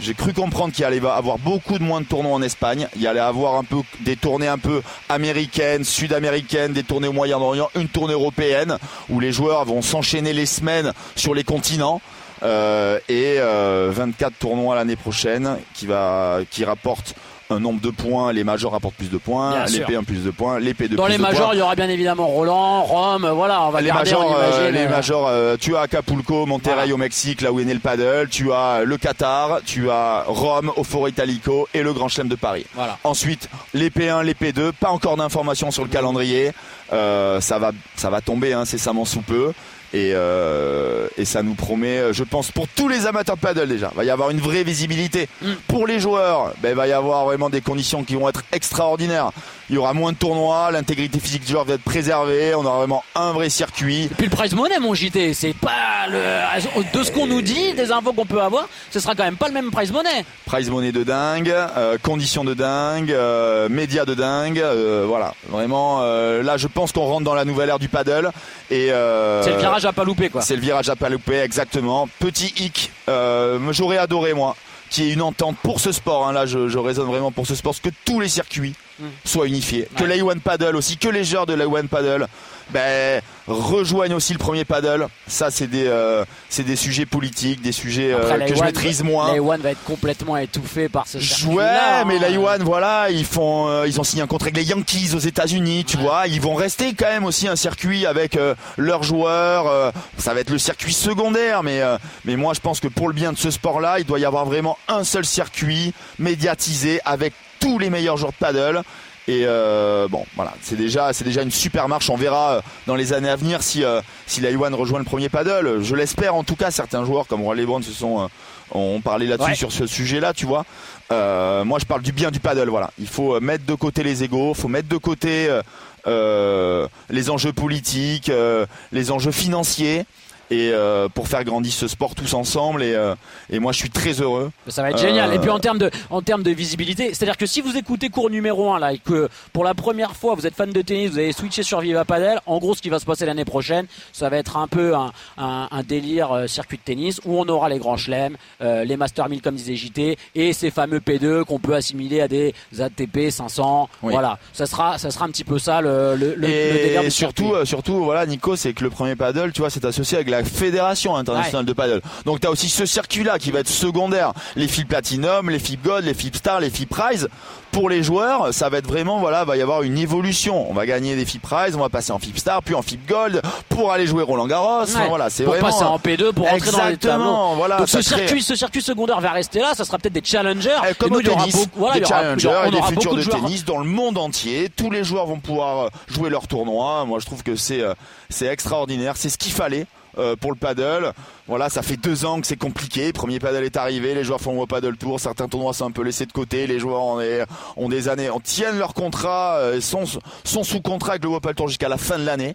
J'ai 0.00 0.14
cru 0.14 0.32
comprendre 0.32 0.72
qu'il 0.72 0.84
allait 0.86 1.04
avoir 1.06 1.38
beaucoup 1.38 1.78
de 1.78 1.84
moins 1.84 2.00
de 2.00 2.06
tournois 2.06 2.32
en 2.32 2.40
Espagne. 2.40 2.88
Il 2.96 3.02
y 3.02 3.06
allait 3.06 3.20
avoir 3.20 3.56
un 3.56 3.64
peu 3.64 3.76
des 4.00 4.16
tournées 4.16 4.48
un 4.48 4.56
peu 4.56 4.80
américaines, 5.10 5.84
sud-américaines, 5.84 6.72
des 6.72 6.82
tournées 6.82 7.08
au 7.08 7.12
Moyen-Orient, 7.12 7.68
une 7.74 7.88
tournée 7.88 8.14
européenne 8.14 8.78
où 9.10 9.20
les 9.20 9.32
joueurs 9.32 9.66
vont 9.66 9.82
s'enchaîner 9.82 10.32
les 10.32 10.46
semaines 10.46 10.92
sur 11.14 11.34
les 11.34 11.44
continents. 11.44 12.00
Euh, 12.42 12.98
et 13.08 13.36
euh, 13.38 13.90
24 13.92 14.32
tournois 14.38 14.74
l'année 14.74 14.96
prochaine 14.96 15.58
qui 15.74 15.86
va 15.86 16.40
qui 16.50 16.64
rapporte 16.64 17.14
un 17.52 17.60
nombre 17.60 17.80
de 17.80 17.90
points, 17.90 18.32
les 18.32 18.44
majors 18.44 18.72
rapportent 18.72 18.94
plus 18.94 19.10
de 19.10 19.18
points, 19.18 19.64
les 19.66 19.72
sûr. 19.72 19.86
P1 19.86 20.04
plus 20.04 20.24
de 20.24 20.30
points, 20.30 20.58
les 20.58 20.72
P2 20.74 20.94
Dans 20.96 21.04
plus 21.04 21.12
les 21.12 21.18
de 21.18 21.22
majors, 21.22 21.54
il 21.54 21.58
y 21.58 21.62
aura 21.62 21.74
bien 21.74 21.88
évidemment 21.88 22.26
Roland, 22.26 22.82
Rome, 22.82 23.28
voilà, 23.34 23.62
on 23.62 23.70
va 23.70 23.80
Les 23.80 23.88
garder, 23.88 24.10
majors, 24.10 24.26
on 24.30 24.34
euh, 24.34 24.48
imagine, 24.48 24.74
les 24.74 24.86
euh, 24.86 24.90
majors, 24.90 25.28
euh, 25.28 25.56
tu 25.58 25.76
as 25.76 25.82
Acapulco, 25.82 26.46
Monterrey 26.46 26.76
Voilà. 26.76 26.94
au 26.94 26.96
Mexique, 26.96 27.40
là 27.40 27.52
où 27.52 27.60
est 27.60 27.64
né 27.64 27.74
le 27.74 27.80
paddle. 27.80 28.28
Tu 28.30 28.52
as 28.52 28.82
le 28.84 28.96
Qatar, 28.96 29.60
tu 29.64 29.90
as 29.90 30.24
Rome 30.26 30.72
au 30.76 30.84
Foro 30.84 31.08
Italico 31.08 31.68
et 31.74 31.82
le 31.82 31.92
Grand 31.92 32.08
Chelem 32.08 32.28
de 32.28 32.34
Paris. 32.36 32.66
Voilà. 32.74 32.98
Ensuite, 33.04 33.48
les 33.74 33.90
P1, 33.90 34.22
les 34.24 34.34
P2, 34.34 34.72
pas 34.72 34.90
encore 34.90 35.16
d'informations 35.16 35.70
sur 35.70 35.82
le 35.84 35.88
calendrier. 35.90 36.52
Euh, 36.92 37.40
ça 37.40 37.58
va, 37.58 37.72
ça 37.96 38.10
va 38.10 38.20
tomber 38.20 38.52
incessamment 38.52 39.04
sous 39.04 39.22
peu. 39.22 39.52
Et, 39.94 40.12
euh, 40.14 41.06
et 41.18 41.24
ça 41.26 41.42
nous 41.42 41.54
promet, 41.54 41.98
euh, 41.98 42.12
je 42.12 42.24
pense, 42.24 42.50
pour 42.50 42.66
tous 42.66 42.88
les 42.88 43.06
amateurs 43.06 43.36
de 43.36 43.42
paddle 43.42 43.68
déjà, 43.68 43.92
va 43.94 44.04
y 44.04 44.10
avoir 44.10 44.30
une 44.30 44.40
vraie 44.40 44.64
visibilité. 44.64 45.28
Mm. 45.42 45.52
Pour 45.68 45.86
les 45.86 46.00
joueurs, 46.00 46.54
ben, 46.62 46.74
va 46.74 46.86
y 46.86 46.92
avoir 46.92 47.26
vraiment 47.26 47.50
des 47.50 47.60
conditions 47.60 48.02
qui 48.02 48.14
vont 48.14 48.28
être 48.28 48.42
extraordinaires. 48.52 49.32
Il 49.72 49.76
y 49.76 49.78
aura 49.78 49.94
moins 49.94 50.12
de 50.12 50.18
tournois, 50.18 50.70
l'intégrité 50.70 51.18
physique 51.18 51.46
du 51.46 51.52
joueur 51.52 51.64
va 51.64 51.72
être 51.72 51.82
préservée, 51.82 52.54
on 52.54 52.62
aura 52.62 52.76
vraiment 52.76 53.02
un 53.14 53.32
vrai 53.32 53.48
circuit. 53.48 54.02
Et 54.04 54.08
puis 54.08 54.26
le 54.26 54.30
prize 54.30 54.52
money, 54.54 54.78
mon 54.78 54.92
JT, 54.92 55.32
c'est 55.32 55.54
pas 55.54 56.06
le. 56.10 56.92
De 56.92 57.02
ce 57.02 57.10
qu'on 57.10 57.26
nous 57.26 57.40
dit, 57.40 57.72
des 57.72 57.90
infos 57.90 58.12
qu'on 58.12 58.26
peut 58.26 58.42
avoir, 58.42 58.68
ce 58.90 59.00
sera 59.00 59.14
quand 59.14 59.24
même 59.24 59.36
pas 59.38 59.48
le 59.48 59.54
même 59.54 59.70
prize 59.70 59.90
money. 59.90 60.26
Prize 60.44 60.68
money 60.68 60.92
de 60.92 61.02
dingue, 61.04 61.48
euh, 61.48 61.96
conditions 62.02 62.44
de 62.44 62.52
dingue, 62.52 63.12
euh, 63.12 63.70
médias 63.70 64.04
de 64.04 64.12
dingue, 64.12 64.58
euh, 64.58 65.06
voilà. 65.08 65.32
Vraiment, 65.48 66.00
euh, 66.02 66.42
là 66.42 66.58
je 66.58 66.66
pense 66.66 66.92
qu'on 66.92 67.06
rentre 67.06 67.24
dans 67.24 67.34
la 67.34 67.46
nouvelle 67.46 67.70
ère 67.70 67.78
du 67.78 67.88
paddle. 67.88 68.30
et 68.70 68.92
euh, 68.92 69.42
C'est 69.42 69.52
le 69.52 69.56
virage 69.58 69.86
à 69.86 69.94
pas 69.94 70.04
louper, 70.04 70.28
quoi. 70.28 70.42
C'est 70.42 70.54
le 70.56 70.60
virage 70.60 70.90
à 70.90 70.96
pas 70.96 71.08
louper, 71.08 71.38
exactement. 71.38 72.10
Petit 72.18 72.52
hic, 72.58 72.92
euh, 73.08 73.58
j'aurais 73.70 73.96
adoré 73.96 74.34
moi, 74.34 74.54
qu'il 74.92 75.04
y 75.06 75.10
ait 75.10 75.14
une 75.14 75.22
entente 75.22 75.56
pour 75.62 75.80
ce 75.80 75.90
sport. 75.90 76.28
hein. 76.28 76.32
Là, 76.32 76.46
je, 76.46 76.68
je 76.68 76.78
raisonne 76.78 77.06
vraiment 77.08 77.32
pour 77.32 77.46
ce 77.46 77.54
sport, 77.56 77.74
que 77.82 77.90
tous 78.04 78.20
les 78.20 78.28
circuits 78.28 78.74
Mm. 79.00 79.04
soient 79.24 79.46
unifiés, 79.46 79.88
que 79.96 80.04
Ouais. 80.04 80.16
l'A1 80.18 80.38
Paddle 80.40 80.76
aussi, 80.76 80.98
que 80.98 81.08
les 81.08 81.24
joueurs 81.24 81.46
de 81.46 81.54
l'A1 81.54 81.88
Paddle, 81.88 82.28
ben 82.70 83.20
rejoignent 83.48 84.14
aussi 84.14 84.32
le 84.32 84.38
premier 84.38 84.64
paddle. 84.64 85.08
Ça, 85.26 85.50
c'est 85.50 85.66
des, 85.66 85.86
euh, 85.86 86.24
c'est 86.48 86.62
des 86.62 86.76
sujets 86.76 87.06
politiques, 87.06 87.60
des 87.60 87.72
sujets 87.72 88.12
euh, 88.12 88.38
que 88.46 88.54
je 88.54 88.60
l'A1 88.60 88.64
maîtrise 88.66 89.02
moins. 89.02 89.34
L'A1 89.34 89.58
va 89.60 89.70
être 89.72 89.82
complètement 89.84 90.36
étouffé 90.36 90.88
par 90.88 91.06
ce 91.06 91.18
Ouais, 91.46 92.04
mais 92.06 92.16
hein. 92.16 92.20
la 92.20 92.30
Yuan, 92.30 92.62
voilà, 92.62 93.10
ils 93.10 93.24
font, 93.24 93.68
euh, 93.68 93.86
ils 93.86 94.00
ont 94.00 94.04
signé 94.04 94.22
un 94.22 94.26
contrat 94.26 94.46
avec 94.46 94.56
les 94.56 94.64
Yankees 94.64 95.10
aux 95.14 95.18
États-Unis, 95.18 95.84
tu 95.84 95.96
Ouais. 95.96 96.02
vois. 96.04 96.26
Ils 96.28 96.40
vont 96.40 96.54
rester 96.54 96.94
quand 96.94 97.06
même 97.08 97.24
aussi 97.24 97.48
un 97.48 97.56
circuit 97.56 98.06
avec 98.06 98.36
euh, 98.36 98.54
leurs 98.76 99.02
joueurs. 99.02 99.66
euh, 99.66 99.90
ça 100.18 100.34
va 100.34 100.40
être 100.40 100.50
le 100.50 100.58
circuit 100.58 100.92
secondaire, 100.92 101.62
mais 101.62 101.80
euh, 101.82 101.98
mais 102.24 102.36
moi 102.36 102.54
je 102.54 102.60
pense 102.60 102.78
que 102.80 102.88
pour 102.88 103.08
le 103.08 103.14
bien 103.14 103.32
de 103.32 103.38
ce 103.38 103.50
sport-là, 103.50 103.98
il 103.98 104.04
doit 104.04 104.18
y 104.20 104.24
avoir 104.24 104.44
vraiment 104.46 104.78
un 104.88 105.02
seul 105.04 105.24
circuit 105.24 105.92
médiatisé 106.18 107.00
avec 107.04 107.32
tous 107.60 107.78
les 107.78 107.90
meilleurs 107.90 108.16
joueurs 108.16 108.32
de 108.32 108.36
paddle. 108.36 108.82
Et 109.28 109.42
euh, 109.46 110.08
bon, 110.08 110.24
voilà, 110.34 110.52
c'est 110.62 110.74
déjà, 110.76 111.12
c'est 111.12 111.22
déjà 111.24 111.42
une 111.42 111.50
super 111.52 111.88
marche. 111.88 112.10
On 112.10 112.16
verra 112.16 112.54
euh, 112.54 112.60
dans 112.88 112.96
les 112.96 113.12
années 113.12 113.28
à 113.28 113.36
venir 113.36 113.62
si 113.62 113.84
euh, 113.84 114.00
si 114.26 114.40
la 114.40 114.50
Yuan 114.50 114.74
rejoint 114.74 114.98
le 114.98 115.04
premier 115.04 115.28
paddle. 115.28 115.80
Je 115.80 115.94
l'espère 115.94 116.34
en 116.34 116.42
tout 116.42 116.56
cas. 116.56 116.70
Certains 116.72 117.04
joueurs 117.04 117.26
comme 117.28 117.42
Roy 117.42 117.54
Lebron 117.54 117.82
se 117.82 117.92
sont, 117.92 118.22
euh, 118.22 118.26
ont 118.72 119.00
parlé 119.00 119.26
là-dessus 119.26 119.50
Ouais. 119.50 119.54
sur 119.56 119.70
ce 119.70 119.86
sujet-là, 119.86 120.32
tu 120.32 120.44
vois. 120.46 120.64
Euh, 121.12 121.64
moi, 121.64 121.78
je 121.78 121.84
parle 121.84 122.02
du 122.02 122.10
bien 122.10 122.30
du 122.32 122.40
paddle. 122.40 122.68
Voilà, 122.68 122.90
il 122.98 123.06
faut 123.06 123.36
euh, 123.36 123.40
mettre 123.40 123.64
de 123.64 123.74
côté 123.74 124.02
les 124.02 124.24
égaux, 124.24 124.54
faut 124.54 124.66
mettre 124.68 124.88
de 124.88 124.96
côté 124.96 125.46
euh, 125.48 125.62
euh, 126.08 126.88
les 127.10 127.30
enjeux 127.30 127.52
politiques, 127.52 128.28
euh, 128.28 128.66
les 128.90 129.12
enjeux 129.12 129.30
financiers. 129.30 130.04
Et 130.52 130.70
euh, 130.70 131.08
pour 131.08 131.28
faire 131.28 131.44
grandir 131.44 131.72
ce 131.72 131.88
sport 131.88 132.14
tous 132.14 132.34
ensemble 132.34 132.82
et, 132.82 132.92
euh, 132.94 133.14
et 133.48 133.58
moi 133.58 133.72
je 133.72 133.78
suis 133.78 133.88
très 133.90 134.12
heureux 134.20 134.50
Ça 134.68 134.82
va 134.82 134.90
être 134.90 134.98
génial. 134.98 135.30
Euh, 135.30 135.34
Et 135.34 135.38
puis 135.38 135.48
en 135.48 135.58
termes 135.58 135.78
de, 135.78 135.90
en 136.10 136.20
termes 136.20 136.42
de 136.42 136.50
visibilité, 136.50 137.14
c'est-à-dire 137.14 137.38
que 137.38 137.46
si 137.46 137.62
vous 137.62 137.74
écoutez 137.76 138.10
cours 138.10 138.28
numéro 138.28 138.70
1 138.70 138.78
là 138.78 138.92
et 138.92 138.98
que 138.98 139.30
pour 139.54 139.64
la 139.64 139.72
première 139.72 140.14
fois 140.14 140.34
vous 140.34 140.46
êtes 140.46 140.54
fan 140.54 140.70
de 140.70 140.82
tennis, 140.82 141.10
vous 141.12 141.18
avez 141.18 141.32
switché 141.32 141.62
sur 141.62 141.80
Viva 141.80 142.04
Padel, 142.04 142.38
en 142.44 142.58
gros 142.58 142.74
ce 142.74 142.82
qui 142.82 142.90
va 142.90 142.98
se 142.98 143.06
passer 143.06 143.24
l'année 143.24 143.46
prochaine, 143.46 143.86
ça 144.12 144.28
va 144.28 144.36
être 144.36 144.58
un 144.58 144.68
peu 144.68 144.94
un, 144.94 145.12
un, 145.38 145.68
un 145.70 145.82
délire 145.82 146.32
euh, 146.32 146.46
circuit 146.46 146.76
de 146.76 146.82
tennis 146.82 147.18
où 147.24 147.38
on 147.40 147.48
aura 147.48 147.70
les 147.70 147.78
grands 147.78 147.96
chelems, 147.96 148.36
euh, 148.60 148.84
les 148.84 148.98
Master 148.98 149.28
1000 149.30 149.40
comme 149.40 149.54
disait 149.54 149.74
JT 149.76 150.18
et 150.34 150.52
ces 150.52 150.70
fameux 150.70 150.98
P2 150.98 151.44
qu'on 151.44 151.58
peut 151.60 151.74
assimiler 151.74 152.20
à 152.20 152.28
des 152.28 152.54
ATP 152.78 153.30
500. 153.30 153.88
Oui. 154.02 154.12
Voilà, 154.12 154.38
ça 154.52 154.66
sera, 154.66 154.98
ça 154.98 155.10
sera 155.10 155.24
un 155.24 155.30
petit 155.30 155.44
peu 155.44 155.58
ça 155.58 155.80
le, 155.80 156.14
le, 156.16 156.34
le, 156.34 156.46
le 156.46 156.46
délire 156.48 157.02
et 157.02 157.10
surtout, 157.10 157.44
circuit. 157.44 157.60
euh, 157.62 157.64
surtout, 157.64 158.04
voilà, 158.04 158.26
Nico, 158.26 158.56
c'est 158.56 158.72
que 158.74 158.84
le 158.84 158.90
premier 158.90 159.16
paddle, 159.16 159.52
tu 159.52 159.60
vois, 159.60 159.70
c'est 159.70 159.84
associé 159.84 160.16
avec 160.16 160.28
la 160.28 160.41
fédération 160.44 161.16
internationale 161.16 161.64
de 161.64 161.72
paddle. 161.72 162.00
Donc, 162.24 162.40
tu 162.40 162.46
as 162.46 162.50
aussi 162.50 162.68
ce 162.68 162.86
circuit-là 162.86 163.38
qui 163.38 163.50
va 163.50 163.60
être 163.60 163.68
secondaire. 163.68 164.32
Les 164.56 164.68
FIP 164.68 164.88
Platinum, 164.88 165.50
les 165.50 165.58
FIP 165.58 165.84
Gold, 165.84 166.04
les 166.04 166.14
FIP 166.14 166.36
Star, 166.36 166.60
les 166.60 166.70
FIP 166.70 166.88
Prize. 166.88 167.28
Pour 167.72 167.88
les 167.88 168.02
joueurs, 168.02 168.52
ça 168.52 168.68
va 168.68 168.78
être 168.78 168.86
vraiment, 168.86 169.18
voilà, 169.18 169.44
va 169.44 169.56
y 169.56 169.62
avoir 169.62 169.82
une 169.82 169.96
évolution. 169.98 170.70
On 170.70 170.74
va 170.74 170.84
gagner 170.86 171.16
des 171.16 171.24
FIP 171.24 171.40
Prize, 171.42 171.74
on 171.74 171.80
va 171.80 171.88
passer 171.88 172.12
en 172.12 172.18
FIP 172.18 172.38
Star, 172.38 172.62
puis 172.62 172.74
en 172.74 172.82
FIP 172.82 173.08
Gold 173.08 173.40
pour 173.70 173.90
aller 173.92 174.06
jouer 174.06 174.22
Roland 174.22 174.46
Garros. 174.46 174.82
Enfin, 174.82 175.00
Ouais. 175.02 175.08
voilà, 175.08 175.30
c'est 175.30 175.44
vraiment. 175.44 175.66
passer 175.68 175.82
en 175.84 175.96
P2 175.98 176.32
pour 176.32 176.48
rentrer 176.48 176.70
dans 176.70 176.86
les 176.88 176.96
tableaux. 176.98 177.22
Exactement, 177.24 177.54
voilà. 177.54 177.78
Donc 177.78 177.88
ce 177.88 177.98
crée- 177.98 178.02
circuit, 178.02 178.42
ce 178.42 178.54
circuit 178.56 178.82
secondaire 178.82 179.20
va 179.20 179.30
rester 179.30 179.60
là. 179.60 179.72
Ça 179.74 179.84
sera 179.86 179.98
peut-être 179.98 180.12
des 180.12 180.22
challengers. 180.22 180.76
Eh, 180.90 180.94
comme 180.94 181.08
Et 181.08 181.10
nous, 181.12 181.16
au 181.16 181.20
il 181.20 181.26
y 181.26 181.30
aura 181.30 181.40
tennis, 181.40 181.56
beaucoup- 181.56 181.78
voilà, 181.78 181.94
des 182.00 182.04
aura- 182.06 182.20
challengers 182.22 182.60
et 182.66 182.70
des 182.70 182.82
futurs 182.82 183.14
de, 183.16 183.22
tennis 183.24 183.64
dans 183.64 183.78
le 183.78 183.84
monde 183.88 184.18
entier. 184.18 184.68
Tous 184.76 184.90
les 184.90 185.02
joueurs 185.02 185.26
vont 185.26 185.38
pouvoir 185.40 185.86
euh, 185.86 185.88
jouer 186.08 186.28
leur 186.28 186.46
tournoi. 186.48 187.04
Moi, 187.06 187.20
je 187.20 187.26
trouve 187.26 187.42
que 187.42 187.56
c'est 187.56 187.80
euh, 187.80 187.94
c'est 188.28 188.46
extraordinaire. 188.46 189.14
C'est 189.16 189.30
ce 189.30 189.38
qu'il 189.38 189.52
fallait. 189.52 189.86
euh, 190.18 190.36
pour 190.36 190.50
le 190.52 190.58
paddle, 190.58 191.14
voilà, 191.48 191.70
ça 191.70 191.80
fait 191.80 191.96
deux 191.96 192.26
ans 192.26 192.38
que 192.42 192.46
c'est 192.46 192.58
compliqué. 192.58 193.14
Premier 193.14 193.38
paddle 193.38 193.64
est 193.64 193.78
arrivé, 193.78 194.14
les 194.14 194.24
joueurs 194.24 194.42
font 194.42 194.60
au 194.60 194.66
paddle 194.66 194.94
tour, 194.98 195.18
certains 195.18 195.48
tournois 195.48 195.72
sont 195.72 195.86
un 195.86 195.90
peu 195.90 196.02
laissés 196.02 196.26
de 196.26 196.32
côté, 196.32 196.66
les 196.66 196.78
joueurs 196.78 197.00
ont 197.02 197.18
des, 197.18 197.44
ont 197.76 197.88
des 197.88 198.08
années, 198.08 198.30
on 198.30 198.40
tiennent 198.40 198.78
leur 198.78 198.94
contrat, 198.94 199.56
euh, 199.56 199.80
sont, 199.80 200.04
sont 200.44 200.64
sous 200.64 200.80
contrat 200.80 201.12
avec 201.12 201.24
le 201.24 201.30
Wapal 201.30 201.54
Tour 201.54 201.68
jusqu'à 201.68 201.88
la 201.88 201.98
fin 201.98 202.18
de 202.18 202.24
l'année. 202.24 202.54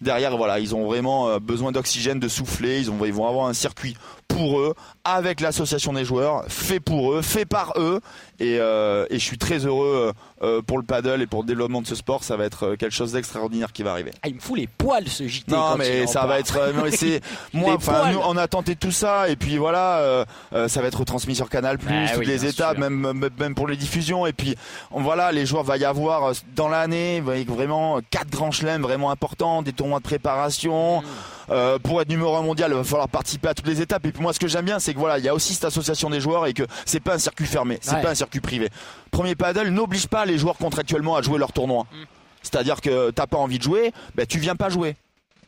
Derrière, 0.00 0.36
voilà, 0.36 0.58
ils 0.58 0.74
ont 0.74 0.86
vraiment 0.86 1.28
euh, 1.28 1.38
besoin 1.38 1.72
d'oxygène, 1.72 2.18
de 2.20 2.28
souffler. 2.28 2.80
Ils, 2.80 2.90
ont, 2.90 2.98
ils 3.04 3.12
vont 3.12 3.26
avoir 3.28 3.46
un 3.46 3.52
circuit 3.54 3.96
pour 4.26 4.60
eux, 4.60 4.74
avec 5.04 5.40
l'association 5.40 5.92
des 5.94 6.04
joueurs, 6.04 6.44
fait 6.48 6.80
pour 6.80 7.12
eux, 7.14 7.22
fait 7.22 7.46
par 7.46 7.72
eux. 7.76 8.00
Et, 8.40 8.58
euh, 8.60 9.06
et 9.10 9.18
je 9.18 9.24
suis 9.24 9.38
très 9.38 9.64
heureux 9.64 10.12
euh, 10.42 10.62
pour 10.62 10.76
le 10.78 10.84
paddle 10.84 11.22
et 11.22 11.26
pour 11.26 11.42
le 11.42 11.46
développement 11.46 11.80
de 11.82 11.86
ce 11.86 11.94
sport. 11.94 12.22
Ça 12.24 12.36
va 12.36 12.44
être 12.44 12.74
quelque 12.76 12.92
chose 12.94 13.12
d'extraordinaire 13.12 13.72
qui 13.72 13.82
va 13.82 13.92
arriver. 13.92 14.12
Ah, 14.22 14.28
il 14.28 14.34
me 14.36 14.40
fout 14.40 14.58
les 14.58 14.66
poils 14.66 15.08
ce 15.08 15.26
JT. 15.26 15.50
Non, 15.50 15.76
mais 15.78 16.06
ça 16.06 16.26
va 16.26 16.38
être. 16.38 16.58
euh, 16.58 16.90
c'est 16.92 17.20
moi. 17.54 17.74
Enfin, 17.74 18.12
nous, 18.12 18.20
on 18.22 18.36
a 18.36 18.46
tenté 18.48 18.76
tout 18.76 18.92
ça 18.92 19.28
et 19.28 19.36
puis 19.36 19.56
voilà, 19.56 20.24
ça 20.68 20.80
va 20.82 20.88
être 20.88 20.98
retransmis 21.00 21.34
sur 21.36 21.48
Canal 21.48 21.78
Plus, 21.78 21.94
Ah 21.94 22.10
toutes 22.10 22.20
oui, 22.20 22.26
les 22.26 22.44
étapes, 22.46 22.78
même- 22.78 23.30
même 23.38 23.54
pour 23.54 23.66
les 23.68 23.76
diffusions. 23.76 24.26
Et 24.26 24.32
puis 24.32 24.47
on, 24.90 25.02
voilà, 25.02 25.32
les 25.32 25.46
joueurs 25.46 25.64
va 25.64 25.76
y 25.76 25.84
avoir 25.84 26.24
euh, 26.24 26.32
dans 26.56 26.68
l'année 26.68 27.20
vraiment 27.20 28.00
quatre 28.10 28.30
grands 28.30 28.50
chelems 28.50 28.82
vraiment 28.82 29.10
importants, 29.10 29.62
des 29.62 29.72
tournois 29.72 29.98
de 29.98 30.04
préparation. 30.04 31.00
Mm. 31.02 31.04
Euh, 31.50 31.78
pour 31.78 32.00
être 32.02 32.08
numéro 32.10 32.36
un 32.36 32.42
mondial, 32.42 32.70
il 32.72 32.76
va 32.76 32.84
falloir 32.84 33.08
participer 33.08 33.48
à 33.48 33.54
toutes 33.54 33.66
les 33.68 33.80
étapes. 33.80 34.04
Et 34.04 34.12
puis 34.12 34.22
moi, 34.22 34.32
ce 34.34 34.38
que 34.38 34.48
j'aime 34.48 34.66
bien, 34.66 34.78
c'est 34.78 34.92
que 34.92 34.98
voilà, 34.98 35.18
il 35.18 35.24
y 35.24 35.28
a 35.28 35.34
aussi 35.34 35.54
cette 35.54 35.64
association 35.64 36.10
des 36.10 36.20
joueurs 36.20 36.46
et 36.46 36.52
que 36.52 36.64
c'est 36.84 37.00
pas 37.00 37.14
un 37.14 37.18
circuit 37.18 37.46
fermé, 37.46 37.78
c'est 37.80 37.94
Ouais. 37.94 38.02
pas 38.02 38.10
un 38.10 38.14
circuit 38.14 38.40
privé. 38.40 38.68
Premier 39.10 39.34
paddle 39.34 39.68
n'oblige 39.68 40.06
pas 40.08 40.26
les 40.26 40.36
joueurs 40.36 40.56
contractuellement 40.58 41.16
à 41.16 41.22
jouer 41.22 41.38
leur 41.38 41.52
tournoi. 41.52 41.84
Mm. 41.90 41.96
C'est-à-dire 42.42 42.80
que 42.80 43.10
t'as 43.10 43.26
pas 43.26 43.38
envie 43.38 43.58
de 43.58 43.62
jouer, 43.64 43.92
ben 44.14 44.26
tu 44.26 44.38
viens 44.38 44.56
pas 44.56 44.68
jouer. 44.68 44.96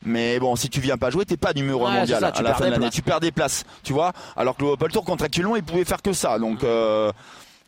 Mais 0.02 0.38
bon, 0.40 0.56
si 0.56 0.70
tu 0.70 0.80
viens 0.80 0.96
pas 0.96 1.10
jouer, 1.10 1.26
t'es 1.26 1.36
pas 1.36 1.52
numéro 1.52 1.86
un 1.86 1.92
Ouais, 1.92 1.98
mondial 2.00 2.20
ça, 2.20 2.28
à 2.28 2.30
la 2.30 2.42
perds 2.50 2.56
fin 2.56 2.64
des 2.64 2.66
de 2.70 2.70
l'année. 2.72 2.84
places. 2.86 2.94
Tu 2.94 3.02
perds 3.02 3.20
des 3.20 3.32
places, 3.32 3.64
tu 3.82 3.92
vois. 3.92 4.12
Alors 4.34 4.56
que 4.56 4.62
le 4.62 4.70
Opel 4.70 4.90
Tour 4.90 5.04
contractuellement, 5.04 5.56
il 5.56 5.62
pouvait 5.62 5.84
faire 5.84 6.00
que 6.00 6.14
ça. 6.14 6.38
Mm. 6.38 6.40
Donc 6.40 6.64
euh, 6.64 7.12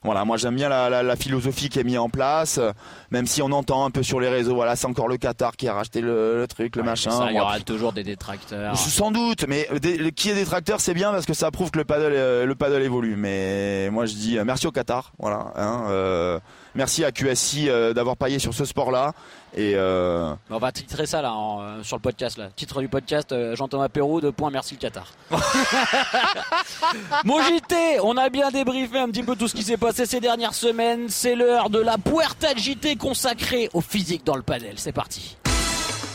voilà, 0.04 0.24
moi 0.24 0.36
j'aime 0.36 0.56
bien 0.56 0.68
la, 0.68 0.90
la- 0.90 1.02
la 1.02 1.16
philosophie 1.16 1.68
qui 1.68 1.78
est 1.78 1.84
mise 1.84 1.98
en 1.98 2.08
place, 2.08 2.58
euh, 2.58 2.72
même 3.10 3.26
si 3.26 3.40
on 3.42 3.52
entend 3.52 3.84
un 3.84 3.90
peu 3.90 4.02
sur 4.02 4.18
les 4.20 4.28
réseaux, 4.28 4.54
voilà, 4.54 4.74
c'est 4.76 4.86
encore 4.86 5.08
le 5.08 5.16
Qatar 5.16 5.56
qui 5.56 5.68
a 5.68 5.74
racheté 5.74 6.00
le, 6.00 6.38
le 6.38 6.46
truc, 6.48 6.76
le 6.76 6.82
Ouais, 6.82 6.88
machin. 6.88 7.10
ça, 7.10 7.30
il 7.30 7.36
y 7.36 7.40
aura 7.40 7.60
toujours 7.60 7.92
des 7.92 8.02
détracteurs. 8.02 8.76
sans 8.76 9.10
doute, 9.10 9.44
mais 9.48 9.68
des, 9.80 10.10
qui 10.12 10.30
est 10.30 10.34
détracteur, 10.34 10.80
c'est 10.80 10.94
bien 10.94 11.12
parce 11.12 11.26
que 11.26 11.34
ça 11.34 11.50
prouve 11.50 11.70
que 11.70 11.78
le 11.78 11.84
paddle, 11.84 12.12
euh, 12.14 12.46
le 12.46 12.54
paddle 12.54 12.82
évolue. 12.82 13.16
Mais 13.16 13.90
moi 13.90 14.06
je 14.06 14.14
dis 14.14 14.38
euh, 14.38 14.44
merci 14.44 14.66
au 14.66 14.72
Qatar, 14.72 15.12
voilà. 15.18 15.52
hein, 15.56 15.84
euh, 15.90 16.40
merci 16.74 17.04
à 17.04 17.12
QSI 17.12 17.68
euh, 17.68 17.92
d'avoir 17.92 18.16
paillé 18.16 18.38
sur 18.38 18.54
ce 18.54 18.64
sport-là. 18.64 19.12
Et 19.54 19.74
euh, 19.74 20.34
On 20.50 20.58
va 20.58 20.72
titrer 20.72 21.04
ça 21.04 21.20
là 21.20 21.34
en, 21.34 21.60
euh, 21.60 21.82
sur 21.82 21.96
le 21.96 22.00
podcast 22.02 22.38
là. 22.38 22.48
Titre 22.56 22.80
du 22.80 22.88
podcast 22.88 23.32
euh, 23.32 23.54
Jean-Thomas 23.54 23.90
Perrault 23.90 24.20
de 24.22 24.30
point 24.30 24.50
merci 24.50 24.74
le 24.74 24.80
Qatar. 24.80 25.12
Mon 27.24 27.42
JT, 27.42 28.00
on 28.02 28.16
a 28.16 28.30
bien 28.30 28.50
débriefé 28.50 28.98
un 28.98 29.08
petit 29.10 29.22
peu 29.22 29.36
tout 29.36 29.48
ce 29.48 29.54
qui 29.54 29.62
s'est 29.62 29.76
passé 29.76 30.06
ces 30.06 30.20
dernières 30.20 30.54
semaines. 30.54 31.08
C'est 31.08 31.34
l'heure 31.34 31.68
de 31.68 31.78
la 31.80 31.98
Puerta 31.98 32.54
de 32.54 32.58
JT 32.58 32.96
consacrée 32.96 33.68
au 33.74 33.80
physique 33.82 34.24
dans 34.24 34.36
le 34.36 34.42
padel. 34.42 34.74
C'est 34.76 34.92
parti. 34.92 35.36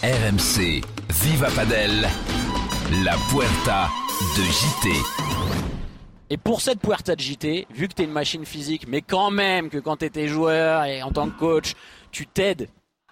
RMC, 0.03 0.81
Viva 1.09 1.49
Padel, 1.51 2.07
la 3.03 3.15
Puerta 3.29 3.89
de 4.37 4.43
JT. 4.43 5.26
Et 6.29 6.37
pour 6.37 6.61
cette 6.61 6.79
Puerta 6.79 7.15
de 7.15 7.21
JT, 7.21 7.67
vu 7.73 7.87
que 7.87 7.93
t'es 7.93 8.03
une 8.03 8.11
machine 8.11 8.45
physique, 8.45 8.85
mais 8.87 9.01
quand 9.01 9.31
même 9.31 9.69
que 9.69 9.77
quand 9.77 9.97
t'étais 9.97 10.27
joueur 10.27 10.83
et 10.85 11.01
en 11.01 11.11
tant 11.11 11.29
que 11.29 11.37
coach, 11.39 11.73
tu 12.11 12.27
t'aides 12.27 12.67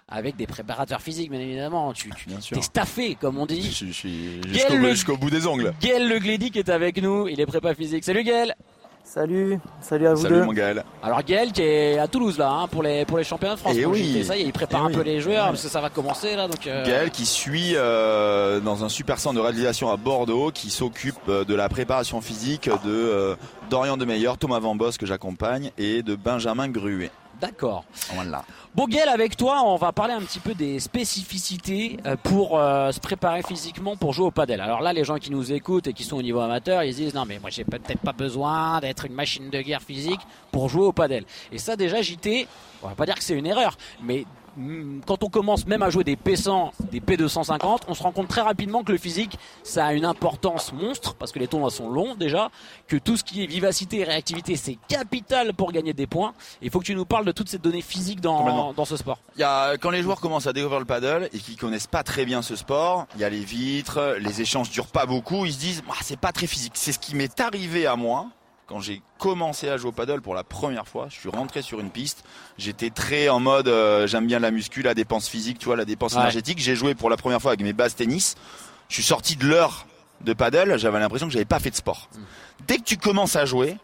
avec 0.08 0.36
des 0.36 0.46
préparateurs 0.46 1.00
physiques, 1.00 1.30
bien 1.30 1.40
évidemment. 1.40 1.92
Tu, 1.92 2.10
tu 2.10 2.28
Bien 2.28 2.38
t'es 2.38 2.60
staffé, 2.62 3.14
comme 3.16 3.38
on 3.38 3.46
dit. 3.46 3.62
je, 3.62 3.86
je 3.86 3.90
suis 3.92 4.40
Gaël 4.42 4.52
jusqu'au 4.52 4.76
Le- 4.76 4.90
jusqu'au 4.90 5.16
bout 5.16 5.30
des 5.30 5.46
ongles. 5.46 5.72
Gaël 5.80 6.06
Le 6.08 6.18
Glédic 6.18 6.56
est 6.56 6.68
avec 6.68 7.00
nous, 7.02 7.26
il 7.26 7.40
est 7.40 7.46
prépa 7.46 7.74
physique. 7.74 8.04
Salut 8.04 8.22
Gaël 8.22 8.54
Salut, 9.08 9.60
salut 9.80 10.08
à 10.08 10.14
vous 10.14 10.22
Salut 10.22 10.34
deux. 10.34 10.42
mon 10.44 10.52
Gaël. 10.52 10.84
Alors 11.00 11.22
Gaël 11.22 11.52
qui 11.52 11.62
est 11.62 11.96
à 11.96 12.08
Toulouse 12.08 12.38
là 12.38 12.50
hein, 12.50 12.66
pour 12.66 12.82
les 12.82 13.04
pour 13.04 13.18
les 13.18 13.22
championnats 13.24 13.54
de 13.54 13.60
France. 13.60 13.72
Eh 13.76 13.82
Pour 13.84 13.92
le 13.92 13.98
oui. 13.98 14.12
JT. 14.14 14.24
Ça 14.24 14.36
y 14.36 14.40
est, 14.40 14.44
il 14.46 14.52
prépare 14.52 14.80
Eh 14.82 14.84
un 14.84 14.88
oui. 14.88 14.94
peu 14.94 15.02
les 15.02 15.20
joueurs 15.20 15.46
parce 15.46 15.62
que 15.62 15.68
ça 15.68 15.80
va 15.80 15.90
commencer 15.90 16.34
là 16.34 16.48
donc. 16.48 16.66
euh, 16.66 16.84
Gaël 16.84 17.10
qui 17.10 17.24
suit 17.24 17.74
euh, 17.76 18.58
dans 18.58 18.84
un 18.84 18.88
super 18.88 19.20
centre 19.20 19.36
de 19.36 19.40
réalisation 19.40 19.90
à 19.92 19.96
Bordeaux, 19.96 20.50
qui 20.52 20.70
s'occupe 20.70 21.14
euh, 21.28 21.44
de 21.44 21.54
la 21.54 21.68
préparation 21.68 22.20
physique 22.20 22.68
de 22.68 22.90
euh, 22.90 23.36
Dorian 23.70 23.96
Demeyer, 23.96 24.32
Thomas 24.40 24.58
Van 24.58 24.74
Bos 24.74 24.90
que 24.98 25.06
j'accompagne 25.06 25.70
et 25.78 26.02
de 26.02 26.16
Benjamin 26.16 26.68
Gruet. 26.68 27.10
D'accord. 27.40 27.84
Voilà. 28.14 28.44
Boguel, 28.74 29.08
avec 29.08 29.36
toi, 29.36 29.62
on 29.64 29.76
va 29.76 29.92
parler 29.92 30.14
un 30.14 30.20
petit 30.20 30.40
peu 30.40 30.54
des 30.54 30.80
spécificités 30.80 31.98
euh, 32.06 32.16
pour 32.22 32.58
euh, 32.58 32.92
se 32.92 33.00
préparer 33.00 33.42
physiquement 33.42 33.96
pour 33.96 34.12
jouer 34.14 34.26
au 34.26 34.30
padel. 34.30 34.60
Alors 34.60 34.80
là, 34.80 34.92
les 34.92 35.04
gens 35.04 35.16
qui 35.16 35.30
nous 35.30 35.52
écoutent 35.52 35.86
et 35.86 35.92
qui 35.92 36.04
sont 36.04 36.16
au 36.16 36.22
niveau 36.22 36.40
amateur, 36.40 36.82
ils 36.82 36.92
se 36.92 36.98
disent 36.98 37.14
non 37.14 37.24
mais 37.26 37.38
moi 37.38 37.50
j'ai 37.50 37.64
peut-être 37.64 38.00
pas 38.00 38.12
besoin 38.12 38.80
d'être 38.80 39.04
une 39.04 39.12
machine 39.12 39.50
de 39.50 39.60
guerre 39.60 39.82
physique 39.82 40.20
pour 40.50 40.68
jouer 40.68 40.86
au 40.86 40.92
padel. 40.92 41.24
Et 41.52 41.58
ça 41.58 41.76
déjà, 41.76 42.00
JT, 42.00 42.48
on 42.82 42.88
va 42.88 42.94
pas 42.94 43.06
dire 43.06 43.16
que 43.16 43.24
c'est 43.24 43.34
une 43.34 43.46
erreur, 43.46 43.76
mais 44.02 44.24
quand 45.06 45.22
on 45.22 45.28
commence 45.28 45.66
même 45.66 45.82
à 45.82 45.90
jouer 45.90 46.04
des 46.04 46.16
P100, 46.16 46.70
des 46.90 47.00
P250, 47.00 47.82
on 47.88 47.94
se 47.94 48.02
rend 48.02 48.12
compte 48.12 48.28
très 48.28 48.40
rapidement 48.40 48.82
que 48.82 48.92
le 48.92 48.98
physique, 48.98 49.38
ça 49.62 49.86
a 49.86 49.92
une 49.92 50.04
importance 50.04 50.72
monstre, 50.72 51.14
parce 51.14 51.32
que 51.32 51.38
les 51.38 51.48
tournois 51.48 51.70
sont 51.70 51.90
longs 51.90 52.14
déjà, 52.14 52.50
que 52.86 52.96
tout 52.96 53.16
ce 53.16 53.24
qui 53.24 53.42
est 53.42 53.46
vivacité 53.46 54.00
et 54.00 54.04
réactivité, 54.04 54.56
c'est 54.56 54.78
capital 54.88 55.54
pour 55.54 55.72
gagner 55.72 55.92
des 55.92 56.06
points. 56.06 56.34
Il 56.62 56.70
faut 56.70 56.80
que 56.80 56.84
tu 56.86 56.94
nous 56.94 57.04
parles 57.04 57.24
de 57.24 57.32
toutes 57.32 57.48
ces 57.48 57.58
données 57.58 57.82
physiques 57.82 58.20
dans 58.20 58.84
ce 58.84 58.96
sport. 58.96 59.18
Il 59.36 59.40
y 59.40 59.44
a, 59.44 59.76
quand 59.76 59.90
les 59.90 60.02
joueurs 60.02 60.20
commencent 60.20 60.46
à 60.46 60.52
découvrir 60.52 60.80
le 60.80 60.86
paddle 60.86 61.28
et 61.32 61.38
qu'ils 61.38 61.56
connaissent 61.56 61.86
pas 61.86 62.02
très 62.02 62.24
bien 62.24 62.42
ce 62.42 62.56
sport, 62.56 63.06
il 63.14 63.20
y 63.20 63.24
a 63.24 63.28
les 63.28 63.44
vitres, 63.44 64.16
les 64.20 64.40
échanges 64.40 64.70
durent 64.70 64.86
pas 64.86 65.06
beaucoup, 65.06 65.44
ils 65.44 65.52
se 65.52 65.58
disent 65.58 65.82
ah, 65.90 65.94
c'est 66.02 66.18
pas 66.18 66.32
très 66.32 66.46
physique. 66.46 66.72
C'est 66.76 66.92
ce 66.92 66.98
qui 66.98 67.14
m'est 67.14 67.40
arrivé 67.40 67.86
à 67.86 67.96
moi 67.96 68.26
quand 68.66 68.80
j'ai 68.80 69.00
commencé 69.18 69.68
à 69.68 69.76
jouer 69.76 69.90
au 69.90 69.92
paddle 69.92 70.20
pour 70.20 70.34
la 70.34 70.42
première 70.44 70.88
fois. 70.88 71.06
Je 71.08 71.14
suis 71.16 71.28
rentré 71.28 71.62
sur 71.62 71.78
une 71.80 71.90
piste, 71.90 72.24
j'étais 72.58 72.90
très 72.90 73.28
en 73.28 73.38
mode 73.40 73.68
euh, 73.68 74.06
j'aime 74.06 74.26
bien 74.26 74.40
la 74.40 74.50
muscu, 74.50 74.82
la 74.82 74.94
dépense 74.94 75.28
physique, 75.28 75.58
tu 75.58 75.66
vois, 75.66 75.76
la 75.76 75.84
dépense 75.84 76.14
Ouais. 76.14 76.20
énergétique. 76.20 76.58
J'ai 76.58 76.74
joué 76.76 76.94
pour 76.94 77.08
la 77.10 77.16
première 77.16 77.40
fois 77.40 77.52
avec 77.52 77.60
mes 77.60 77.72
bases 77.72 77.94
tennis. 77.94 78.34
Je 78.88 78.94
suis 78.94 79.02
sorti 79.04 79.36
de 79.36 79.46
l'heure 79.46 79.86
de 80.22 80.32
paddle, 80.32 80.78
j'avais 80.78 80.98
l'impression 80.98 81.26
que 81.26 81.32
j'avais 81.32 81.44
pas 81.44 81.60
fait 81.60 81.70
de 81.70 81.76
sport. 81.76 82.08
Dès 82.66 82.78
que 82.78 82.82
tu 82.84 82.96
commences 82.96 83.36
à 83.36 83.44
jouer, 83.44 83.76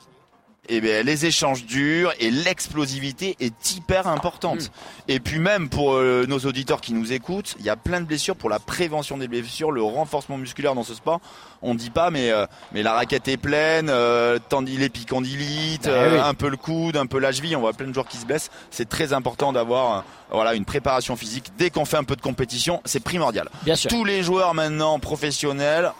eh 0.69 0.81
bien, 0.81 1.03
les 1.03 1.27
échanges 1.27 1.67
durs 1.67 2.13
et 2.21 2.31
l'explosivité 2.31 3.37
est 3.41 3.75
hyper 3.77 4.07
importante. 4.07 4.71
Et 5.09 5.19
puis 5.19 5.41
même 5.41 5.69
pour 5.69 5.95
euh, 5.95 6.25
nos 6.29 6.39
auditeurs 6.39 6.81
qui 6.81 6.93
nous 6.95 7.13
écoutent, 7.13 7.57
il 7.59 7.65
y 7.65 7.69
a 7.69 7.75
plein 7.77 8.01
de 8.01 8.07
blessures 8.07 8.37
pour 8.37 8.49
la 8.49 8.61
prévention 8.61 9.19
des 9.19 9.27
blessures, 9.27 9.73
le 9.73 9.83
renforcement 9.83 10.39
musculaire 10.39 10.77
dans 10.77 10.85
ce 10.85 10.95
sport. 10.95 11.21
On 11.63 11.75
dit 11.75 11.91
pas, 11.91 12.11
mais 12.11 12.31
euh, 12.31 12.47
mais 12.73 12.85
la 12.85 12.93
raquette 12.93 13.27
est 13.27 13.37
pleine, 13.37 13.89
euh, 13.91 14.39
tendil- 14.49 14.77
l'épicondylite, 14.79 15.87
Eh 15.87 15.91
euh, 15.91 16.15
oui. 16.15 16.21
un 16.25 16.35
peu 16.35 16.49
le 16.49 16.57
coude, 16.57 16.97
un 16.97 17.07
peu 17.07 17.19
la 17.19 17.33
cheville. 17.33 17.57
On 17.57 17.61
voit 17.61 17.73
plein 17.73 17.89
de 17.89 17.93
joueurs 17.93 18.07
qui 18.09 18.17
se 18.19 18.25
blessent. 18.25 18.51
C'est 18.71 18.89
très 18.89 19.13
important 19.13 19.53
d'avoir 19.53 19.99
euh, 19.99 20.01
voilà 20.31 20.55
une 20.55 20.65
préparation 20.65 21.17
physique 21.17 21.47
dès 21.59 21.71
qu'on 21.71 21.85
fait 21.85 21.97
un 21.97 22.05
peu 22.05 22.15
de 22.17 22.23
compétition. 22.23 22.81
C'est 22.85 23.03
primordial. 23.03 23.49
Bien 23.65 23.75
sûr. 23.75 23.91
Tous 23.91 24.05
les 24.05 24.23
joueurs 24.23 24.55
maintenant 24.55 25.01
professionnels 25.01 25.93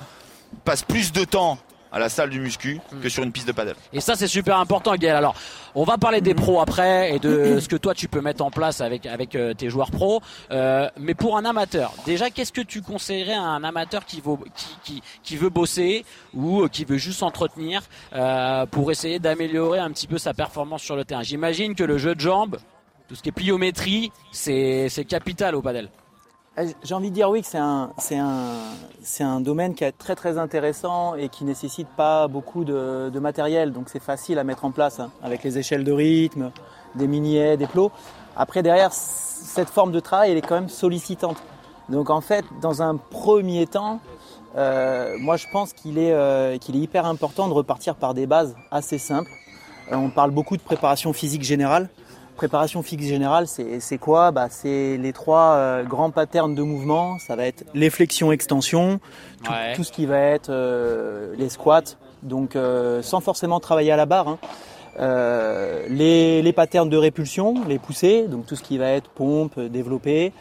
passent 0.65 0.85
plus 0.85 1.11
de 1.11 1.25
temps 1.25 1.59
à 1.93 1.99
la 1.99 2.09
salle 2.09 2.31
du 2.31 2.41
muscu 2.41 2.81
que 3.03 3.09
sur 3.09 3.23
une 3.23 3.33
piste 3.33 3.47
de 3.47 3.53
paddle. 3.53 3.77
Et 3.93 4.01
ça, 4.01 4.17
c'est 4.17 4.27
super 4.27 4.57
important, 4.59 4.95
Gaël. 4.97 5.17
Alors, 5.17 5.35
on 5.75 5.85
va 5.85 5.99
parler 5.99 6.21
des 6.21 6.35
pros 6.35 6.61
après 6.61 7.15
et 7.15 7.19
de 7.19 7.59
ce 7.61 7.69
que 7.69 7.77
toi 7.77 7.95
tu 7.95 8.09
peux 8.09 8.21
mettre 8.21 8.43
en 8.43 8.51
place 8.51 8.81
avec 8.81 9.07
avec 9.07 9.35
euh, 9.35 9.55
tes 9.55 9.69
joueurs 9.69 9.91
pros. 9.91 10.21
Euh, 10.51 10.89
mais 10.99 11.15
pour 11.15 11.37
un 11.37 11.45
amateur, 11.45 11.93
déjà, 12.07 12.31
qu'est-ce 12.31 12.53
que 12.53 12.63
tu 12.63 12.81
conseillerais 12.83 13.35
à 13.35 13.43
un 13.43 13.63
amateur 13.63 14.05
qui 14.07 14.21
veut 14.21 14.37
qui 14.55 14.77
qui, 14.85 15.03
qui 15.23 15.37
veut 15.37 15.51
bosser 15.51 16.05
ou 16.35 16.63
euh, 16.63 16.69
qui 16.69 16.85
veut 16.85 16.97
juste 16.97 17.19
s'entretenir 17.19 17.83
euh, 18.15 18.67
pour 18.67 18.91
essayer 18.91 19.19
d'améliorer 19.19 19.79
un 19.79 19.91
petit 19.91 20.07
peu 20.07 20.19
sa 20.19 20.33
performance 20.33 20.83
sur 20.83 20.97
le 20.97 21.05
terrain? 21.05 21.23
J'imagine 21.23 21.75
que 21.75 21.85
le 21.85 21.99
jeu 21.99 22.15
de 22.15 22.21
jambes, 22.21 22.57
tout 23.09 23.15
ce 23.15 23.23
qui 23.23 23.29
est 23.29 23.33
pliométrie, 23.33 24.11
c'est 24.33 24.89
c'est 24.89 25.05
capital 25.05 25.55
au 25.55 25.63
padel. 25.63 25.89
Eh, 26.59 26.67
J'ai 26.83 26.95
envie 26.95 27.09
de 27.09 27.15
dire 27.15 27.31
oui 27.31 27.41
que 27.41 27.47
c'est 27.47 27.57
un, 27.57 27.93
c'est 27.97 28.19
un, 28.19 28.37
c'est 29.03 29.25
un 29.25 29.41
domaine 29.41 29.75
qui 29.75 29.85
est 29.85 29.93
très 29.93 30.15
très 30.15 30.37
intéressant 30.37 31.15
et 31.15 31.31
qui 31.31 31.45
nécessite 31.45 31.89
pas 31.89 32.29
beaucoup 32.29 32.65
de, 32.65 33.09
de 33.09 33.19
matériel, 33.19 33.73
donc 33.73 33.89
c'est 33.89 34.03
facile 34.03 34.39
à 34.39 34.45
mettre 34.45 34.67
en 34.67 34.71
place 34.71 35.01
hein, 35.01 35.11
avec 35.23 35.45
les 35.45 35.57
échelles 35.57 35.83
de 35.83 35.93
rythme, 35.93 36.51
des 36.95 37.07
mini-haies, 37.07 37.57
des 37.57 37.67
plots. 37.67 37.91
Après 38.37 38.63
derrière, 38.63 38.93
cette 38.93 39.71
forme 39.71 39.93
de 39.93 40.01
travail, 40.01 40.33
elle 40.33 40.37
est 40.37 40.47
quand 40.47 40.57
même 40.57 40.69
sollicitante. 40.69 41.39
Donc 41.89 42.11
en 42.11 42.21
fait, 42.21 42.45
dans 42.61 42.83
un 42.83 42.97
premier 42.97 43.67
temps, 43.67 44.01
euh, 44.57 45.17
moi 45.19 45.39
je 45.39 45.47
pense 45.51 45.73
qu'il 45.73 45.97
est, 45.97 46.13
euh, 46.13 46.59
qu'il 46.59 46.77
est 46.77 46.81
hyper 46.81 47.07
important 47.07 47.49
de 47.49 47.55
repartir 47.55 47.95
par 47.95 48.13
des 48.13 48.27
bases 48.27 48.55
assez 48.71 48.99
simples. 48.99 49.31
Euh, 49.91 49.97
on 49.97 50.11
parle 50.11 50.33
beaucoup 50.33 50.59
de 50.59 50.63
préparation 50.63 51.15
physique 51.15 51.45
générale. 51.45 51.89
Préparation 52.37 52.83
physique 52.83 53.03
générale, 53.07 53.47
c'est 53.47 53.99
quoi? 53.99 54.31
Bah, 54.33 54.49
C'est 54.51 54.97
les 54.97 55.13
trois 55.13 55.55
euh, 55.55 55.85
grands 55.85 56.11
patterns 56.11 56.55
de 56.55 56.63
mouvement. 56.63 57.19
Ça 57.19 57.37
va 57.37 57.47
être 57.47 57.65
les 57.75 57.91
flexions-extensions, 57.91 58.99
tout, 59.45 59.53
Ouais. 59.53 59.75
tout 59.75 59.85
ce 59.85 59.93
qui 59.93 60.07
va 60.07 60.19
être 60.19 60.49
euh, 60.51 61.35
les 61.39 61.49
squats, 61.51 61.83
donc 62.23 62.57
euh, 62.57 63.03
sans 63.03 63.21
forcément 63.21 63.61
travailler 63.61 63.93
à 63.93 63.97
la 63.97 64.07
barre. 64.07 64.29
hein. 64.29 64.39
Euh, 65.01 65.87
les, 65.89 66.43
les 66.43 66.53
patterns 66.53 66.89
de 66.91 66.97
répulsion, 66.97 67.55
les 67.67 67.79
poussées, 67.79 68.27
donc 68.29 68.45
tout 68.47 68.57
ce 68.57 68.63
qui 68.63 68.77
va 68.77 68.89
être 68.91 69.09
pompe, 69.09 69.59
développé, 69.59 70.33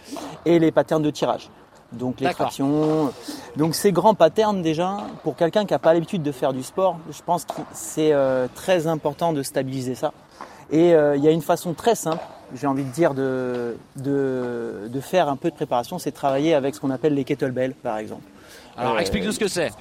et 0.46 0.60
les 0.60 0.72
patterns 0.72 1.04
de 1.04 1.10
tirage. 1.12 1.50
Donc 1.94 2.20
les 2.20 2.28
tractions. 2.34 3.12
Donc 3.58 3.76
ces 3.76 3.92
grands 3.92 4.14
patterns 4.16 4.62
déjà, 4.62 4.98
pour 5.24 5.36
quelqu'un 5.36 5.66
qui 5.66 5.74
n'a 5.74 5.80
pas 5.80 5.94
l'habitude 5.94 6.24
de 6.24 6.32
faire 6.32 6.54
du 6.54 6.64
sport, 6.64 6.98
je 7.12 7.22
pense 7.26 7.46
que 7.46 7.62
c'est 7.74 8.12
euh, 8.14 8.48
très 8.56 8.88
important 8.88 9.34
de 9.34 9.44
stabiliser 9.44 9.96
ça. 9.96 10.12
Et 10.72 10.94
euh, 10.94 11.16
il 11.18 11.24
y 11.24 11.28
a 11.28 11.32
une 11.32 11.42
façon 11.42 11.74
très 11.74 11.96
simple, 11.96 12.24
j'ai 12.56 12.68
envie 12.68 12.84
de 12.84 12.92
dire, 12.92 13.14
de, 13.14 13.76
de, 13.98 14.88
de 14.88 15.00
faire 15.02 15.28
un 15.30 15.36
peu 15.36 15.50
de 15.50 15.56
préparation, 15.56 16.00
c'est 16.00 16.12
de 16.12 16.16
travailler 16.16 16.54
avec 16.54 16.76
ce 16.76 16.80
qu'on 16.80 16.92
appelle 16.92 17.14
les 17.14 17.24
kettlebells, 17.26 17.74
par 17.74 17.98
exemple. 17.98 18.24
Alors, 18.78 18.96
Euh, 18.96 19.00
explique-nous 19.00 19.34
ce 19.34 19.40
que 19.40 19.48
c'est. 19.50 19.72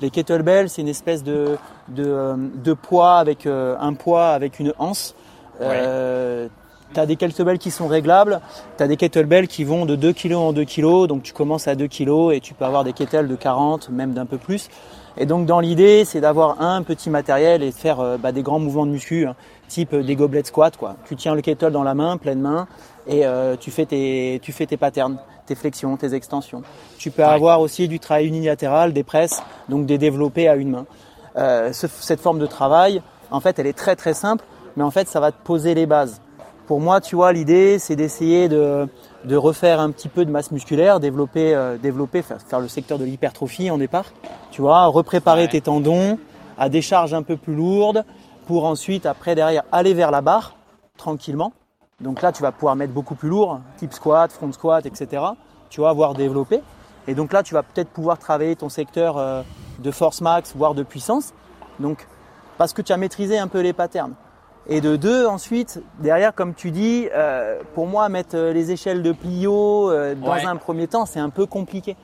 Les 0.00 0.10
kettlebells, 0.10 0.68
c'est 0.68 0.82
une 0.82 0.88
espèce 0.88 1.22
de, 1.22 1.56
de, 1.88 2.04
euh, 2.06 2.34
de 2.36 2.72
poids 2.74 3.16
avec 3.18 3.46
euh, 3.46 3.76
un 3.80 3.94
poids 3.94 4.28
avec 4.28 4.58
une 4.60 4.74
anse. 4.78 5.14
Euh, 5.60 6.48
tu 6.92 7.00
as 7.00 7.06
des 7.06 7.16
kettlebells 7.16 7.58
qui 7.58 7.70
sont 7.70 7.86
réglables, 7.86 8.40
tu 8.76 8.82
as 8.82 8.86
des 8.88 8.96
kettlebells 8.96 9.48
qui 9.48 9.64
vont 9.64 9.86
de 9.86 9.96
2 9.96 10.12
kg 10.12 10.34
en 10.34 10.52
2 10.52 10.64
kg, 10.64 11.06
donc 11.06 11.22
tu 11.22 11.32
commences 11.32 11.68
à 11.68 11.74
2 11.74 11.86
kg 11.88 12.32
et 12.32 12.40
tu 12.40 12.54
peux 12.54 12.64
avoir 12.64 12.84
des 12.84 12.92
kettles 12.92 13.28
de 13.28 13.36
40, 13.36 13.88
même 13.90 14.12
d'un 14.12 14.26
peu 14.26 14.36
plus. 14.36 14.68
Et 15.16 15.26
donc 15.26 15.46
dans 15.46 15.60
l'idée, 15.60 16.04
c'est 16.04 16.20
d'avoir 16.20 16.60
un 16.60 16.82
petit 16.82 17.08
matériel 17.10 17.62
et 17.62 17.70
de 17.70 17.74
faire 17.74 18.00
euh, 18.00 18.16
bah, 18.16 18.32
des 18.32 18.42
grands 18.42 18.58
mouvements 18.58 18.86
de 18.86 18.90
muscu, 18.90 19.26
hein, 19.26 19.36
type 19.68 19.92
euh, 19.94 20.02
des 20.02 20.16
gobelets 20.16 20.42
squat. 20.44 20.76
Quoi. 20.76 20.96
Tu 21.06 21.14
tiens 21.16 21.34
le 21.34 21.40
kettle 21.42 21.70
dans 21.70 21.84
la 21.84 21.94
main, 21.94 22.16
pleine 22.16 22.40
main, 22.40 22.66
et 23.06 23.24
euh, 23.24 23.56
tu, 23.58 23.70
fais 23.70 23.86
tes, 23.86 24.40
tu 24.42 24.50
fais 24.52 24.66
tes 24.66 24.76
patterns, 24.76 25.18
tes 25.46 25.54
flexions, 25.54 25.96
tes 25.96 26.14
extensions. 26.14 26.62
Tu 26.98 27.10
peux 27.10 27.22
avoir 27.34 27.60
aussi 27.60 27.86
du 27.86 28.00
travail 28.00 28.26
unilatéral, 28.26 28.92
des 28.92 29.04
presses, 29.04 29.40
donc 29.68 29.86
des 29.86 29.98
développés 29.98 30.48
à 30.48 30.56
une 30.56 30.70
main. 30.70 30.86
Euh, 31.36 31.72
ce- 31.72 31.86
cette 31.86 32.20
forme 32.20 32.38
de 32.40 32.46
travail, 32.46 33.00
en 33.30 33.40
fait, 33.40 33.58
elle 33.58 33.66
est 33.66 33.76
très 33.76 33.94
très 33.96 34.14
simple, 34.14 34.44
mais 34.76 34.82
en 34.82 34.90
fait, 34.90 35.06
ça 35.06 35.20
va 35.20 35.30
te 35.30 35.42
poser 35.44 35.74
les 35.74 35.86
bases. 35.86 36.20
Pour 36.66 36.80
moi, 36.80 37.00
tu 37.00 37.14
vois, 37.14 37.32
l'idée, 37.32 37.78
c'est 37.78 37.94
d'essayer 37.96 38.48
de, 38.48 38.88
de 39.24 39.36
refaire 39.36 39.80
un 39.80 39.90
petit 39.90 40.08
peu 40.08 40.24
de 40.24 40.30
masse 40.30 40.50
musculaire, 40.50 40.98
développer, 40.98 41.54
euh, 41.54 41.76
développer, 41.76 42.22
faire, 42.22 42.40
faire 42.40 42.60
le 42.60 42.68
secteur 42.68 42.98
de 42.98 43.04
l'hypertrophie 43.04 43.70
en 43.70 43.76
départ. 43.78 44.06
Tu 44.50 44.62
vois, 44.62 44.86
repréparer 44.86 45.42
Ouais. 45.42 45.48
tes 45.48 45.60
tendons 45.60 46.18
à 46.56 46.68
des 46.70 46.80
charges 46.80 47.12
un 47.12 47.22
peu 47.22 47.36
plus 47.36 47.54
lourdes 47.54 48.04
pour 48.46 48.64
ensuite, 48.64 49.04
après, 49.04 49.34
derrière, 49.34 49.62
aller 49.72 49.92
vers 49.92 50.10
la 50.10 50.22
barre 50.22 50.56
tranquillement. 50.96 51.52
Donc 52.00 52.22
là, 52.22 52.32
tu 52.32 52.42
vas 52.42 52.50
pouvoir 52.52 52.76
mettre 52.76 52.92
beaucoup 52.92 53.14
plus 53.14 53.28
lourd, 53.28 53.60
type 53.76 53.92
squat, 53.92 54.32
front 54.32 54.50
squat, 54.52 54.86
etc. 54.86 55.22
Tu 55.68 55.80
vas 55.82 55.90
avoir 55.90 56.14
développé. 56.14 56.60
Et 57.06 57.14
donc 57.14 57.32
là, 57.34 57.42
tu 57.42 57.52
vas 57.52 57.62
peut-être 57.62 57.90
pouvoir 57.90 58.18
travailler 58.18 58.56
ton 58.56 58.68
secteur 58.70 59.18
euh, 59.18 59.42
de 59.80 59.90
force 59.90 60.22
max, 60.22 60.54
voire 60.56 60.74
de 60.74 60.82
puissance. 60.82 61.34
Donc, 61.78 62.06
parce 62.56 62.72
que 62.72 62.80
tu 62.80 62.92
as 62.92 62.96
maîtrisé 62.96 63.38
un 63.38 63.48
peu 63.48 63.60
les 63.60 63.72
patterns. 63.74 64.14
Et 64.66 64.80
de 64.80 64.96
deux, 64.96 65.26
ensuite, 65.26 65.82
derrière, 65.98 66.34
comme 66.34 66.54
tu 66.54 66.70
dis, 66.70 67.06
euh, 67.14 67.60
pour 67.74 67.86
moi, 67.86 68.08
mettre 68.08 68.34
euh, 68.36 68.52
les 68.52 68.70
échelles 68.70 69.02
de 69.02 69.12
plio 69.12 69.90
euh, 69.90 70.14
dans 70.14 70.32
Ouais. 70.32 70.44
un 70.44 70.56
premier 70.56 70.86
temps, 70.88 71.04
c'est 71.04 71.20
un 71.20 71.28
peu 71.28 71.44
compliqué. 71.44 71.96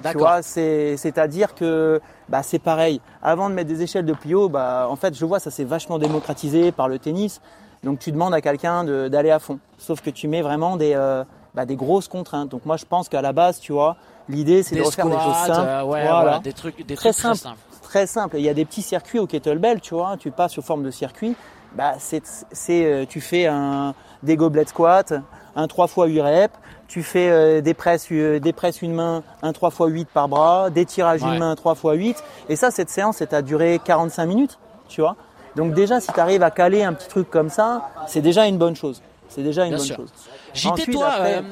D'accord. 0.00 0.38
c'est-à-dire 0.42 1.54
que 1.54 2.00
bah, 2.28 2.42
c'est 2.42 2.58
pareil. 2.58 3.00
Avant 3.22 3.48
de 3.48 3.54
mettre 3.54 3.68
des 3.68 3.82
échelles 3.82 4.04
de 4.04 4.12
plio, 4.12 4.48
bah, 4.48 4.86
en 4.90 4.96
fait, 4.96 5.14
je 5.16 5.24
vois, 5.24 5.38
ça 5.40 5.50
s'est 5.50 5.64
vachement 5.64 5.98
démocratisé 5.98 6.72
par 6.72 6.88
le 6.88 6.98
tennis. 6.98 7.40
Donc, 7.84 7.98
tu 8.00 8.10
demandes 8.12 8.34
à 8.34 8.40
quelqu'un 8.40 8.84
d'aller 9.08 9.30
à 9.30 9.38
fond. 9.38 9.58
Sauf 9.76 10.00
que 10.00 10.10
tu 10.10 10.26
mets 10.28 10.42
vraiment 10.42 10.76
des, 10.76 10.94
euh, 10.96 11.24
bah, 11.54 11.66
des 11.66 11.76
grosses 11.76 12.08
contraintes. 12.08 12.48
Donc, 12.48 12.64
moi, 12.66 12.76
je 12.76 12.84
pense 12.84 13.08
qu'à 13.08 13.22
la 13.22 13.32
base, 13.32 13.60
tu 13.60 13.72
vois, 13.72 13.96
l'idée, 14.28 14.62
c'est 14.64 14.74
de 14.76 14.82
refaire 14.82 15.06
des 15.06 15.12
choses 15.12 15.36
simples. 15.46 15.68
euh, 15.68 15.82
ouais, 15.82 16.02
Voilà 16.02 16.20
voilà, 16.22 16.38
des 16.40 16.52
trucs, 16.52 16.84
des 16.84 16.94
très 16.96 17.10
trucs 17.12 17.22
simple, 17.22 17.36
très 17.38 17.42
simples. 17.48 17.58
très 17.82 18.06
simple. 18.06 18.36
Et 18.36 18.40
Il 18.40 18.44
y 18.44 18.48
a 18.48 18.54
des 18.54 18.64
petits 18.64 18.82
circuits 18.82 19.20
au 19.20 19.26
kettlebell, 19.28 19.80
tu 19.80 19.94
vois. 19.94 20.16
Tu 20.18 20.30
passes 20.32 20.52
sous 20.52 20.62
forme 20.62 20.82
de 20.82 20.90
circuit. 20.90 21.36
Bah, 21.78 21.94
c'est, 22.00 22.22
c'est, 22.50 22.84
euh, 22.84 23.04
tu 23.08 23.20
fais 23.20 23.46
un, 23.46 23.94
des 24.24 24.36
gobelets 24.36 24.64
squat, 24.66 25.14
un 25.54 25.68
3 25.68 25.86
x 25.86 25.94
8 25.96 26.20
reps. 26.20 26.54
Tu 26.88 27.04
fais 27.04 27.28
euh, 27.30 27.60
des 27.60 27.72
presses, 27.72 28.08
euh, 28.10 28.40
des 28.40 28.52
presses 28.52 28.82
une 28.82 28.94
main, 28.94 29.22
un 29.42 29.52
3 29.52 29.68
x 29.70 29.78
8 29.86 30.08
par 30.08 30.26
bras, 30.26 30.70
des 30.70 30.84
tirages 30.84 31.22
Ouais. 31.22 31.28
une 31.34 31.38
main, 31.38 31.54
3 31.54 31.74
x 31.74 31.82
8. 31.84 32.24
Et 32.48 32.56
ça, 32.56 32.72
cette 32.72 32.90
séance, 32.90 33.20
elle 33.20 33.32
a 33.32 33.42
duré 33.42 33.80
45 33.84 34.26
minutes, 34.26 34.58
tu 34.88 35.02
vois. 35.02 35.14
Donc 35.54 35.72
déjà, 35.72 36.00
si 36.00 36.12
tu 36.12 36.18
arrives 36.18 36.42
à 36.42 36.50
caler 36.50 36.82
un 36.82 36.94
petit 36.94 37.06
truc 37.08 37.30
comme 37.30 37.48
ça, 37.48 37.88
c'est 38.08 38.22
déjà 38.22 38.46
une 38.48 38.58
bonne 38.58 38.74
chose. 38.74 39.00
C'est 39.28 39.42
déjà 39.44 39.62
une 39.62 39.68
Bien 39.70 39.78
bonne 39.78 39.86
sûr. 39.86 39.96
chose. 39.98 40.12
JT, 40.54 40.68
Ensuite, 40.72 40.92
toi, 40.94 41.06
après- 41.12 41.36
euh, 41.36 41.42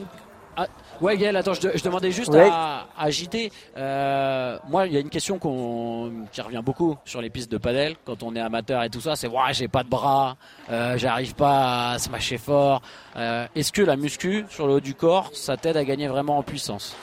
ouais, 1.01 1.17
Gaël, 1.17 1.37
attends, 1.37 1.55
je, 1.55 1.83
demandais 1.83 2.11
juste 2.11 2.35
à, 2.35 2.87
à, 2.99 3.11
JT. 3.11 3.51
Euh, 3.77 4.59
moi, 4.69 4.87
il 4.87 4.93
y 4.93 4.97
a 4.97 5.01
une 5.01 5.09
question 5.09 5.39
qui 5.39 6.41
revient 6.41 6.63
beaucoup 6.65 6.97
sur 7.05 7.21
les 7.21 7.31
pistes 7.31 7.51
de 7.51 7.59
padel 7.59 7.97
quand 8.05 8.23
on 8.23 8.35
est 8.35 8.41
amateur 8.41 8.83
et 8.83 8.91
tout 8.91 9.01
ça. 9.01 9.17
C'est 9.17 9.29
ouais, 9.29 9.53
j'ai 9.53 9.69
pas 9.69 9.83
de 9.83 9.89
bras, 9.89 10.37
euh, 10.71 10.97
j'arrive 10.97 11.35
pas 11.35 11.93
à 11.93 11.99
smasher 11.99 12.39
fort. 12.39 12.83
Euh, 13.17 13.47
est-ce 13.55 13.73
que 13.73 13.83
la 13.83 13.97
muscu 13.97 14.45
sur 14.51 14.67
le 14.67 14.75
haut 14.75 14.81
du 14.81 14.95
corps, 14.95 15.31
ça 15.33 15.57
t'aide 15.57 15.77
à 15.77 15.85
gagner 15.85 16.09
vraiment 16.09 16.39
en 16.39 16.43
puissance? 16.43 16.97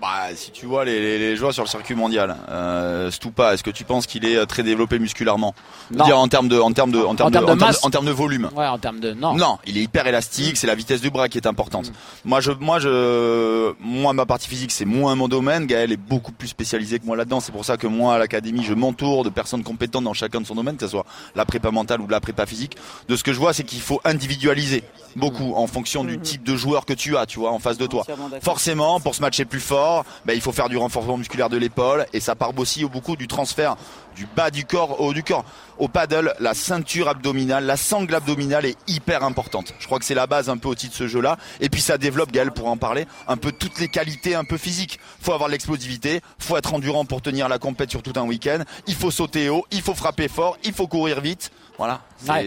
Bah, 0.00 0.28
si 0.34 0.50
tu 0.50 0.66
vois 0.66 0.84
les, 0.84 1.00
les, 1.00 1.18
les, 1.18 1.36
joueurs 1.36 1.54
sur 1.54 1.62
le 1.62 1.68
circuit 1.68 1.94
mondial, 1.94 2.36
euh, 2.50 3.10
Stupa, 3.10 3.54
est-ce 3.54 3.62
que 3.62 3.70
tu 3.70 3.84
penses 3.84 4.06
qu'il 4.06 4.26
est 4.26 4.36
euh, 4.36 4.44
très 4.44 4.62
développé 4.62 4.98
musculairement? 4.98 5.54
Non. 5.90 6.04
Dire 6.04 6.18
en 6.18 6.28
termes 6.28 6.48
de, 6.48 6.58
en 6.58 6.72
termes 6.72 6.90
de, 6.90 6.98
en 6.98 7.14
termes 7.14 7.30
de, 7.30 7.38
en, 7.38 7.56
termes, 7.56 7.74
en 7.82 7.90
termes 7.90 8.06
de 8.06 8.10
volume. 8.10 8.50
Ouais, 8.54 8.66
en 8.66 8.78
termes 8.78 9.00
de, 9.00 9.14
non. 9.14 9.34
Non, 9.34 9.58
il 9.66 9.78
est 9.78 9.82
hyper 9.82 10.06
élastique. 10.06 10.58
C'est 10.58 10.66
la 10.66 10.74
vitesse 10.74 11.00
du 11.00 11.10
bras 11.10 11.28
qui 11.28 11.38
est 11.38 11.46
importante. 11.46 11.88
Mm. 11.88 11.92
Moi, 12.26 12.40
je, 12.40 12.52
moi, 12.52 12.78
je, 12.78 13.72
moi, 13.80 14.12
ma 14.12 14.26
partie 14.26 14.48
physique, 14.48 14.70
c'est 14.70 14.84
moins 14.84 15.14
mon 15.14 15.28
domaine. 15.28 15.66
Gaël 15.66 15.90
est 15.92 15.96
beaucoup 15.96 16.32
plus 16.32 16.48
spécialisé 16.48 16.98
que 16.98 17.06
moi 17.06 17.16
là-dedans. 17.16 17.40
C'est 17.40 17.52
pour 17.52 17.64
ça 17.64 17.78
que 17.78 17.86
moi, 17.86 18.16
à 18.16 18.18
l'académie, 18.18 18.64
je 18.64 18.74
m'entoure 18.74 19.24
de 19.24 19.30
personnes 19.30 19.62
compétentes 19.62 20.04
dans 20.04 20.14
chacun 20.14 20.42
de 20.42 20.46
son 20.46 20.56
domaine, 20.56 20.76
que 20.76 20.84
ce 20.84 20.90
soit 20.90 21.06
la 21.34 21.46
prépa 21.46 21.70
mentale 21.70 22.02
ou 22.02 22.08
la 22.08 22.20
prépa 22.20 22.44
physique. 22.44 22.76
De 23.08 23.16
ce 23.16 23.24
que 23.24 23.32
je 23.32 23.38
vois, 23.38 23.54
c'est 23.54 23.64
qu'il 23.64 23.80
faut 23.80 24.00
individualiser 24.04 24.84
beaucoup 25.14 25.54
en 25.54 25.66
fonction 25.66 26.04
du 26.04 26.18
mm-hmm. 26.18 26.20
type 26.20 26.44
de 26.44 26.56
joueur 26.56 26.84
que 26.84 26.92
tu 26.92 27.16
as, 27.16 27.24
tu 27.24 27.38
vois, 27.38 27.50
en 27.52 27.58
face 27.58 27.78
de 27.78 27.86
toi. 27.86 28.04
Forcément, 28.42 29.00
pour 29.00 29.14
se 29.14 29.22
matcher 29.22 29.46
plus 29.46 29.60
fort, 29.60 29.75
ben, 30.24 30.34
il 30.34 30.40
faut 30.40 30.52
faire 30.52 30.68
du 30.68 30.76
renforcement 30.76 31.16
musculaire 31.16 31.48
de 31.48 31.56
l'épaule 31.56 32.06
et 32.12 32.20
ça 32.20 32.34
part 32.34 32.52
aussi 32.58 32.84
beaucoup 32.84 33.16
du 33.16 33.28
transfert 33.28 33.76
du 34.16 34.26
bas 34.34 34.50
du 34.50 34.64
corps 34.64 35.00
au 35.00 35.08
haut 35.08 35.12
du 35.12 35.22
corps. 35.22 35.44
Au 35.78 35.88
paddle, 35.88 36.34
la 36.40 36.54
ceinture 36.54 37.06
abdominale, 37.08 37.66
la 37.66 37.76
sangle 37.76 38.14
abdominale 38.14 38.64
est 38.64 38.78
hyper 38.88 39.22
importante. 39.22 39.74
Je 39.78 39.86
crois 39.86 39.98
que 39.98 40.06
c'est 40.06 40.14
la 40.14 40.26
base 40.26 40.48
un 40.48 40.56
peu 40.56 40.68
aussi 40.68 40.88
de 40.88 40.94
ce 40.94 41.06
jeu-là. 41.06 41.36
Et 41.60 41.68
puis 41.68 41.82
ça 41.82 41.98
développe, 41.98 42.32
Gaël 42.32 42.50
pour 42.50 42.68
en 42.68 42.78
parler, 42.78 43.06
un 43.28 43.36
peu 43.36 43.52
toutes 43.52 43.78
les 43.78 43.88
qualités 43.88 44.34
un 44.34 44.44
peu 44.44 44.56
physiques. 44.56 44.98
Faut 45.20 45.34
avoir 45.34 45.50
l'explosivité, 45.50 46.22
faut 46.38 46.56
être 46.56 46.72
endurant 46.72 47.04
pour 47.04 47.20
tenir 47.20 47.48
la 47.48 47.58
compète 47.58 47.90
sur 47.90 48.02
tout 48.02 48.14
un 48.16 48.22
week-end. 48.22 48.60
Il 48.86 48.94
faut 48.94 49.10
sauter 49.10 49.50
haut, 49.50 49.66
il 49.70 49.82
faut 49.82 49.94
frapper 49.94 50.28
fort, 50.28 50.56
il 50.64 50.72
faut 50.72 50.86
courir 50.86 51.20
vite. 51.20 51.50
Voilà, 51.78 52.00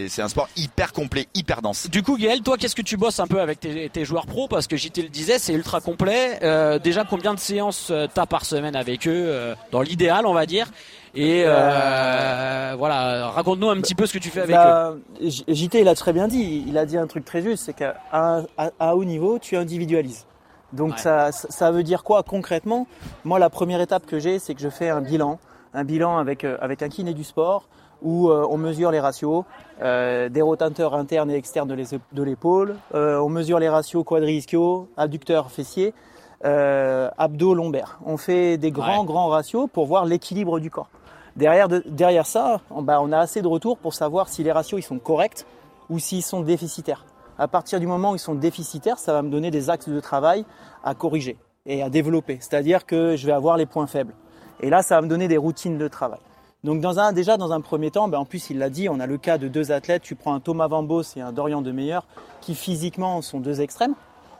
c'est 0.07 0.23
un 0.23 0.27
sport 0.27 0.49
hyper 0.57 0.91
complet, 0.91 1.27
hyper 1.35 1.61
dense. 1.61 1.87
Du 1.89 2.01
coup, 2.01 2.17
Gaël, 2.17 2.41
toi, 2.41 2.57
qu'est-ce 2.57 2.75
que 2.75 2.81
tu 2.81 2.97
bosses 2.97 3.19
un 3.19 3.27
peu 3.27 3.39
avec 3.39 3.59
tes, 3.59 4.05
joueurs 4.05 4.25
pros 4.25 4.47
Parce 4.47 4.65
que 4.65 4.75
JT 4.75 5.03
le 5.03 5.09
disait, 5.09 5.37
c'est 5.37 5.53
ultra 5.53 5.81
complet. 5.81 6.39
Euh, 6.41 6.79
déjà, 6.79 7.05
combien 7.05 7.35
de 7.35 7.39
séances 7.39 7.89
euh, 7.91 8.07
t'as 8.11 8.25
par 8.25 8.43
semaine 8.45 8.75
avec 8.75 9.07
eux 9.07 9.11
euh, 9.27 9.53
Dans 9.71 9.81
l'idéal, 9.81 10.25
on 10.25 10.33
va 10.33 10.47
dire? 10.47 10.71
Et 11.13 11.43
voilà, 11.43 13.29
raconte-nous 13.29 13.69
un 13.69 13.79
petit 13.81 13.93
peu 13.93 14.07
ce 14.07 14.13
que 14.13 14.19
tu 14.19 14.29
fais 14.29 14.41
avec 14.41 14.55
bah, 14.55 14.95
eux. 15.21 15.29
JT, 15.47 15.81
il 15.81 15.87
a 15.87 15.95
très 15.95 16.13
bien 16.13 16.27
dit. 16.27 16.63
Il 16.67 16.77
a 16.77 16.85
dit 16.85 16.97
un 16.97 17.07
truc 17.07 17.23
très 17.23 17.43
juste, 17.43 17.65
c'est 17.65 17.73
qu'à 17.73 17.97
à, 18.11 18.95
haut 18.95 19.05
niveau, 19.05 19.37
tu 19.37 19.57
individualises. 19.57 20.25
Donc 20.73 20.97
ça, 20.97 21.31
ça 21.31 21.71
veut 21.71 21.83
dire 21.83 22.03
quoi 22.03 22.23
concrètement? 22.23 22.87
Moi, 23.25 23.37
la 23.37 23.49
première 23.49 23.81
étape 23.81 24.05
que 24.07 24.19
j'ai, 24.19 24.39
c'est 24.39 24.55
que 24.55 24.61
je 24.61 24.69
fais 24.69 24.89
un 24.89 25.01
bilan, 25.01 25.39
un 25.73 25.83
bilan 25.83 26.17
avec 26.17 26.43
avec 26.43 26.81
un 26.81 26.89
kiné 26.89 27.13
du 27.13 27.23
sport 27.23 27.67
où 28.01 28.29
euh, 28.29 28.47
on 28.49 28.57
mesure 28.57 28.91
les 28.91 28.99
ratios 28.99 29.43
euh, 29.81 30.29
des 30.29 30.41
rotanteurs 30.41 30.93
internes 30.93 31.31
et 31.31 31.35
externes 31.35 31.67
de 31.67 32.23
l'épaule, 32.23 32.75
euh, 32.93 33.19
on 33.19 33.29
mesure 33.29 33.59
les 33.59 33.69
ratios 33.69 34.03
quadri-ischio, 34.03 34.87
adducteurs 34.97 35.51
fessiers, 35.51 35.93
abdos 36.41 37.53
lombaires. 37.53 37.99
On 38.05 38.17
fait 38.17 38.57
des 38.57 38.71
grands 38.71 39.03
grands 39.03 39.27
ratios 39.27 39.67
pour 39.71 39.85
voir 39.85 40.05
l'équilibre 40.05 40.59
du 40.59 40.71
corps. 40.71 40.89
Derrière, 41.35 41.67
derrière 41.67 42.25
ça, 42.25 42.61
on, 42.71 42.81
bah, 42.81 42.99
on 43.01 43.11
a 43.11 43.19
assez 43.19 43.41
de 43.41 43.47
retours 43.47 43.77
pour 43.77 43.93
savoir 43.93 44.29
si 44.29 44.43
les 44.43 44.51
ratios 44.51 44.79
ils 44.79 44.83
sont 44.83 44.99
corrects 44.99 45.45
ou 45.89 45.99
s'ils 45.99 46.23
sont 46.23 46.41
déficitaires. 46.41 47.05
À 47.37 47.47
partir 47.47 47.79
du 47.79 47.87
moment 47.87 48.11
où 48.11 48.15
ils 48.15 48.19
sont 48.19 48.35
déficitaires, 48.35 48.99
ça 48.99 49.13
va 49.13 49.21
me 49.21 49.29
donner 49.29 49.51
des 49.51 49.69
axes 49.69 49.89
de 49.89 49.99
travail 49.99 50.45
à 50.83 50.93
corriger 50.93 51.37
et 51.65 51.83
à 51.83 51.89
développer. 51.89 52.37
C'est-à-dire 52.41 52.85
que 52.85 53.15
je 53.15 53.25
vais 53.25 53.31
avoir 53.33 53.57
les 53.57 53.65
points 53.65 53.87
faibles. 53.87 54.13
Et 54.61 54.69
là, 54.69 54.81
ça 54.81 54.95
va 54.95 55.01
me 55.01 55.07
donner 55.07 55.27
des 55.27 55.37
routines 55.37 55.77
de 55.77 55.87
travail. 55.87 56.19
Donc 56.63 56.81
dans 56.81 56.99
un, 56.99 57.13
déjà 57.13 57.37
dans 57.37 57.53
un 57.53 57.61
premier 57.61 57.89
temps, 57.89 58.09
ben 58.09 58.17
en 58.17 58.25
plus 58.25 58.49
il 58.49 58.57
l'a 58.57 58.69
dit, 58.69 58.89
on 58.89 58.99
a 58.99 59.07
le 59.07 59.17
cas 59.17 59.37
de 59.37 59.47
deux 59.47 59.71
athlètes, 59.71 60.01
tu 60.01 60.15
prends 60.15 60.33
un 60.33 60.41
Thomas 60.41 60.67
Vambos 60.67 61.03
et 61.15 61.21
un 61.21 61.31
Dorian 61.31 61.61
de 61.61 61.71
Meilleur, 61.71 62.05
qui 62.41 62.53
physiquement 62.53 63.21
sont 63.21 63.39
deux 63.39 63.61
extrêmes 63.61 63.95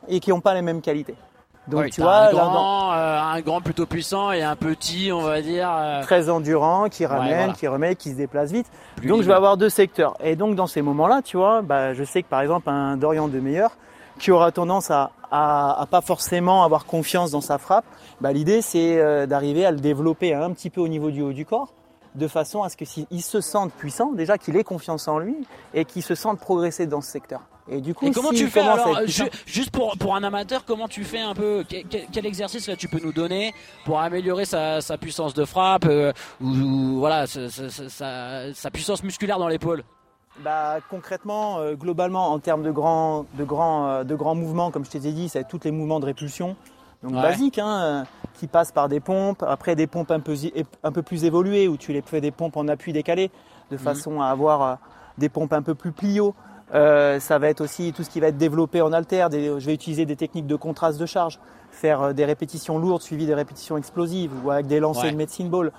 et 0.09 0.19
qui 0.19 0.31
n'ont 0.31 0.41
pas 0.41 0.53
les 0.53 0.61
mêmes 0.61 0.81
qualités. 0.81 1.15
Donc 1.69 1.91
tu 1.91 2.01
vois, 2.01 2.27
un 2.27 2.31
grand, 2.31 2.93
euh, 2.93 3.21
un 3.21 3.41
grand 3.41 3.61
plutôt 3.61 3.85
puissant 3.85 4.31
et 4.31 4.41
un 4.41 4.55
petit, 4.55 5.11
on 5.13 5.21
va 5.21 5.41
dire 5.41 5.69
euh, 5.71 6.01
très 6.01 6.29
endurant, 6.29 6.89
qui 6.89 7.05
ramène, 7.05 7.53
qui 7.53 7.67
remet, 7.67 7.95
qui 7.95 8.09
se 8.09 8.15
déplace 8.15 8.51
vite. 8.51 8.67
donc 9.03 9.21
je 9.21 9.27
vais 9.27 9.33
avoir 9.33 9.55
deux 9.55 9.69
secteurs. 9.69 10.15
Et 10.21 10.35
donc 10.35 10.55
dans 10.55 10.67
ces 10.67 10.81
moments-là, 10.81 11.21
tu 11.21 11.37
vois, 11.37 11.61
bah, 11.61 11.93
je 11.93 12.03
sais 12.03 12.23
que 12.23 12.27
par 12.27 12.41
exemple 12.41 12.69
un 12.69 12.97
Dorian 12.97 13.27
de 13.27 13.39
Meilleur 13.39 13.71
qui 14.17 14.31
aura 14.31 14.51
tendance 14.51 14.91
à, 14.91 15.11
à, 15.31 15.85
pas 15.89 16.01
forcément 16.01 16.65
avoir 16.65 16.85
confiance 16.85 17.31
dans 17.31 17.39
sa 17.39 17.57
frappe, 17.57 17.85
bah, 18.19 18.33
l'idée 18.33 18.61
c'est 18.61 18.97
euh, 18.99 19.25
d'arriver 19.25 19.65
à 19.65 19.71
le 19.71 19.79
développer 19.79 20.33
un 20.33 20.51
petit 20.51 20.69
peu 20.69 20.81
au 20.81 20.89
niveau 20.89 21.11
du 21.11 21.21
haut 21.21 21.33
du 21.33 21.45
corps 21.45 21.69
de 22.15 22.27
façon 22.27 22.63
à 22.63 22.69
ce 22.69 22.77
qu'il 22.77 23.23
se 23.23 23.41
sente 23.41 23.71
puissant, 23.73 24.11
déjà 24.11 24.37
qu'il 24.37 24.55
ait 24.57 24.63
confiance 24.63 25.07
en 25.07 25.19
lui 25.19 25.35
et 25.73 25.85
qu'il 25.85 26.03
se 26.03 26.15
sente 26.15 26.39
progresser 26.39 26.87
dans 26.87 27.01
ce 27.01 27.11
secteur. 27.11 27.41
Et 27.71 27.81
du 27.81 27.93
coup, 27.93 28.09
comment 28.11 28.31
tu 28.31 28.47
fais 28.47 28.61
alors, 28.61 29.01
juste 29.05 29.69
pour 29.69 29.95
pour 29.97 30.15
un 30.15 30.23
amateur, 30.23 30.65
comment 30.65 30.87
tu 30.87 31.03
fais 31.03 31.19
un 31.19 31.35
peu 31.35 31.63
quel, 31.67 32.25
exercice 32.25 32.67
là 32.67 32.75
tu 32.75 32.87
peux 32.87 32.99
nous 32.99 33.13
donner 33.13 33.53
pour 33.85 33.99
améliorer 33.99 34.45
sa, 34.45 34.81
puissance 34.99 35.33
de 35.33 35.45
frappe 35.45 35.85
euh, 35.85 36.11
ou, 36.41 36.97
voilà 36.97 37.27
sa, 37.27 38.71
puissance 38.71 39.03
musculaire 39.03 39.37
dans 39.37 39.47
l'épaule? 39.47 39.83
Bah, 40.43 40.77
concrètement, 40.89 41.59
euh, 41.59 41.75
globalement, 41.75 42.31
en 42.31 42.39
termes 42.39 42.63
de 42.63 42.71
grands, 42.71 43.25
de 43.33 43.43
grands, 43.43 43.87
euh, 43.87 44.03
de 44.03 44.15
grands 44.15 44.35
mouvements, 44.35 44.71
comme 44.71 44.85
je 44.85 44.91
t'ai 44.91 44.99
dit, 44.99 45.27
c'est 45.27 45.45
tous 45.47 45.59
les 45.65 45.71
mouvements 45.71 45.99
de 45.99 46.05
répulsion, 46.05 46.55
donc 47.03 47.13
basique, 47.13 47.59
hein, 47.59 47.81
euh, 47.81 48.03
qui 48.33 48.47
passe 48.47 48.71
par 48.71 48.89
des 48.89 48.99
pompes, 48.99 49.43
après 49.47 49.75
des 49.75 49.87
pompes 49.87 50.11
un 50.11 50.19
peu, 50.19 50.35
un 50.83 50.91
peu 50.91 51.01
plus 51.01 51.23
évoluées 51.23 51.67
où 51.67 51.77
tu 51.77 51.93
les 51.93 52.01
fais 52.01 52.19
des 52.19 52.31
pompes 52.31 52.57
en 52.57 52.67
appui 52.67 52.91
décalé 52.91 53.31
de 53.71 53.77
mhm. 53.77 53.81
façon 53.81 54.21
à 54.21 54.27
avoir 54.27 54.61
euh, 54.61 54.75
des 55.17 55.29
pompes 55.29 55.53
un 55.53 55.61
peu 55.61 55.75
plus 55.75 55.91
plio. 55.91 56.35
Euh, 56.73 57.19
ça 57.19 57.39
va 57.39 57.47
être 57.47 57.61
aussi 57.61 57.93
tout 57.93 58.03
ce 58.03 58.09
qui 58.09 58.19
va 58.19 58.27
être 58.27 58.37
développé 58.37 58.81
en 58.81 58.91
alter. 58.91 59.25
je 59.31 59.65
vais 59.65 59.73
utiliser 59.73 60.05
des 60.05 60.15
techniques 60.15 60.45
de 60.45 60.55
contraste 60.55 60.99
de 60.99 61.05
charge, 61.05 61.39
faire 61.71 62.13
des 62.13 62.25
répétitions 62.25 62.77
lourdes 62.77 63.01
suivies 63.01 63.25
des 63.25 63.33
répétitions 63.33 63.77
explosives 63.77 64.31
ou 64.43 64.51
avec 64.51 64.67
des 64.67 64.79
lancers 64.79 65.11
de 65.11 65.17
medicine 65.17 65.49
ball. 65.49 65.71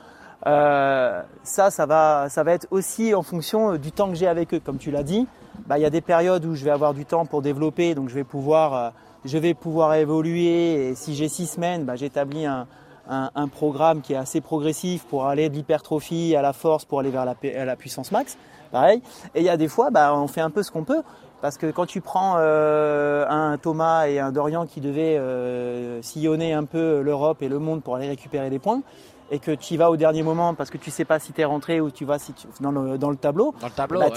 ça, 0.42 1.24
ça 1.44 1.86
va, 1.86 2.28
ça 2.28 2.42
va 2.42 2.52
être 2.52 2.66
aussi 2.70 3.14
en 3.14 3.22
fonction 3.22 3.76
du 3.76 3.92
temps 3.92 4.08
que 4.08 4.16
j'ai 4.16 4.26
avec 4.26 4.52
eux. 4.54 4.60
Comme 4.60 4.78
tu 4.78 4.90
l'as 4.90 5.04
dit, 5.04 5.28
bah, 5.66 5.78
il 5.78 5.82
y 5.82 5.86
a 5.86 5.90
des 5.90 6.00
périodes 6.00 6.44
où 6.44 6.56
je 6.56 6.64
vais 6.64 6.72
avoir 6.72 6.92
du 6.92 7.04
temps 7.04 7.24
pour 7.24 7.42
développer, 7.42 7.94
donc 7.94 8.08
je 8.08 8.14
vais 8.14 8.24
pouvoir 8.24 8.92
je 9.24 9.38
vais 9.38 9.54
pouvoir 9.54 9.94
évoluer 9.94 10.88
et 10.88 10.94
si 10.94 11.14
j'ai 11.14 11.28
six 11.28 11.46
semaines, 11.46 11.84
bah, 11.84 11.96
j'établis 11.96 12.46
un, 12.46 12.66
un, 13.08 13.48
programme 13.48 14.00
qui 14.02 14.12
est 14.12 14.16
assez 14.16 14.40
progressif 14.40 15.04
pour 15.04 15.26
aller 15.26 15.48
de 15.48 15.54
l'hypertrophie 15.54 16.36
à 16.36 16.42
la 16.42 16.52
force 16.52 16.84
pour 16.84 17.00
aller 17.00 17.10
vers 17.10 17.24
la, 17.24 17.34
la, 17.64 17.76
puissance 17.76 18.12
max. 18.12 18.36
Pareil. 18.70 19.02
Et 19.34 19.40
il 19.40 19.44
y 19.44 19.48
a 19.48 19.56
des 19.56 19.68
fois, 19.68 19.90
bah, 19.90 20.14
on 20.14 20.28
fait 20.28 20.40
un 20.40 20.50
peu 20.50 20.62
ce 20.62 20.70
qu'on 20.70 20.84
peut. 20.84 21.02
Parce 21.40 21.56
que 21.56 21.70
quand 21.70 21.86
tu 21.86 22.00
prends 22.02 22.34
euh, 22.36 23.26
un 23.28 23.56
Thomas 23.56 24.06
et 24.06 24.18
un 24.18 24.30
Dorian 24.30 24.66
qui 24.66 24.80
devaient 24.80 25.16
euh, 25.16 26.02
sillonner 26.02 26.52
un 26.52 26.64
peu 26.64 27.00
l'Europe 27.00 27.42
et 27.42 27.48
le 27.48 27.58
monde 27.58 27.82
pour 27.82 27.96
aller 27.96 28.08
récupérer 28.08 28.50
des 28.50 28.58
points, 28.58 28.82
et 29.30 29.38
que 29.38 29.52
tu 29.52 29.74
y 29.74 29.76
vas 29.76 29.90
au 29.90 29.96
dernier 29.96 30.22
moment 30.22 30.54
parce 30.54 30.70
que 30.70 30.76
tu 30.76 30.90
sais 30.90 31.04
pas 31.04 31.18
si 31.18 31.32
tu 31.32 31.40
es 31.40 31.44
rentré 31.44 31.80
ou 31.80 31.90
tu 31.90 32.04
vas 32.04 32.18
si 32.18 32.34
dans, 32.60 32.72
le, 32.72 32.98
dans 32.98 33.10
le 33.10 33.16
tableau, 33.16 33.54
dans 33.60 33.68
le 33.68 33.72
tableau 33.72 34.00
bah, 34.00 34.08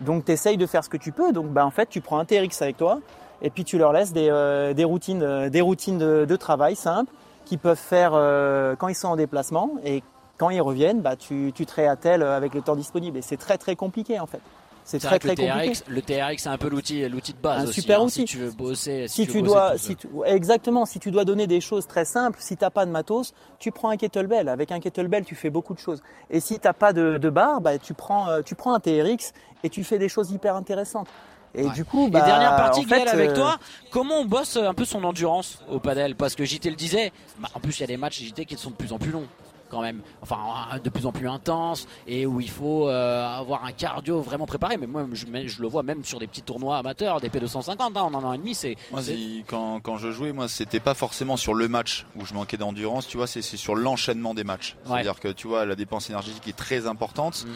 donc 0.00 0.24
tu 0.24 0.32
essayes 0.32 0.56
de 0.56 0.66
faire 0.66 0.84
ce 0.84 0.88
que 0.88 0.96
tu 0.96 1.12
peux. 1.12 1.32
Donc 1.32 1.48
bah, 1.48 1.66
en 1.66 1.70
fait, 1.70 1.88
tu 1.88 2.00
prends 2.00 2.18
un 2.18 2.24
TRX 2.24 2.62
avec 2.62 2.76
toi, 2.76 3.00
et 3.42 3.50
puis 3.50 3.64
tu 3.64 3.78
leur 3.78 3.92
laisses 3.92 4.12
des, 4.12 4.28
euh, 4.30 4.74
des 4.74 4.84
routines, 4.84 5.22
euh, 5.22 5.50
des 5.50 5.60
routines 5.60 5.98
de, 5.98 6.24
de, 6.24 6.36
travail 6.36 6.76
simples 6.76 7.12
qu'ils 7.44 7.58
peuvent 7.58 7.76
faire 7.76 8.12
euh, 8.14 8.74
quand 8.76 8.88
ils 8.88 8.94
sont 8.94 9.08
en 9.08 9.16
déplacement 9.16 9.72
et 9.84 10.02
quand 10.38 10.50
ils 10.50 10.60
reviennent, 10.60 11.00
bah, 11.00 11.16
tu, 11.16 11.52
tu 11.54 11.64
te 11.64 11.74
réattelles 11.74 12.22
avec 12.22 12.54
le 12.54 12.60
temps 12.60 12.76
disponible. 12.76 13.18
Et 13.18 13.22
c'est 13.22 13.36
très 13.36 13.58
très 13.58 13.76
compliqué 13.76 14.20
en 14.20 14.26
fait. 14.26 14.40
C'est 14.84 15.00
très 15.00 15.18
très 15.18 15.30
le 15.30 15.48
compliqué. 15.48 15.72
TRX, 15.72 15.84
le 15.88 16.02
TRX 16.02 16.42
c'est 16.44 16.48
un 16.48 16.58
peu 16.58 16.68
l'outil 16.68 17.08
l'outil 17.08 17.32
de 17.32 17.38
base 17.38 17.62
un 17.62 17.68
aussi, 17.68 17.80
super 17.80 18.00
hein, 18.00 18.04
outil. 18.04 18.20
si 18.20 18.24
tu 18.24 18.38
veux 18.38 18.52
bosser 18.52 19.08
si, 19.08 19.26
tu, 19.26 19.42
dois 19.42 19.76
si 19.78 19.96
tu, 19.96 20.06
exactement 20.24 20.86
si 20.86 21.00
tu 21.00 21.10
dois 21.10 21.24
donner 21.24 21.48
des 21.48 21.60
choses 21.60 21.88
très 21.88 22.04
simples 22.04 22.38
si 22.40 22.56
t'as 22.56 22.70
pas 22.70 22.86
de 22.86 22.92
matos 22.92 23.34
tu 23.58 23.72
prends 23.72 23.88
un 23.88 23.96
kettlebell 23.96 24.48
avec 24.48 24.70
un 24.70 24.78
kettlebell 24.78 25.24
tu 25.24 25.34
fais 25.34 25.50
beaucoup 25.50 25.74
de 25.74 25.80
choses 25.80 26.04
et 26.30 26.38
si 26.38 26.60
t'as 26.60 26.72
pas 26.72 26.92
de, 26.92 27.18
de 27.18 27.30
barre 27.30 27.60
bah, 27.60 27.78
tu 27.78 27.94
prends 27.94 28.40
tu 28.44 28.54
prends 28.54 28.74
un 28.74 28.78
TRX 28.78 29.32
et 29.64 29.70
tu 29.70 29.82
fais 29.82 29.98
des 29.98 30.08
choses 30.08 30.30
hyper 30.30 30.54
intéressantes 30.54 31.08
et 31.56 31.68
du 31.70 31.84
coup, 31.84 32.08
bah, 32.08 32.20
dernière 32.20 32.56
partie, 32.56 32.84
Gaël, 32.84 33.08
avec 33.08 33.30
euh, 33.30 33.34
toi, 33.34 33.58
comment 33.90 34.20
on 34.20 34.24
bosse 34.24 34.56
un 34.56 34.74
peu 34.74 34.84
son 34.84 35.02
endurance 35.04 35.58
au 35.70 35.78
padel? 35.78 36.14
Parce 36.14 36.34
que 36.34 36.44
JT 36.44 36.68
le 36.70 36.76
disait, 36.76 37.12
bah, 37.38 37.48
en 37.54 37.60
plus 37.60 37.78
il 37.78 37.80
y 37.80 37.84
a 37.84 37.88
des 37.88 37.96
matchs 37.96 38.20
JT 38.20 38.44
qui 38.44 38.56
sont 38.56 38.70
de 38.70 38.76
plus 38.76 38.92
en 38.92 38.98
plus 38.98 39.10
longs 39.10 39.26
quand 39.68 39.82
même, 39.82 40.00
enfin 40.22 40.38
de 40.82 40.90
plus 40.90 41.06
en 41.06 41.12
plus 41.12 41.28
intenses 41.28 41.88
et 42.06 42.24
où 42.24 42.40
il 42.40 42.50
faut 42.50 42.88
euh, 42.88 43.26
avoir 43.26 43.64
un 43.64 43.72
cardio 43.72 44.20
vraiment 44.20 44.46
préparé. 44.46 44.76
Mais 44.76 44.86
moi, 44.86 45.06
je, 45.12 45.26
je, 45.46 45.62
le 45.62 45.68
vois 45.68 45.82
même 45.82 46.04
sur 46.04 46.18
des 46.18 46.26
petits 46.26 46.42
tournois 46.42 46.78
amateurs, 46.78 47.20
des 47.20 47.28
P250, 47.28 47.76
hein, 47.78 47.90
en 47.94 48.14
un 48.14 48.24
an 48.24 48.32
et 48.32 48.38
demi. 48.38 48.54
C'est 48.54 48.76
quand, 49.46 49.80
quand 49.80 49.98
je 49.98 50.10
jouais, 50.10 50.32
moi, 50.32 50.48
c'était 50.48 50.80
pas 50.80 50.94
forcément 50.94 51.36
sur 51.36 51.54
le 51.54 51.68
match 51.68 52.06
où 52.16 52.24
je 52.24 52.34
manquais 52.34 52.56
d'endurance. 52.56 53.06
Tu 53.06 53.16
vois, 53.16 53.26
c'est 53.26 53.42
sur 53.42 53.74
l'enchaînement 53.74 54.34
des 54.34 54.44
matchs. 54.44 54.76
C'est-à-dire 54.84 55.20
que 55.20 55.28
tu 55.28 55.48
vois, 55.48 55.66
la 55.66 55.74
dépense 55.74 56.10
énergétique 56.10 56.46
est 56.48 56.56
très 56.56 56.86
importante. 56.86 57.44
Mm. 57.44 57.50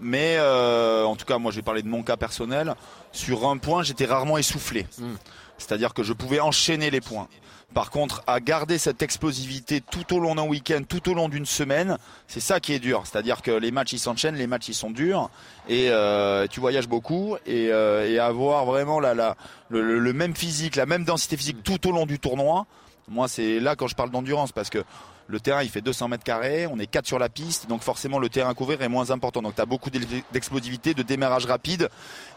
Mais 0.00 0.36
euh, 0.38 1.04
en 1.04 1.16
tout 1.16 1.24
cas, 1.24 1.38
moi, 1.38 1.52
j'ai 1.52 1.62
parlé 1.62 1.82
de 1.82 1.88
mon 1.88 2.02
cas 2.02 2.16
personnel. 2.16 2.74
Sur 3.12 3.48
un 3.48 3.56
point, 3.56 3.82
j'étais 3.82 4.06
rarement 4.06 4.38
essoufflé. 4.38 4.86
Hmm. 4.98 5.14
C'est-à-dire 5.58 5.94
que 5.94 6.02
je 6.02 6.12
pouvais 6.12 6.40
enchaîner 6.40 6.90
les 6.90 7.00
points. 7.00 7.28
Par 7.74 7.90
contre, 7.90 8.22
à 8.26 8.40
garder 8.40 8.78
cette 8.78 9.02
explosivité 9.02 9.80
tout 9.80 10.14
au 10.14 10.20
long 10.20 10.36
d'un 10.36 10.44
week-end, 10.46 10.82
tout 10.88 11.10
au 11.10 11.14
long 11.14 11.28
d'une 11.28 11.46
semaine, 11.46 11.98
c'est 12.28 12.40
ça 12.40 12.60
qui 12.60 12.72
est 12.72 12.78
dur. 12.78 13.02
C'est-à-dire 13.04 13.42
que 13.42 13.50
les 13.50 13.70
matchs 13.70 13.94
ils 13.94 13.98
s'enchaînent, 13.98 14.36
les 14.36 14.46
matchs 14.46 14.68
ils 14.68 14.74
sont 14.74 14.90
durs, 14.90 15.30
et 15.68 15.88
euh, 15.90 16.46
tu 16.46 16.60
voyages 16.60 16.88
beaucoup, 16.88 17.36
et, 17.44 17.68
euh, 17.72 18.08
et 18.08 18.18
avoir 18.18 18.66
vraiment 18.66 19.00
la, 19.00 19.14
la, 19.14 19.36
le, 19.68 19.98
le 19.98 20.12
même 20.12 20.34
physique, 20.34 20.76
la 20.76 20.86
même 20.86 21.04
densité 21.04 21.36
physique 21.36 21.62
tout 21.64 21.88
au 21.88 21.92
long 21.92 22.06
du 22.06 22.18
tournoi. 22.18 22.66
Moi, 23.08 23.26
c'est 23.28 23.58
là 23.58 23.74
quand 23.74 23.88
je 23.88 23.96
parle 23.96 24.10
d'endurance, 24.10 24.52
parce 24.52 24.70
que 24.70 24.84
le 25.28 25.40
terrain 25.40 25.62
il 25.62 25.68
fait 25.68 25.80
200 25.80 26.08
mètres 26.08 26.24
carrés, 26.24 26.66
on 26.66 26.78
est 26.78 26.86
4 26.86 27.06
sur 27.06 27.18
la 27.18 27.28
piste, 27.28 27.68
donc 27.68 27.82
forcément 27.82 28.18
le 28.18 28.28
terrain 28.28 28.50
à 28.50 28.54
couvrir 28.54 28.82
est 28.82 28.88
moins 28.88 29.10
important. 29.10 29.42
Donc 29.42 29.54
tu 29.54 29.60
as 29.60 29.66
beaucoup 29.66 29.90
d'explosivité, 29.90 30.94
de 30.94 31.02
démarrage 31.02 31.46
rapide 31.46 31.88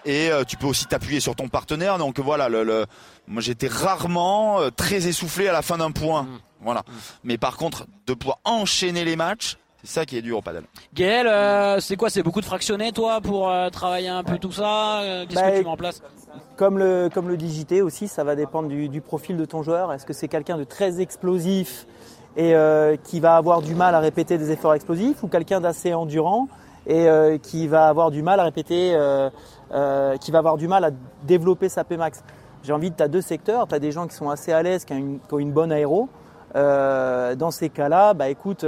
et 0.06 0.32
euh, 0.32 0.44
tu 0.44 0.58
peux 0.58 0.68
aussi 0.68 0.86
t'appuyer 0.86 1.20
sur 1.20 1.36
ton 1.36 1.48
partenaire. 1.50 1.98
Donc 1.98 2.20
voilà, 2.20 2.50
le, 2.50 2.64
le... 2.64 2.86
moi 3.28 3.42
j'étais 3.42 3.68
rarement 3.68 4.60
euh, 4.60 4.70
très 4.70 5.08
essoufflé 5.08 5.48
à 5.48 5.54
la 5.54 5.62
fin 5.62 5.78
d'un 5.78 5.92
point. 5.92 6.24
Mmh. 6.24 6.40
Voilà. 6.62 6.84
Mais 7.24 7.38
par 7.38 7.56
contre, 7.58 7.86
de 8.08 8.14
pouvoir 8.14 8.40
enchaîner 8.44 9.06
les 9.06 9.16
matchs, 9.16 9.58
c'est 9.82 9.92
ça 9.92 10.06
qui 10.06 10.18
est 10.18 10.22
dur 10.22 10.40
au 10.40 10.42
padel. 10.42 10.64
Gaël, 10.94 11.26
euh, 11.28 11.80
c'est 11.80 11.96
quoi? 11.96 12.10
C'est 12.10 12.22
beaucoup 12.22 12.42
de 12.42 12.46
fractionnés, 12.46 12.92
toi, 12.92 13.22
pour 13.22 13.50
euh, 13.50 13.70
travailler 13.70 14.10
un 14.10 14.24
peu 14.26 14.38
tout 14.38 14.52
ça? 14.52 15.00
Euh, 15.00 15.26
Qu'est-ce 15.26 15.40
Bah, 15.40 15.52
que 15.52 15.58
tu 15.60 15.64
mets 15.64 15.70
en 15.70 15.78
place? 15.78 16.02
Comme 16.58 16.78
le, 16.78 17.10
comme 17.14 17.30
le 17.30 17.38
digité 17.38 17.82
aussi, 17.82 18.10
ça 18.10 18.26
va 18.26 18.36
dépendre 18.36 18.68
du, 18.68 18.90
du 18.90 19.00
profil 19.00 19.38
de 19.38 19.46
ton 19.46 19.64
joueur. 19.64 19.94
Est-ce 19.94 20.06
que 20.06 20.12
c'est 20.12 20.28
quelqu'un 20.28 20.58
de 20.58 20.66
très 20.66 21.00
explosif? 21.00 21.86
Et 22.38 22.56
euh, 22.56 22.96
qui 23.04 23.20
va 23.20 23.36
avoir 23.36 23.62
du 23.62 23.76
mal 23.76 23.96
à 23.96 24.00
répéter 24.00 24.38
des 24.38 24.52
efforts 24.52 24.74
explosifs 24.74 25.24
ou 25.24 25.28
quelqu'un 25.28 25.62
d'assez 25.62 25.94
endurant 25.94 26.48
et 26.88 27.08
euh, 27.10 27.38
qui 27.38 27.68
va 27.68 27.88
avoir 27.88 28.12
du 28.12 28.22
mal 28.24 28.40
à 28.40 28.44
répéter, 28.44 28.94
euh, 28.96 29.30
qui 30.18 30.32
va 30.32 30.40
avoir 30.40 30.58
du 30.58 30.68
mal 30.68 30.84
à 30.86 30.92
développer 31.24 31.70
sa 31.70 31.84
Pmax 31.84 32.24
J'ai 32.64 32.74
envie 32.74 32.92
de, 32.92 32.96
tu 32.96 33.04
as 33.04 33.08
deux 33.08 33.22
secteurs, 33.22 33.68
tu 33.68 33.76
as 33.76 33.80
des 33.80 33.92
gens 33.92 34.08
qui 34.08 34.16
sont 34.16 34.30
assez 34.30 34.52
à 34.52 34.64
l'aise, 34.64 34.86
qui 34.86 34.94
ont 34.94 34.98
une, 34.98 35.20
qui 35.20 35.34
ont 35.34 35.40
une 35.40 35.52
bonne 35.52 35.72
aéro. 35.72 36.10
Dans 36.56 37.52
ces 37.52 37.70
cas-là, 37.70 38.14
bah 38.16 38.30
écoute, 38.30 38.66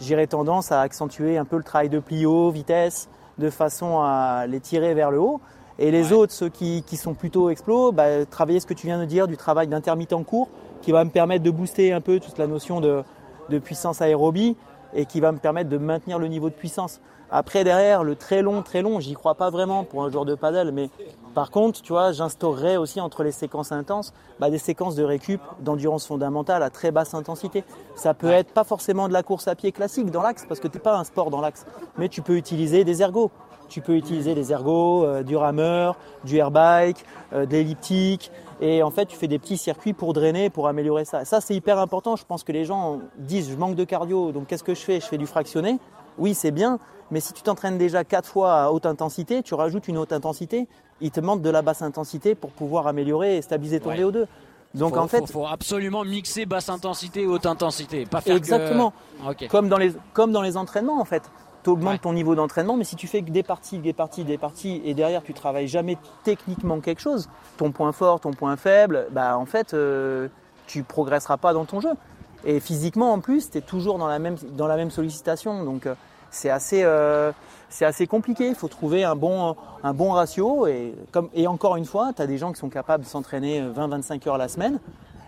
j'irais 0.00 0.26
tendance 0.26 0.70
à 0.70 0.80
accentuer 0.82 1.38
un 1.38 1.46
peu 1.46 1.56
le 1.56 1.62
travail 1.62 1.88
de 1.88 1.98
plio, 1.98 2.50
vitesse, 2.50 3.08
de 3.38 3.48
façon 3.48 4.00
à 4.00 4.46
les 4.46 4.60
tirer 4.60 4.92
vers 4.94 5.10
le 5.10 5.20
haut. 5.20 5.40
Et 5.78 5.90
les 5.90 6.08
Ouais. 6.08 6.18
autres, 6.18 6.32
ceux 6.32 6.48
qui, 6.48 6.82
qui 6.86 6.96
sont 6.96 7.14
plutôt 7.14 7.50
explos, 7.50 7.92
bah, 7.92 8.24
travailler 8.30 8.60
ce 8.60 8.66
que 8.66 8.74
tu 8.74 8.86
viens 8.86 8.98
de 8.98 9.04
dire, 9.04 9.28
du 9.28 9.36
travail 9.36 9.66
d'intermittent 9.66 10.24
court, 10.24 10.48
qui 10.86 10.92
va 10.92 11.02
me 11.04 11.10
permettre 11.10 11.42
de 11.42 11.50
booster 11.50 11.92
un 11.92 12.00
peu 12.00 12.20
toute 12.20 12.38
la 12.38 12.46
notion 12.46 12.80
de, 12.80 13.02
de 13.48 13.58
puissance 13.58 14.00
aérobie 14.00 14.56
et 14.94 15.04
qui 15.04 15.18
va 15.18 15.32
me 15.32 15.38
permettre 15.38 15.68
de 15.68 15.78
maintenir 15.78 16.16
le 16.16 16.28
niveau 16.28 16.48
de 16.48 16.54
puissance. 16.54 17.00
Après, 17.28 17.64
derrière, 17.64 18.04
le 18.04 18.14
très 18.14 18.40
long, 18.40 18.62
très 18.62 18.82
long, 18.82 19.00
j'y 19.00 19.14
crois 19.14 19.34
pas 19.34 19.50
vraiment 19.50 19.82
pour 19.82 20.04
un 20.04 20.10
joueur 20.10 20.24
de 20.24 20.36
paddle, 20.36 20.70
mais 20.70 20.90
par 21.34 21.50
contre, 21.50 21.82
tu 21.82 21.92
vois, 21.92 22.12
j'instaurerais 22.12 22.76
aussi 22.76 23.00
entre 23.00 23.24
les 23.24 23.32
séquences 23.32 23.72
intenses 23.72 24.12
bah, 24.38 24.48
des 24.48 24.58
séquences 24.58 24.94
de 24.94 25.02
récup, 25.02 25.40
d'endurance 25.58 26.06
fondamentale 26.06 26.62
à 26.62 26.70
très 26.70 26.92
basse 26.92 27.14
intensité. 27.14 27.64
Ça 27.96 28.14
peut 28.14 28.30
être 28.30 28.52
pas 28.52 28.62
forcément 28.62 29.08
de 29.08 29.12
la 29.12 29.24
course 29.24 29.48
à 29.48 29.56
pied 29.56 29.72
classique 29.72 30.12
dans 30.12 30.22
l'axe, 30.22 30.46
parce 30.46 30.60
que 30.60 30.68
t'es 30.68 30.78
pas 30.78 30.96
un 30.96 31.02
sport 31.02 31.30
dans 31.30 31.40
l'axe, 31.40 31.66
mais 31.98 32.08
tu 32.08 32.22
peux 32.22 32.36
utiliser 32.36 32.84
des 32.84 33.02
ergots. 33.02 33.32
Tu 33.68 33.80
peux 33.80 33.96
utiliser 33.96 34.36
des 34.36 34.52
ergots, 34.52 35.04
euh, 35.04 35.24
du 35.24 35.36
rameur, 35.36 35.96
du 36.22 36.36
airbike, 36.36 37.04
euh, 37.32 37.44
de 37.44 37.50
l'elliptique, 37.50 38.30
et 38.60 38.82
en 38.82 38.90
fait, 38.90 39.06
tu 39.06 39.16
fais 39.16 39.28
des 39.28 39.38
petits 39.38 39.56
circuits 39.58 39.92
pour 39.92 40.12
drainer, 40.12 40.50
pour 40.50 40.68
améliorer 40.68 41.04
ça. 41.04 41.24
Ça, 41.24 41.40
c'est 41.40 41.54
hyper 41.54 41.78
important. 41.78 42.16
Je 42.16 42.24
pense 42.24 42.42
que 42.44 42.52
les 42.52 42.64
gens 42.64 43.00
disent, 43.18 43.50
je 43.50 43.56
manque 43.56 43.74
de 43.74 43.84
cardio, 43.84 44.32
donc 44.32 44.46
qu'est-ce 44.46 44.64
que 44.64 44.74
je 44.74 44.80
fais? 44.80 45.00
Je 45.00 45.06
fais 45.06 45.18
du 45.18 45.26
fractionné. 45.26 45.78
Oui, 46.18 46.32
c'est 46.34 46.50
bien, 46.50 46.78
mais 47.10 47.20
si 47.20 47.32
tu 47.34 47.42
t'entraînes 47.42 47.76
déjà 47.78 48.02
quatre 48.04 48.28
fois 48.28 48.54
à 48.64 48.70
haute 48.70 48.86
intensité, 48.86 49.42
tu 49.42 49.54
rajoutes 49.54 49.86
une 49.88 49.98
haute 49.98 50.12
intensité, 50.12 50.66
il 51.02 51.10
te 51.10 51.20
manque 51.20 51.42
de 51.42 51.50
la 51.50 51.60
basse 51.60 51.82
intensité 51.82 52.34
pour 52.34 52.50
pouvoir 52.50 52.86
améliorer 52.86 53.36
et 53.36 53.42
stabiliser 53.42 53.80
ton 53.80 53.90
Ouais. 53.90 53.98
VO2. 54.02 54.26
Donc 54.74 54.94
faut, 54.94 55.00
en 55.00 55.08
fait, 55.08 55.18
faut, 55.20 55.26
faut 55.26 55.46
absolument 55.46 56.04
mixer 56.04 56.44
basse 56.44 56.68
intensité 56.68 57.22
et 57.22 57.26
haute 57.26 57.46
intensité, 57.46 58.04
pas 58.04 58.20
faire 58.20 58.34
que- 58.34 58.38
Exactement. 58.38 58.92
Ok. 59.28 59.46
comme 59.48 59.68
dans 59.68 59.78
les 59.78 59.92
comme 60.12 60.32
dans 60.32 60.42
les 60.42 60.56
entraînements 60.56 61.00
en 61.00 61.04
fait. 61.04 61.22
Tu 61.66 61.70
augmentes 61.70 61.94
Ouais. 61.94 61.98
ton 61.98 62.12
niveau 62.12 62.36
d'entraînement, 62.36 62.76
mais 62.76 62.84
si 62.84 62.94
tu 62.94 63.08
fais 63.08 63.22
que 63.22 63.30
des 63.32 63.42
parties, 63.42 63.78
des 63.78 63.92
parties, 63.92 64.22
des 64.22 64.38
parties, 64.38 64.80
et 64.84 64.94
derrière 64.94 65.24
tu 65.24 65.34
travailles 65.34 65.66
jamais 65.66 65.98
techniquement 66.22 66.78
quelque 66.78 67.00
chose, 67.00 67.28
ton 67.56 67.72
point 67.72 67.90
fort, 67.90 68.20
ton 68.20 68.30
point 68.30 68.56
faible, 68.56 69.08
bah 69.10 69.36
en 69.36 69.46
fait 69.46 69.74
euh, 69.74 70.28
tu 70.68 70.84
progresseras 70.84 71.38
pas 71.38 71.52
dans 71.52 71.64
ton 71.64 71.80
jeu. 71.80 71.90
Et 72.44 72.60
physiquement 72.60 73.12
en 73.12 73.18
plus, 73.18 73.50
tu 73.50 73.58
es 73.58 73.62
toujours 73.62 73.98
dans 73.98 74.06
la 74.06 74.20
même 74.20 74.36
dans 74.56 74.68
la 74.68 74.76
même 74.76 74.92
sollicitation, 74.92 75.64
donc 75.64 75.86
euh, 75.86 75.96
c'est 76.30 76.50
assez 76.50 76.82
euh, 76.84 77.32
assez 77.80 78.06
compliqué. 78.06 78.46
Il 78.46 78.54
faut 78.54 78.68
trouver 78.68 79.02
un 79.02 79.16
bon 79.16 79.56
un 79.82 79.92
bon 79.92 80.12
ratio 80.12 80.68
et 80.68 80.94
comme 81.10 81.30
et 81.34 81.48
encore 81.48 81.74
une 81.74 81.84
fois, 81.84 82.12
tu 82.14 82.22
as 82.22 82.28
des 82.28 82.38
gens 82.38 82.52
qui 82.52 82.60
sont 82.60 82.68
capables 82.68 83.02
de 83.02 83.08
s'entraîner 83.08 83.60
20-25 83.60 84.28
heures 84.28 84.38
la 84.38 84.46
semaine 84.46 84.78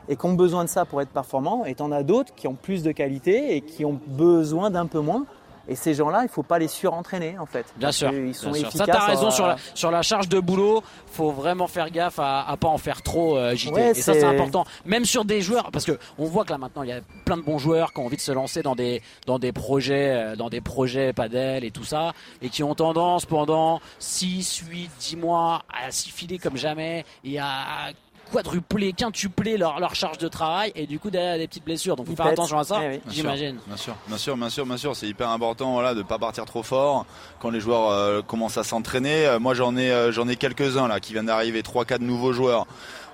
et 0.09 0.14
qui 0.14 0.24
ont 0.24 0.34
besoin 0.34 0.62
de 0.62 0.68
ça 0.68 0.84
pour 0.84 1.03
être 1.03 1.11
performants, 1.11 1.64
et 1.64 1.74
t'en 1.74 1.91
as 1.91 2.05
d'autres 2.05 2.32
qui 2.36 2.47
ont 2.47 2.55
plus 2.55 2.84
de 2.84 2.93
qualité 2.93 3.57
et 3.57 3.61
qui 3.61 3.84
ont 3.84 3.99
besoin 4.07 4.70
d'un 4.70 4.86
peu 4.86 5.01
moins. 5.01 5.24
Et 5.69 5.77
ces 5.77 5.93
gens-là, 5.95 6.21
il 6.23 6.29
faut 6.29 6.43
pas 6.43 6.59
les 6.59 6.66
surentraîner 6.69 7.39
en 7.39 7.45
fait. 7.47 7.66
Bien 7.77 7.93
sûr. 7.93 8.11
qu'ils 8.11 8.35
sont 8.35 8.51
bien 8.51 8.61
sûr. 8.61 8.69
efficaces. 8.69 8.87
Ça, 8.87 8.93
t'as 8.93 9.07
raison 9.07 9.27
à- 9.29 9.31
sur 9.31 9.47
la, 9.47 9.57
sur 9.75 9.91
la 9.91 10.03
charge 10.03 10.29
de 10.29 10.41
boulot. 10.41 10.83
Faut 11.12 11.31
vraiment 11.31 11.66
faire 11.66 11.91
gaffe 11.91 12.19
à, 12.19 12.49
à 12.49 12.57
pas 12.57 12.69
en 12.69 12.79
faire 12.79 13.03
trop, 13.03 13.37
euh, 13.37 13.55
JT. 13.55 13.73
Ouais, 13.75 13.91
et 13.91 13.95
ça, 13.95 14.14
c'est 14.14 14.21
c'est- 14.21 14.27
important. 14.27 14.64
Même 14.87 15.05
sur 15.05 15.25
des 15.25 15.41
joueurs, 15.43 15.71
parce 15.71 15.85
que 15.85 15.99
on 16.19 16.25
voit 16.25 16.45
que 16.45 16.51
là 16.51 16.59
maintenant, 16.59 16.83
il 16.85 16.89
y 16.89 16.93
a 16.93 17.01
plein 17.25 17.37
de 17.37 17.43
bons 17.43 17.59
joueurs 17.59 17.93
qui 17.93 18.01
ont 18.01 18.07
envie 18.07 18.16
de 18.16 18.23
se 18.23 18.33
lancer 18.33 18.62
dans 18.62 18.75
des, 18.75 19.03
dans 19.27 19.39
des 19.39 19.53
projets, 19.53 20.11
euh, 20.11 20.37
dans 20.37 20.49
des 20.49 20.61
projets 20.61 21.12
padel 21.12 21.64
et 21.64 21.71
tout 21.71 21.85
ça, 21.85 22.12
et 22.41 22.49
qui 22.49 22.62
ont 22.62 22.75
tendance 22.75 23.27
pendant 23.27 23.81
6, 23.99 24.62
8, 24.71 24.91
10 25.01 25.16
mois 25.16 25.62
à 25.69 25.91
s'y 25.91 26.11
filer 26.11 26.39
comme 26.39 26.57
jamais 26.57 27.05
et 27.25 27.39
à 27.39 27.91
quadrupler, 28.33 28.93
quintupler 28.93 29.57
leur, 29.57 29.81
leur 29.81 29.95
charge 29.95 30.18
de 30.18 30.29
travail 30.29 30.72
et 30.74 30.87
du 30.87 30.99
coup 30.99 31.11
derrière 31.11 31.37
il 31.37 31.41
des 31.41 31.49
petites 31.49 31.64
blessures. 31.64 31.97
Donc 31.97 32.07
faut 32.07 32.12
Ils 32.12 32.16
faire 32.16 32.26
attention 32.26 32.59
à 32.59 32.64
ça, 32.64 32.81
Eh 32.83 32.87
oui. 32.89 32.91
Bien 32.93 33.01
sûr. 33.01 33.12
j'imagine. 33.12 33.57
Bien 33.66 33.76
sûr, 33.76 33.95
bien 34.07 34.18
sûr, 34.18 34.37
bien 34.37 34.51
sûr, 34.51 34.66
bien 34.66 34.76
sûr. 34.76 34.97
C'est 34.97 35.07
hyper 35.09 35.29
important, 35.31 35.72
voilà, 35.72 35.95
de 35.95 36.03
pas 36.03 36.18
partir 36.18 36.45
trop 36.45 36.62
fort 36.62 37.07
quand 37.41 37.51
les 37.51 37.61
joueurs 37.61 37.91
euh, 37.91 38.22
commencent 38.22 38.59
à 38.59 38.64
s'entraîner. 38.64 39.26
Euh, 39.26 39.39
moi, 39.39 39.55
j'en 39.55 39.76
ai, 39.76 39.91
euh, 39.91 40.12
j'en 40.12 40.29
ai 40.29 40.37
quelques-uns 40.37 40.89
là 40.89 41.01
qui 41.01 41.12
viennent 41.12 41.26
d'arriver, 41.26 41.62
trois, 41.62 41.85
quatre 41.85 42.03
nouveaux 42.03 42.33
joueurs. 42.33 42.66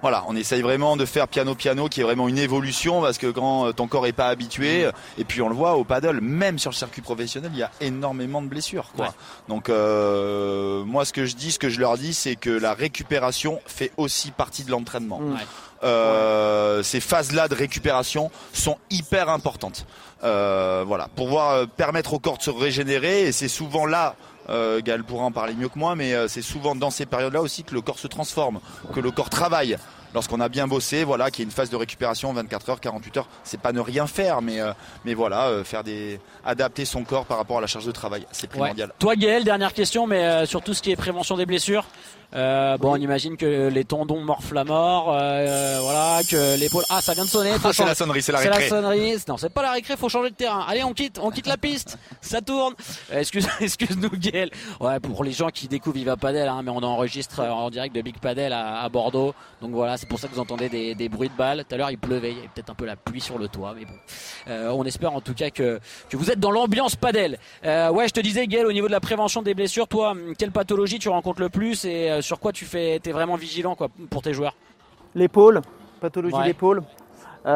Voilà, 0.03 0.25
on 0.29 0.37
essaye 0.37 0.63
vraiment 0.63 0.97
de 0.97 1.05
faire 1.05 1.29
piano 1.29 1.55
piano, 1.55 1.89
qui 1.89 2.01
est 2.01 2.05
vraiment 2.05 2.29
une 2.29 2.39
évolution 2.39 3.01
parce 3.01 3.19
que 3.19 3.27
quand 3.27 3.67
euh, 3.67 3.73
ton 3.73 3.87
corps 3.87 4.07
est 4.07 4.13
pas 4.13 4.29
habitué, 4.29 4.85
euh, 4.85 4.93
et 5.19 5.25
puis 5.25 5.41
on 5.43 5.49
le 5.49 5.55
voit 5.55 5.77
au 5.77 5.85
paddle, 5.85 6.21
même 6.21 6.59
sur 6.59 6.71
le 6.71 6.77
circuit 6.77 7.03
professionnel, 7.03 7.51
il 7.55 7.59
y 7.59 7.63
a 7.63 7.71
énormément 7.81 8.43
de 8.43 8.49
blessures, 8.49 8.91
quoi. 8.95 9.07
Ouais. 9.07 9.13
Donc 9.49 9.69
euh, 9.69 10.85
moi, 10.85 11.05
ce 11.05 11.13
que 11.13 11.25
je 11.25 11.37
dis, 11.37 11.53
ce 11.53 11.59
que 11.59 11.69
je 11.69 11.81
leur 11.81 11.97
dis, 11.97 12.15
c'est 12.15 12.37
que 12.37 12.51
la 12.51 12.75
récupération 12.75 13.61
fait 13.67 13.93
aussi 13.97 14.31
partie 14.31 14.65
de 14.65 14.71
l'entraînement. 14.71 15.21
Mm. 15.21 15.33
Ouais. 15.33 15.41
Euh, 15.85 16.83
ces 16.83 17.01
phases-là 17.01 17.49
de 17.49 17.55
récupération 17.55 18.31
sont 18.53 18.79
hyper 18.91 19.29
importantes. 19.29 19.87
Euh, 20.23 20.85
voilà, 20.87 21.09
pour 21.15 21.27
pouvoir 21.27 21.51
euh, 21.51 21.67
permettre 21.67 22.15
au 22.15 22.19
corps 22.19 22.39
de 22.39 22.43
se 22.43 22.51
régénérer, 22.51 23.23
et 23.23 23.33
c'est 23.33 23.49
souvent 23.49 23.85
là, 23.85 24.17
euh, 24.51 24.81
Gaël 24.83 25.05
pourra 25.05 25.25
en 25.25 25.33
parler 25.33 25.55
mieux 25.55 25.69
que 25.69 25.79
moi, 25.79 25.95
mais 25.97 26.15
euh, 26.15 26.29
c'est 26.29 26.43
souvent 26.43 26.75
dans 26.75 26.91
ces 26.91 27.07
périodes-là 27.07 27.41
aussi 27.43 27.65
que 27.65 27.75
le 27.75 27.81
corps 27.81 27.99
se 27.99 28.07
transforme, 28.07 28.61
que 28.95 29.01
le 29.01 29.11
corps 29.11 29.31
travaille. 29.31 29.77
Lorsqu'on 30.13 30.39
a 30.41 30.49
bien 30.49 30.69
bossé, 30.69 31.03
voilà, 31.03 31.29
qu'il 31.33 31.41
y 31.41 31.43
a 31.45 31.47
une 31.47 31.51
phase 31.51 31.71
de 31.71 31.77
récupération 31.77 32.33
24 32.33 32.71
heures, 32.71 32.81
48 32.81 33.17
heures, 33.17 33.29
c'est 33.43 33.59
pas 33.61 33.73
ne 33.73 33.81
rien 33.81 34.07
faire, 34.07 34.43
mais 34.43 34.61
euh, 34.61 34.73
mais 35.05 35.13
voilà, 35.13 35.47
euh, 35.49 35.65
faire 35.65 35.83
des 35.83 36.21
adapter 36.45 36.85
son 36.85 37.03
corps 37.03 37.25
par 37.27 37.37
rapport 37.37 37.59
à 37.59 37.61
la 37.61 37.67
charge 37.67 37.85
de 37.87 37.91
travail, 37.91 38.25
c'est 38.31 38.45
Ouais. 38.45 38.59
primordial. 38.59 38.93
Toi 39.01 39.17
Gaël, 39.17 39.43
dernière 39.43 39.73
question, 39.73 40.07
mais 40.07 40.25
euh, 40.25 40.47
sur 40.47 40.63
tout 40.63 40.73
ce 40.73 40.83
qui 40.83 40.93
est 40.93 40.97
prévention 40.97 41.37
des 41.37 41.47
blessures. 41.47 41.85
Euh, 42.35 42.77
bon, 42.79 42.93
on 42.93 42.97
imagine 42.97 43.37
que 43.37 43.69
les 43.69 43.85
tendons 43.85 44.21
morflent 44.21 44.59
à 44.59 44.65
mort, 44.65 45.13
euh, 45.17 45.79
voilà, 45.83 46.21
que 46.29 46.59
l'épaule. 46.59 46.85
Ah, 46.91 47.01
ça 47.01 47.15
vient 47.15 47.25
de 47.25 47.29
sonner. 47.29 47.53
Ah, 47.63 47.71
c'est 47.73 47.85
la 47.85 47.95
sonnerie, 47.95 48.23
c'est 48.23 48.33
la 48.33 48.39
C'est 48.39 48.49
la 48.49 48.57
récré. 48.57 48.69
sonnerie. 48.69 49.15
Non, 49.29 49.37
c'est 49.37 49.49
pas 49.53 49.63
la 49.63 49.73
récré, 49.73 49.97
faut 49.97 50.09
changer 50.09 50.31
de 50.31 50.35
terrain. 50.35 50.65
Allez, 50.69 50.83
on 50.85 50.93
quitte, 50.93 51.19
on 51.23 51.31
quitte 51.31 51.47
la 51.47 51.57
piste. 51.57 51.99
Ça 52.21 52.41
tourne. 52.41 52.75
Euh, 53.13 53.21
excuse, 53.21 53.47
excuse-nous, 53.61 54.11
Gaël. 54.19 54.51
Ouais, 54.81 54.99
pour 55.01 55.23
les 55.23 55.33
gens 55.33 55.51
qui 55.51 55.69
découvrent 55.69 55.97
Viva 55.97 56.17
Padel, 56.17 56.49
hein, 56.49 56.63
mais 56.65 56.71
on 56.71 56.83
enregistre 56.83 57.41
euh, 57.41 57.51
en 57.51 57.71
direct 57.71 57.95
de 57.95 58.03
Big 58.03 58.19
Padel 58.19 58.53
à, 58.53 58.83
à 58.83 58.89
Bordeaux. 58.89 59.35
Donc 59.63 59.71
voilà, 59.71 59.97
c'est 59.97 60.09
pour 60.09 60.19
ça 60.19 60.27
que 60.29 60.35
vous 60.35 60.41
entendez 60.41 60.69
des, 60.69 60.95
des 60.95 61.09
bruits 61.09 61.29
de 61.29 61.37
balles. 61.37 61.65
Tout 61.69 61.75
à 61.75 61.79
l'heure, 61.79 61.91
il 61.91 61.99
pleuvait, 61.99 62.33
il 62.33 62.37
y 62.37 62.39
avait 62.41 62.49
peut-être 62.55 62.71
un 62.71 62.75
peu 62.75 62.85
la 62.85 62.97
pluie 62.97 63.21
sur 63.21 63.39
le 63.39 63.49
toit, 63.49 63.75
mais 63.79 63.85
bon. 63.85 63.95
Euh, 64.49 64.71
on 64.71 64.85
espère 64.85 65.13
en 65.15 65.21
tout 65.21 65.35
cas 65.35 65.51
que, 65.51 65.79
que 66.11 66.17
vous 66.17 66.31
êtes 66.31 66.41
dans 66.41 66.51
l'ambiance 66.51 66.97
Padel. 66.97 67.39
Euh, 67.65 67.91
ouais, 67.91 68.09
je 68.09 68.13
te 68.13 68.21
disais, 68.21 68.47
Gaël, 68.49 68.67
au 68.67 68.73
niveau 68.73 68.89
de 68.89 68.93
la 68.93 69.01
prévention 69.01 69.41
des 69.41 69.55
blessures, 69.55 69.87
toi, 69.87 70.15
quelle 70.37 70.51
pathologie 70.51 70.99
tu 70.99 71.09
rencontres 71.09 71.41
le 71.41 71.49
plus 71.49 71.85
et 71.85 72.11
euh, 72.11 72.21
sur 72.25 72.41
quoi 72.41 72.53
tu 72.53 72.65
fais, 72.65 72.99
t'es 73.01 73.13
vraiment 73.13 73.37
vigilant, 73.37 73.75
quoi, 73.75 73.89
pour 74.11 74.23
tes 74.23 74.33
joueurs? 74.35 74.55
L'épaule, 75.15 75.61
pathologie 76.01 76.35
Ouais. 76.37 76.45
d'épaule. 76.45 76.83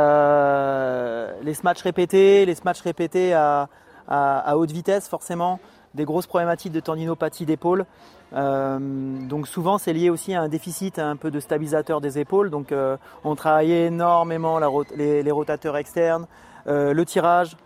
Euh, 0.09 1.33
les 1.43 1.55
smatchs 1.55 1.83
répétés, 1.83 2.45
les 2.47 2.55
smatchs 2.55 2.83
répétés 2.83 3.33
à, 3.33 3.69
à- 4.07 4.39
à 4.51 4.57
haute 4.57 4.71
vitesse 4.71 5.09
forcément, 5.09 5.59
des 5.95 6.05
grosses 6.05 6.27
problématiques 6.27 6.73
de 6.73 6.81
tendinopathie 6.81 7.47
d'épaule. 7.47 7.87
Euh, 8.35 8.79
donc 9.27 9.49
souvent 9.49 9.79
c'est 9.79 9.95
lié 9.95 10.11
aussi 10.11 10.35
à 10.35 10.43
un 10.43 10.49
déficit 10.49 10.99
un 10.99 11.17
peu 11.17 11.31
de 11.31 11.41
stabilisateur 11.41 12.01
des 12.03 12.19
épaules. 12.19 12.51
Donc 12.51 12.71
euh, 12.73 12.97
on 13.25 13.35
travaille 13.35 13.73
énormément 13.73 14.59
la 14.59 14.69
les, 14.95 15.23
les 15.23 15.31
rotateurs 15.31 15.77
externes, 15.79 16.27
le 16.67 17.03
tirage, 17.05 17.57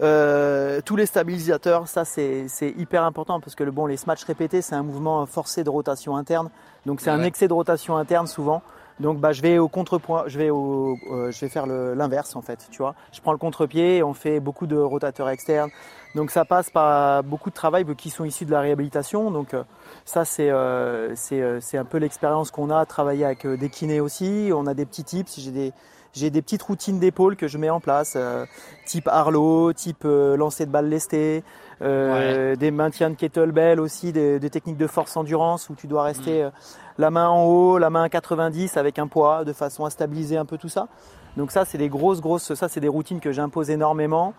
euh, 0.00 0.80
tous 0.84 0.96
les 0.96 1.06
stabilisateurs. 1.06 1.88
Ça 1.88 2.04
c'est 2.04 2.46
hyper 2.76 3.04
important 3.04 3.40
parce 3.40 3.54
que 3.54 3.64
le 3.64 3.70
bon 3.70 3.86
les 3.86 3.96
smatchs 3.96 4.24
répétés 4.24 4.62
c'est 4.62 4.74
un 4.74 4.82
mouvement 4.82 5.26
forcé 5.26 5.64
de 5.64 5.70
rotation 5.70 6.16
interne. 6.16 6.50
Donc 6.86 7.00
c'est 7.00 7.10
un 7.10 7.22
excès 7.22 7.48
de 7.48 7.52
rotation 7.52 7.96
interne 7.96 8.26
souvent. 8.26 8.62
Donc 9.00 9.18
bah, 9.18 9.32
je 9.32 9.40
vais 9.40 9.58
au 9.58 9.68
contrepoint, 9.68 10.24
je 10.26 10.38
vais, 10.38 10.50
au, 10.50 10.98
euh, 11.10 11.30
je 11.30 11.40
vais 11.40 11.48
faire 11.48 11.66
l'inverse 11.66 12.36
en 12.36 12.42
fait, 12.42 12.68
tu 12.70 12.78
vois. 12.78 12.94
Je 13.12 13.20
prends 13.20 13.32
le 13.32 13.38
contre-pied 13.38 14.02
on 14.02 14.12
fait 14.12 14.40
beaucoup 14.40 14.66
de 14.66 14.76
rotateurs 14.76 15.30
externes. 15.30 15.70
Donc 16.14 16.30
ça 16.30 16.44
passe 16.44 16.70
par 16.70 17.22
beaucoup 17.22 17.50
de 17.50 17.54
travail 17.54 17.86
qui 17.96 18.10
sont 18.10 18.24
issus 18.24 18.44
de 18.44 18.50
la 18.50 18.60
réhabilitation. 18.60 19.30
Donc 19.30 19.54
euh, 19.54 19.64
ça 20.04 20.26
c'est 20.26 20.50
euh, 20.50 21.14
c'est 21.16 21.78
un 21.78 21.84
peu 21.84 21.96
l'expérience 21.96 22.50
qu'on 22.50 22.70
a 22.70 22.84
travailler 22.84 23.24
avec 23.24 23.46
des 23.46 23.70
kinés 23.70 24.00
aussi. 24.00 24.50
On 24.54 24.66
a 24.66 24.74
des 24.74 24.84
petits 24.84 25.04
tips. 25.04 25.40
J'ai 25.40 25.50
des 25.50 25.72
j'ai 26.12 26.30
des 26.30 26.42
petites 26.42 26.62
routines 26.62 26.98
d'épaule 26.98 27.36
que 27.36 27.48
je 27.48 27.58
mets 27.58 27.70
en 27.70 27.80
place, 27.80 28.16
type 28.84 29.08
Arlo, 29.08 29.72
type 29.72 30.04
lancer 30.04 30.66
de 30.66 30.70
balle 30.70 30.88
lestée, 30.88 31.42
des 31.80 32.70
maintiens 32.72 33.10
de 33.10 33.14
kettlebell 33.14 33.80
aussi, 33.80 34.12
des, 34.12 34.38
des, 34.38 34.50
techniques 34.50 34.76
de 34.76 34.86
force 34.86 35.16
endurance 35.16 35.70
où 35.70 35.74
tu 35.74 35.86
dois 35.86 36.02
rester 36.02 36.44
mm 36.44 36.50
la 37.00 37.10
main 37.10 37.28
en 37.28 37.44
haut, 37.44 37.78
la 37.78 37.90
main 37.90 38.04
à 38.04 38.08
90 38.08 38.76
avec 38.76 38.98
un 38.98 39.08
poids 39.08 39.44
de 39.44 39.52
façon 39.52 39.84
à 39.84 39.90
stabiliser 39.90 40.36
un 40.36 40.44
peu 40.44 40.58
tout 40.58 40.68
ça. 40.68 40.86
Donc 41.36 41.50
ça, 41.50 41.64
c'est 41.64 41.78
des 41.78 41.88
grosses, 41.88 42.20
grosses, 42.20 42.54
ça 42.54 42.68
c'est 42.68 42.80
des 42.80 42.88
routines 42.88 43.20
que 43.20 43.32
j'impose 43.32 43.70
énormément. 43.70 44.34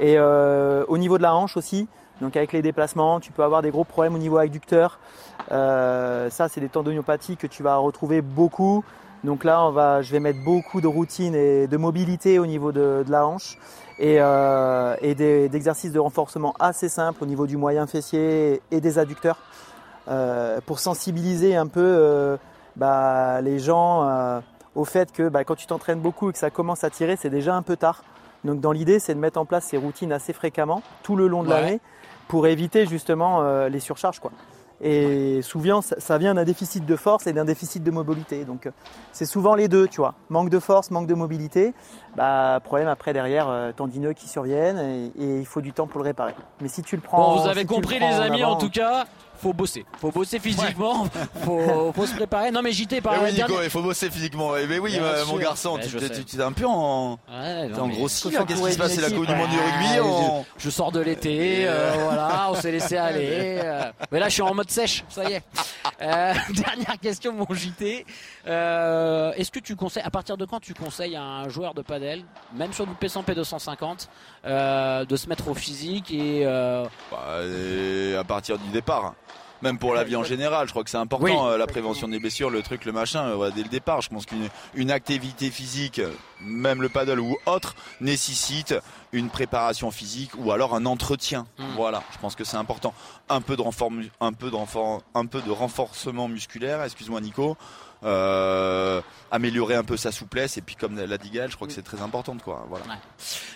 Et 0.00 0.14
euh, 0.16 0.84
au 0.88 0.98
niveau 0.98 1.18
de 1.18 1.22
la 1.22 1.34
hanche 1.34 1.56
aussi, 1.56 1.88
donc 2.20 2.36
avec 2.36 2.52
les 2.52 2.62
déplacements, 2.62 3.20
tu 3.20 3.32
peux 3.32 3.42
avoir 3.42 3.62
des 3.62 3.70
gros 3.70 3.84
problèmes 3.84 4.14
au 4.14 4.18
niveau 4.18 4.38
adducteur. 4.38 4.98
Euh, 5.52 6.30
ça, 6.30 6.48
c'est 6.48 6.60
des 6.60 6.68
tendinopathies 6.68 7.36
que 7.36 7.46
tu 7.46 7.62
vas 7.62 7.76
retrouver 7.76 8.22
beaucoup. 8.22 8.82
Donc 9.24 9.44
là, 9.44 9.64
on 9.64 9.70
va, 9.70 10.02
je 10.02 10.12
vais 10.12 10.20
mettre 10.20 10.42
beaucoup 10.44 10.80
de 10.80 10.86
routines 10.86 11.34
et 11.34 11.66
de 11.66 11.76
mobilité 11.76 12.38
au 12.38 12.46
niveau 12.46 12.72
de, 12.72 13.04
la 13.08 13.26
hanche 13.26 13.58
et, 13.98 14.16
euh, 14.20 14.94
et 15.00 15.14
d'exercices 15.14 15.92
de 15.92 15.98
renforcement 15.98 16.54
assez 16.60 16.88
simples 16.88 17.22
au 17.22 17.26
niveau 17.26 17.46
du 17.46 17.56
moyen 17.56 17.86
fessier 17.86 18.60
et 18.70 18.80
des 18.80 18.98
adducteurs. 18.98 19.38
Euh, 20.08 20.60
pour 20.64 20.78
sensibiliser 20.78 21.56
un 21.56 21.66
peu 21.66 21.80
euh, 21.82 22.36
bah, 22.76 23.40
les 23.40 23.58
gens 23.58 24.04
euh, 24.04 24.40
au 24.76 24.84
fait 24.84 25.10
que 25.10 25.28
bah, 25.28 25.42
quand 25.42 25.56
tu 25.56 25.66
t'entraînes 25.66 25.98
beaucoup 25.98 26.30
et 26.30 26.32
que 26.32 26.38
ça 26.38 26.50
commence 26.50 26.84
à 26.84 26.90
tirer, 26.90 27.16
c'est 27.16 27.30
déjà 27.30 27.56
un 27.56 27.62
peu 27.62 27.76
tard. 27.76 28.04
Donc 28.44 28.60
dans 28.60 28.70
l'idée, 28.70 29.00
c'est 29.00 29.14
de 29.14 29.18
mettre 29.18 29.40
en 29.40 29.46
place 29.46 29.64
ces 29.64 29.76
routines 29.76 30.12
assez 30.12 30.32
fréquemment, 30.32 30.82
tout 31.02 31.16
le 31.16 31.26
long 31.26 31.42
de 31.42 31.50
l'année, 31.50 31.80
pour 32.28 32.46
éviter 32.46 32.86
justement 32.86 33.66
les 33.66 33.80
surcharges. 33.80 34.20
Quoi. 34.20 34.30
Et 34.80 35.40
souvent, 35.42 35.80
ça 35.80 36.18
vient 36.18 36.34
d'un 36.34 36.44
déficit 36.44 36.84
de 36.84 36.96
force 36.96 37.26
et 37.26 37.32
d'un 37.32 37.44
déficit 37.44 37.82
de 37.82 37.90
mobilité. 37.90 38.44
Donc, 38.44 38.68
c'est 39.12 39.24
souvent 39.24 39.54
les 39.54 39.68
deux, 39.68 39.88
tu 39.88 40.00
vois. 40.00 40.14
Manque 40.28 40.50
de 40.50 40.58
force, 40.58 40.90
manque 40.90 41.06
de 41.06 41.14
mobilité. 41.14 41.72
Bah, 42.16 42.60
problème 42.62 42.88
après 42.88 43.12
derrière, 43.12 43.72
tendineux 43.76 44.12
qui 44.12 44.28
surviennent 44.28 45.12
et, 45.18 45.38
il 45.38 45.46
faut 45.46 45.60
du 45.60 45.72
temps 45.72 45.86
pour 45.86 46.00
le 46.00 46.04
réparer. 46.04 46.34
Mais 46.60 46.68
si 46.68 46.82
tu 46.82 46.96
le 46.96 47.02
prends. 47.02 47.36
Bon, 47.36 47.42
vous 47.42 47.48
avez 47.48 47.64
compris, 47.64 47.98
les 47.98 48.04
amis, 48.04 48.44
en 48.44 48.56
tout 48.56 48.70
cas 48.70 49.06
faut 49.38 49.52
bosser. 49.52 49.84
Faut 50.00 50.10
bosser 50.10 50.38
physiquement, 50.38 51.06
faut, 51.44 51.92
faut, 51.94 52.06
se 52.06 52.14
préparer. 52.14 52.50
Non 52.50 52.62
mais 52.62 52.72
JT 52.72 53.00
par 53.00 53.22
oui 53.22 53.32
Nico, 53.32 53.54
il 53.62 53.70
faut 53.70 53.82
bosser 53.82 54.10
physiquement. 54.10 54.52
Mais 54.52 54.64
eh 54.64 54.66
ben 54.66 54.80
oui, 54.80 54.96
euh, 54.98 55.24
mon 55.26 55.36
garçon, 55.36 55.78
tu 55.78 55.96
es 55.96 56.42
un 56.42 56.52
peu 56.52 56.66
en 56.66 57.18
ouais, 57.28 57.70
en 57.78 57.88
grossi. 57.88 58.30
Qu'est-ce 58.30 58.62
qui 58.62 58.72
se 58.72 58.78
passe 58.78 58.94
C'est 58.94 59.00
la 59.00 59.10
Coupe 59.10 59.26
du 59.26 59.34
monde 59.34 59.50
du 59.50 59.58
rugby. 59.58 60.44
Je, 60.58 60.70
sors 60.70 60.92
de 60.92 61.00
l'été, 61.00 61.64
euh, 61.66 61.92
voilà, 62.04 62.48
on 62.50 62.54
s'est 62.54 62.72
laissé 62.72 62.96
aller. 62.96 63.60
Euh. 63.62 63.90
mais 64.10 64.20
là, 64.20 64.28
je 64.28 64.34
suis 64.34 64.42
en 64.42 64.54
mode 64.54 64.70
sèche, 64.70 65.04
ça 65.08 65.24
y 65.28 65.34
est. 65.34 65.42
dernière 66.00 66.98
question, 67.00 67.32
mon 67.32 67.46
JT. 67.52 68.06
Est-ce 68.46 69.50
que 69.50 69.60
tu 69.60 69.76
conseilles, 69.76 70.02
à 70.04 70.10
partir 70.10 70.36
de 70.36 70.44
quand 70.44 70.60
tu 70.60 70.74
conseilles 70.74 71.16
à 71.16 71.22
un 71.22 71.48
joueur 71.48 71.74
de 71.74 71.82
padel, 71.82 72.24
même 72.54 72.72
sur 72.72 72.86
du 72.86 72.94
P100 72.94 73.24
P250, 73.24 75.06
de 75.06 75.16
se 75.16 75.28
mettre 75.28 75.48
au 75.48 75.54
physique 75.54 76.12
et, 76.12 76.44
bah, 76.44 77.40
et 77.44 78.16
à 78.16 78.24
partir 78.24 78.58
du 78.58 78.68
départ 78.70 79.14
même 79.62 79.78
pour 79.78 79.94
la 79.94 80.04
vie 80.04 80.16
en 80.16 80.24
général. 80.24 80.66
Je 80.66 80.72
crois 80.72 80.84
que 80.84 80.90
c'est 80.90 80.96
important 80.96 81.48
euh, 81.48 81.56
la 81.56 81.66
prévention 81.66 82.08
des 82.08 82.18
blessures, 82.18 82.50
le 82.50 82.62
truc, 82.62 82.84
le 82.84 82.92
machin. 82.92 83.26
Euh, 83.28 83.50
dès 83.54 83.62
le 83.62 83.68
départ, 83.68 84.00
je 84.00 84.10
pense 84.10 84.26
qu'une 84.26 84.90
activité 84.90 85.50
physique, 85.50 86.00
même 86.40 86.82
le 86.82 86.88
paddle 86.88 87.20
ou 87.20 87.36
autre, 87.46 87.74
nécessite 88.00 88.74
une 89.12 89.28
préparation 89.30 89.90
physique 89.90 90.32
ou 90.38 90.52
alors 90.52 90.74
un 90.74 90.86
entretien. 90.86 91.46
Hmm. 91.58 91.64
Voilà, 91.76 92.02
je 92.12 92.18
pense 92.18 92.34
que 92.34 92.44
c'est 92.44 92.56
important. 92.56 92.94
Un 93.28 93.40
peu 93.40 93.56
de 93.56 93.62
un 94.20 94.32
peu 94.32 94.50
de 94.50 94.56
un 95.14 95.26
peu 95.26 95.40
de 95.42 95.50
renforcement 95.50 96.28
musculaire. 96.28 96.82
Excuse-moi, 96.82 97.20
Nico. 97.20 97.56
Euh, 98.04 99.00
améliorer 99.30 99.74
un 99.74 99.82
peu 99.82 99.96
sa 99.96 100.12
souplesse 100.12 100.58
et 100.58 100.60
puis 100.60 100.76
comme 100.76 100.96
l'a 100.96 101.16
dit 101.16 101.30
Gaël 101.30 101.50
je 101.50 101.56
crois 101.56 101.66
que 101.66 101.72
c'est 101.72 101.82
très 101.82 102.02
important 102.02 102.36
quoi. 102.44 102.66
Voilà. 102.68 102.84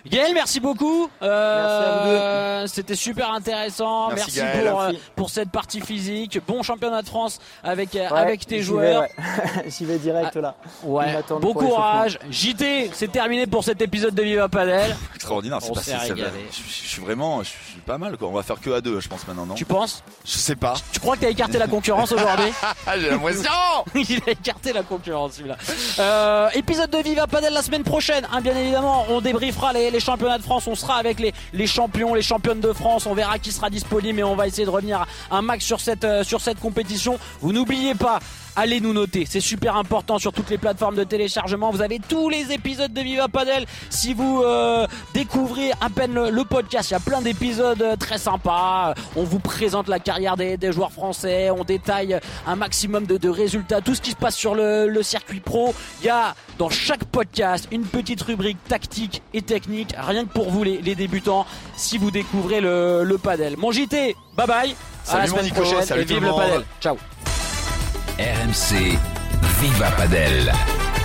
Gaël 0.07 0.33
merci 0.33 0.61
beaucoup. 0.61 1.11
Euh, 1.21 2.67
c'était 2.67 2.95
super 2.95 3.31
intéressant. 3.33 4.09
Merci, 4.09 4.41
pour, 4.41 4.81
euh, 4.81 4.93
pour 5.15 5.31
cette 5.31 5.51
partie 5.51 5.83
physique. 5.83 6.41
Bon 6.49 6.63
championnat 6.63 7.03
de 7.03 7.07
France 7.07 7.39
avec 7.63 7.95
avec 7.95 8.47
tes 8.47 8.63
joueurs. 8.63 9.05
j'y 9.67 9.85
vais 9.85 9.99
direct 9.99 10.35
là. 10.37 10.57
ouais. 10.85 11.23
Bon 11.41 11.53
courage. 11.53 12.19
JT 12.31 12.91
c'est 12.95 13.13
terminé 13.13 13.47
pour 13.47 13.63
cet 13.63 13.83
épisode 13.83 14.15
de 14.15 14.23
Viva 14.23 14.49
Padel 14.49 14.97
extraordinaire 15.47 15.59
c'est 15.61 15.75
passé 15.75 15.93
je, 16.53 16.89
suis 16.89 17.03
vraiment 17.03 17.43
je 17.43 17.49
suis 17.49 17.81
pas 17.85 17.99
mal 17.99 18.17
quoi 18.17 18.29
on 18.29 18.33
va 18.33 18.43
faire 18.43 18.61
que 18.61 18.71
à 18.71 18.81
deux 18.81 19.01
je 19.01 19.09
pense 19.09 19.27
maintenant 19.27 19.47
non 19.47 19.55
tu 19.55 19.65
penses? 19.65 20.03
Je 20.25 20.39
sais 20.39 20.57
pas 20.57 20.75
tu 20.93 21.01
crois 21.01 21.17
que 21.17 21.23
t'as 21.23 21.31
écarté 21.31 21.59
la 21.59 21.67
concurrence 21.67 22.13
aujourd'hui? 22.13 22.53
J'ai 22.99 23.11
l'impression 23.11 23.51
écarté 24.27 24.73
la 24.73 24.83
concurrence 24.83 25.35
celui-là. 25.35 25.57
Euh, 25.99 26.49
épisode 26.55 26.91
de 26.91 26.99
Viva 26.99 27.27
Padel 27.27 27.53
la 27.53 27.63
semaine 27.63 27.85
prochaine. 27.85 28.27
Hein, 28.33 28.41
bien 28.41 28.57
évidemment, 28.57 29.07
on 29.09 29.21
débriefera 29.21 29.73
les, 29.73 29.91
les, 29.91 30.01
championnats 30.01 30.39
de 30.39 30.43
France. 30.43 30.67
On 30.67 30.75
sera 30.75 30.97
avec 30.97 31.21
les, 31.21 31.33
les, 31.53 31.67
champions, 31.67 32.15
les 32.15 32.23
championnes 32.23 32.61
de 32.61 32.73
France. 32.73 33.07
On 33.07 33.15
verra 33.15 33.39
qui 33.39 33.53
sera 33.53 33.71
disponible 33.71 34.21
et 34.21 34.25
on 34.25 34.37
va 34.37 34.47
essayer 34.47 34.65
de 34.65 34.71
revenir 34.71 35.07
un 35.31 35.43
max 35.43 35.65
sur 35.65 35.81
cette, 35.81 36.05
euh, 36.05 36.25
sur 36.25 36.41
cette 36.41 36.61
compétition. 36.61 37.19
Vous 37.41 37.53
n'oubliez 37.53 37.95
pas, 37.95 38.21
allez 38.57 38.81
nous 38.81 38.93
noter. 38.93 39.27
C'est 39.29 39.41
super 39.41 39.77
important 39.77 40.19
sur 40.19 40.33
toutes 40.33 40.51
les 40.51 40.59
plateformes 40.59 40.97
de 40.97 41.05
téléchargement. 41.05 41.71
Vous 41.71 41.83
avez 41.83 41.99
tous 41.99 42.29
les 42.29 42.53
épisodes 42.53 42.93
de 42.93 43.01
Viva 43.01 43.29
Padel. 43.29 43.67
Si 43.89 44.15
vous 44.15 44.43
euh, 44.43 44.87
découvrez 45.15 45.73
à 45.81 45.89
peine 45.95 46.15
le, 46.15 46.45
podcast, 46.45 46.91
il 46.91 46.95
y 46.95 46.97
a 46.97 47.01
plein 47.01 47.21
d'épisodes 47.21 47.83
euh, 47.83 47.97
très 47.97 48.19
sympas. 48.19 48.95
On 49.17 49.25
vous 49.25 49.39
présente 49.39 49.89
la 49.89 49.99
carrière 49.99 50.37
des, 50.37 50.59
joueurs 50.73 50.93
français. 50.93 51.51
On 51.51 51.65
détaille 51.65 52.19
un 52.47 52.57
maximum 52.57 53.07
de, 53.07 53.29
résultats, 53.29 53.81
tout 53.81 53.95
ce 53.95 54.01
qui 54.01 54.11
se 54.11 54.17
passe 54.17 54.37
sur 54.37 54.55
le, 54.55 55.03
circuit 55.03 55.41
pro. 55.41 55.75
Il 56.01 56.07
y 56.07 56.11
a 56.11 56.35
dans 56.59 56.69
chaque 56.69 57.05
podcast 57.05 57.69
une 57.71 57.85
petite 57.85 58.23
rubrique 58.23 58.59
tactique 58.69 59.23
et 59.33 59.43
technique, 59.43 59.95
rien 59.97 60.25
que 60.25 60.33
pour 60.33 60.51
vous 60.51 60.63
les, 60.63 60.95
débutants, 60.95 61.47
si 61.77 61.99
vous 61.99 62.11
découvrez 62.11 62.61
le, 62.61 63.05
le 63.05 63.19
padel. 63.19 63.57
Mon 63.57 63.73
JT, 63.73 64.17
bye 64.37 64.47
bye. 64.47 64.75
Salut 65.05 65.23
à 65.23 65.27
la 65.27 65.27
semaine 65.29 65.51
prochaine 65.53 65.99
et 65.99 66.05
vive 66.05 66.23
le 66.23 66.33
padel. 66.33 66.63
Ciao. 66.81 66.97
RMC 68.21 68.99
Viva 69.61 69.91
Padel. 69.97 71.00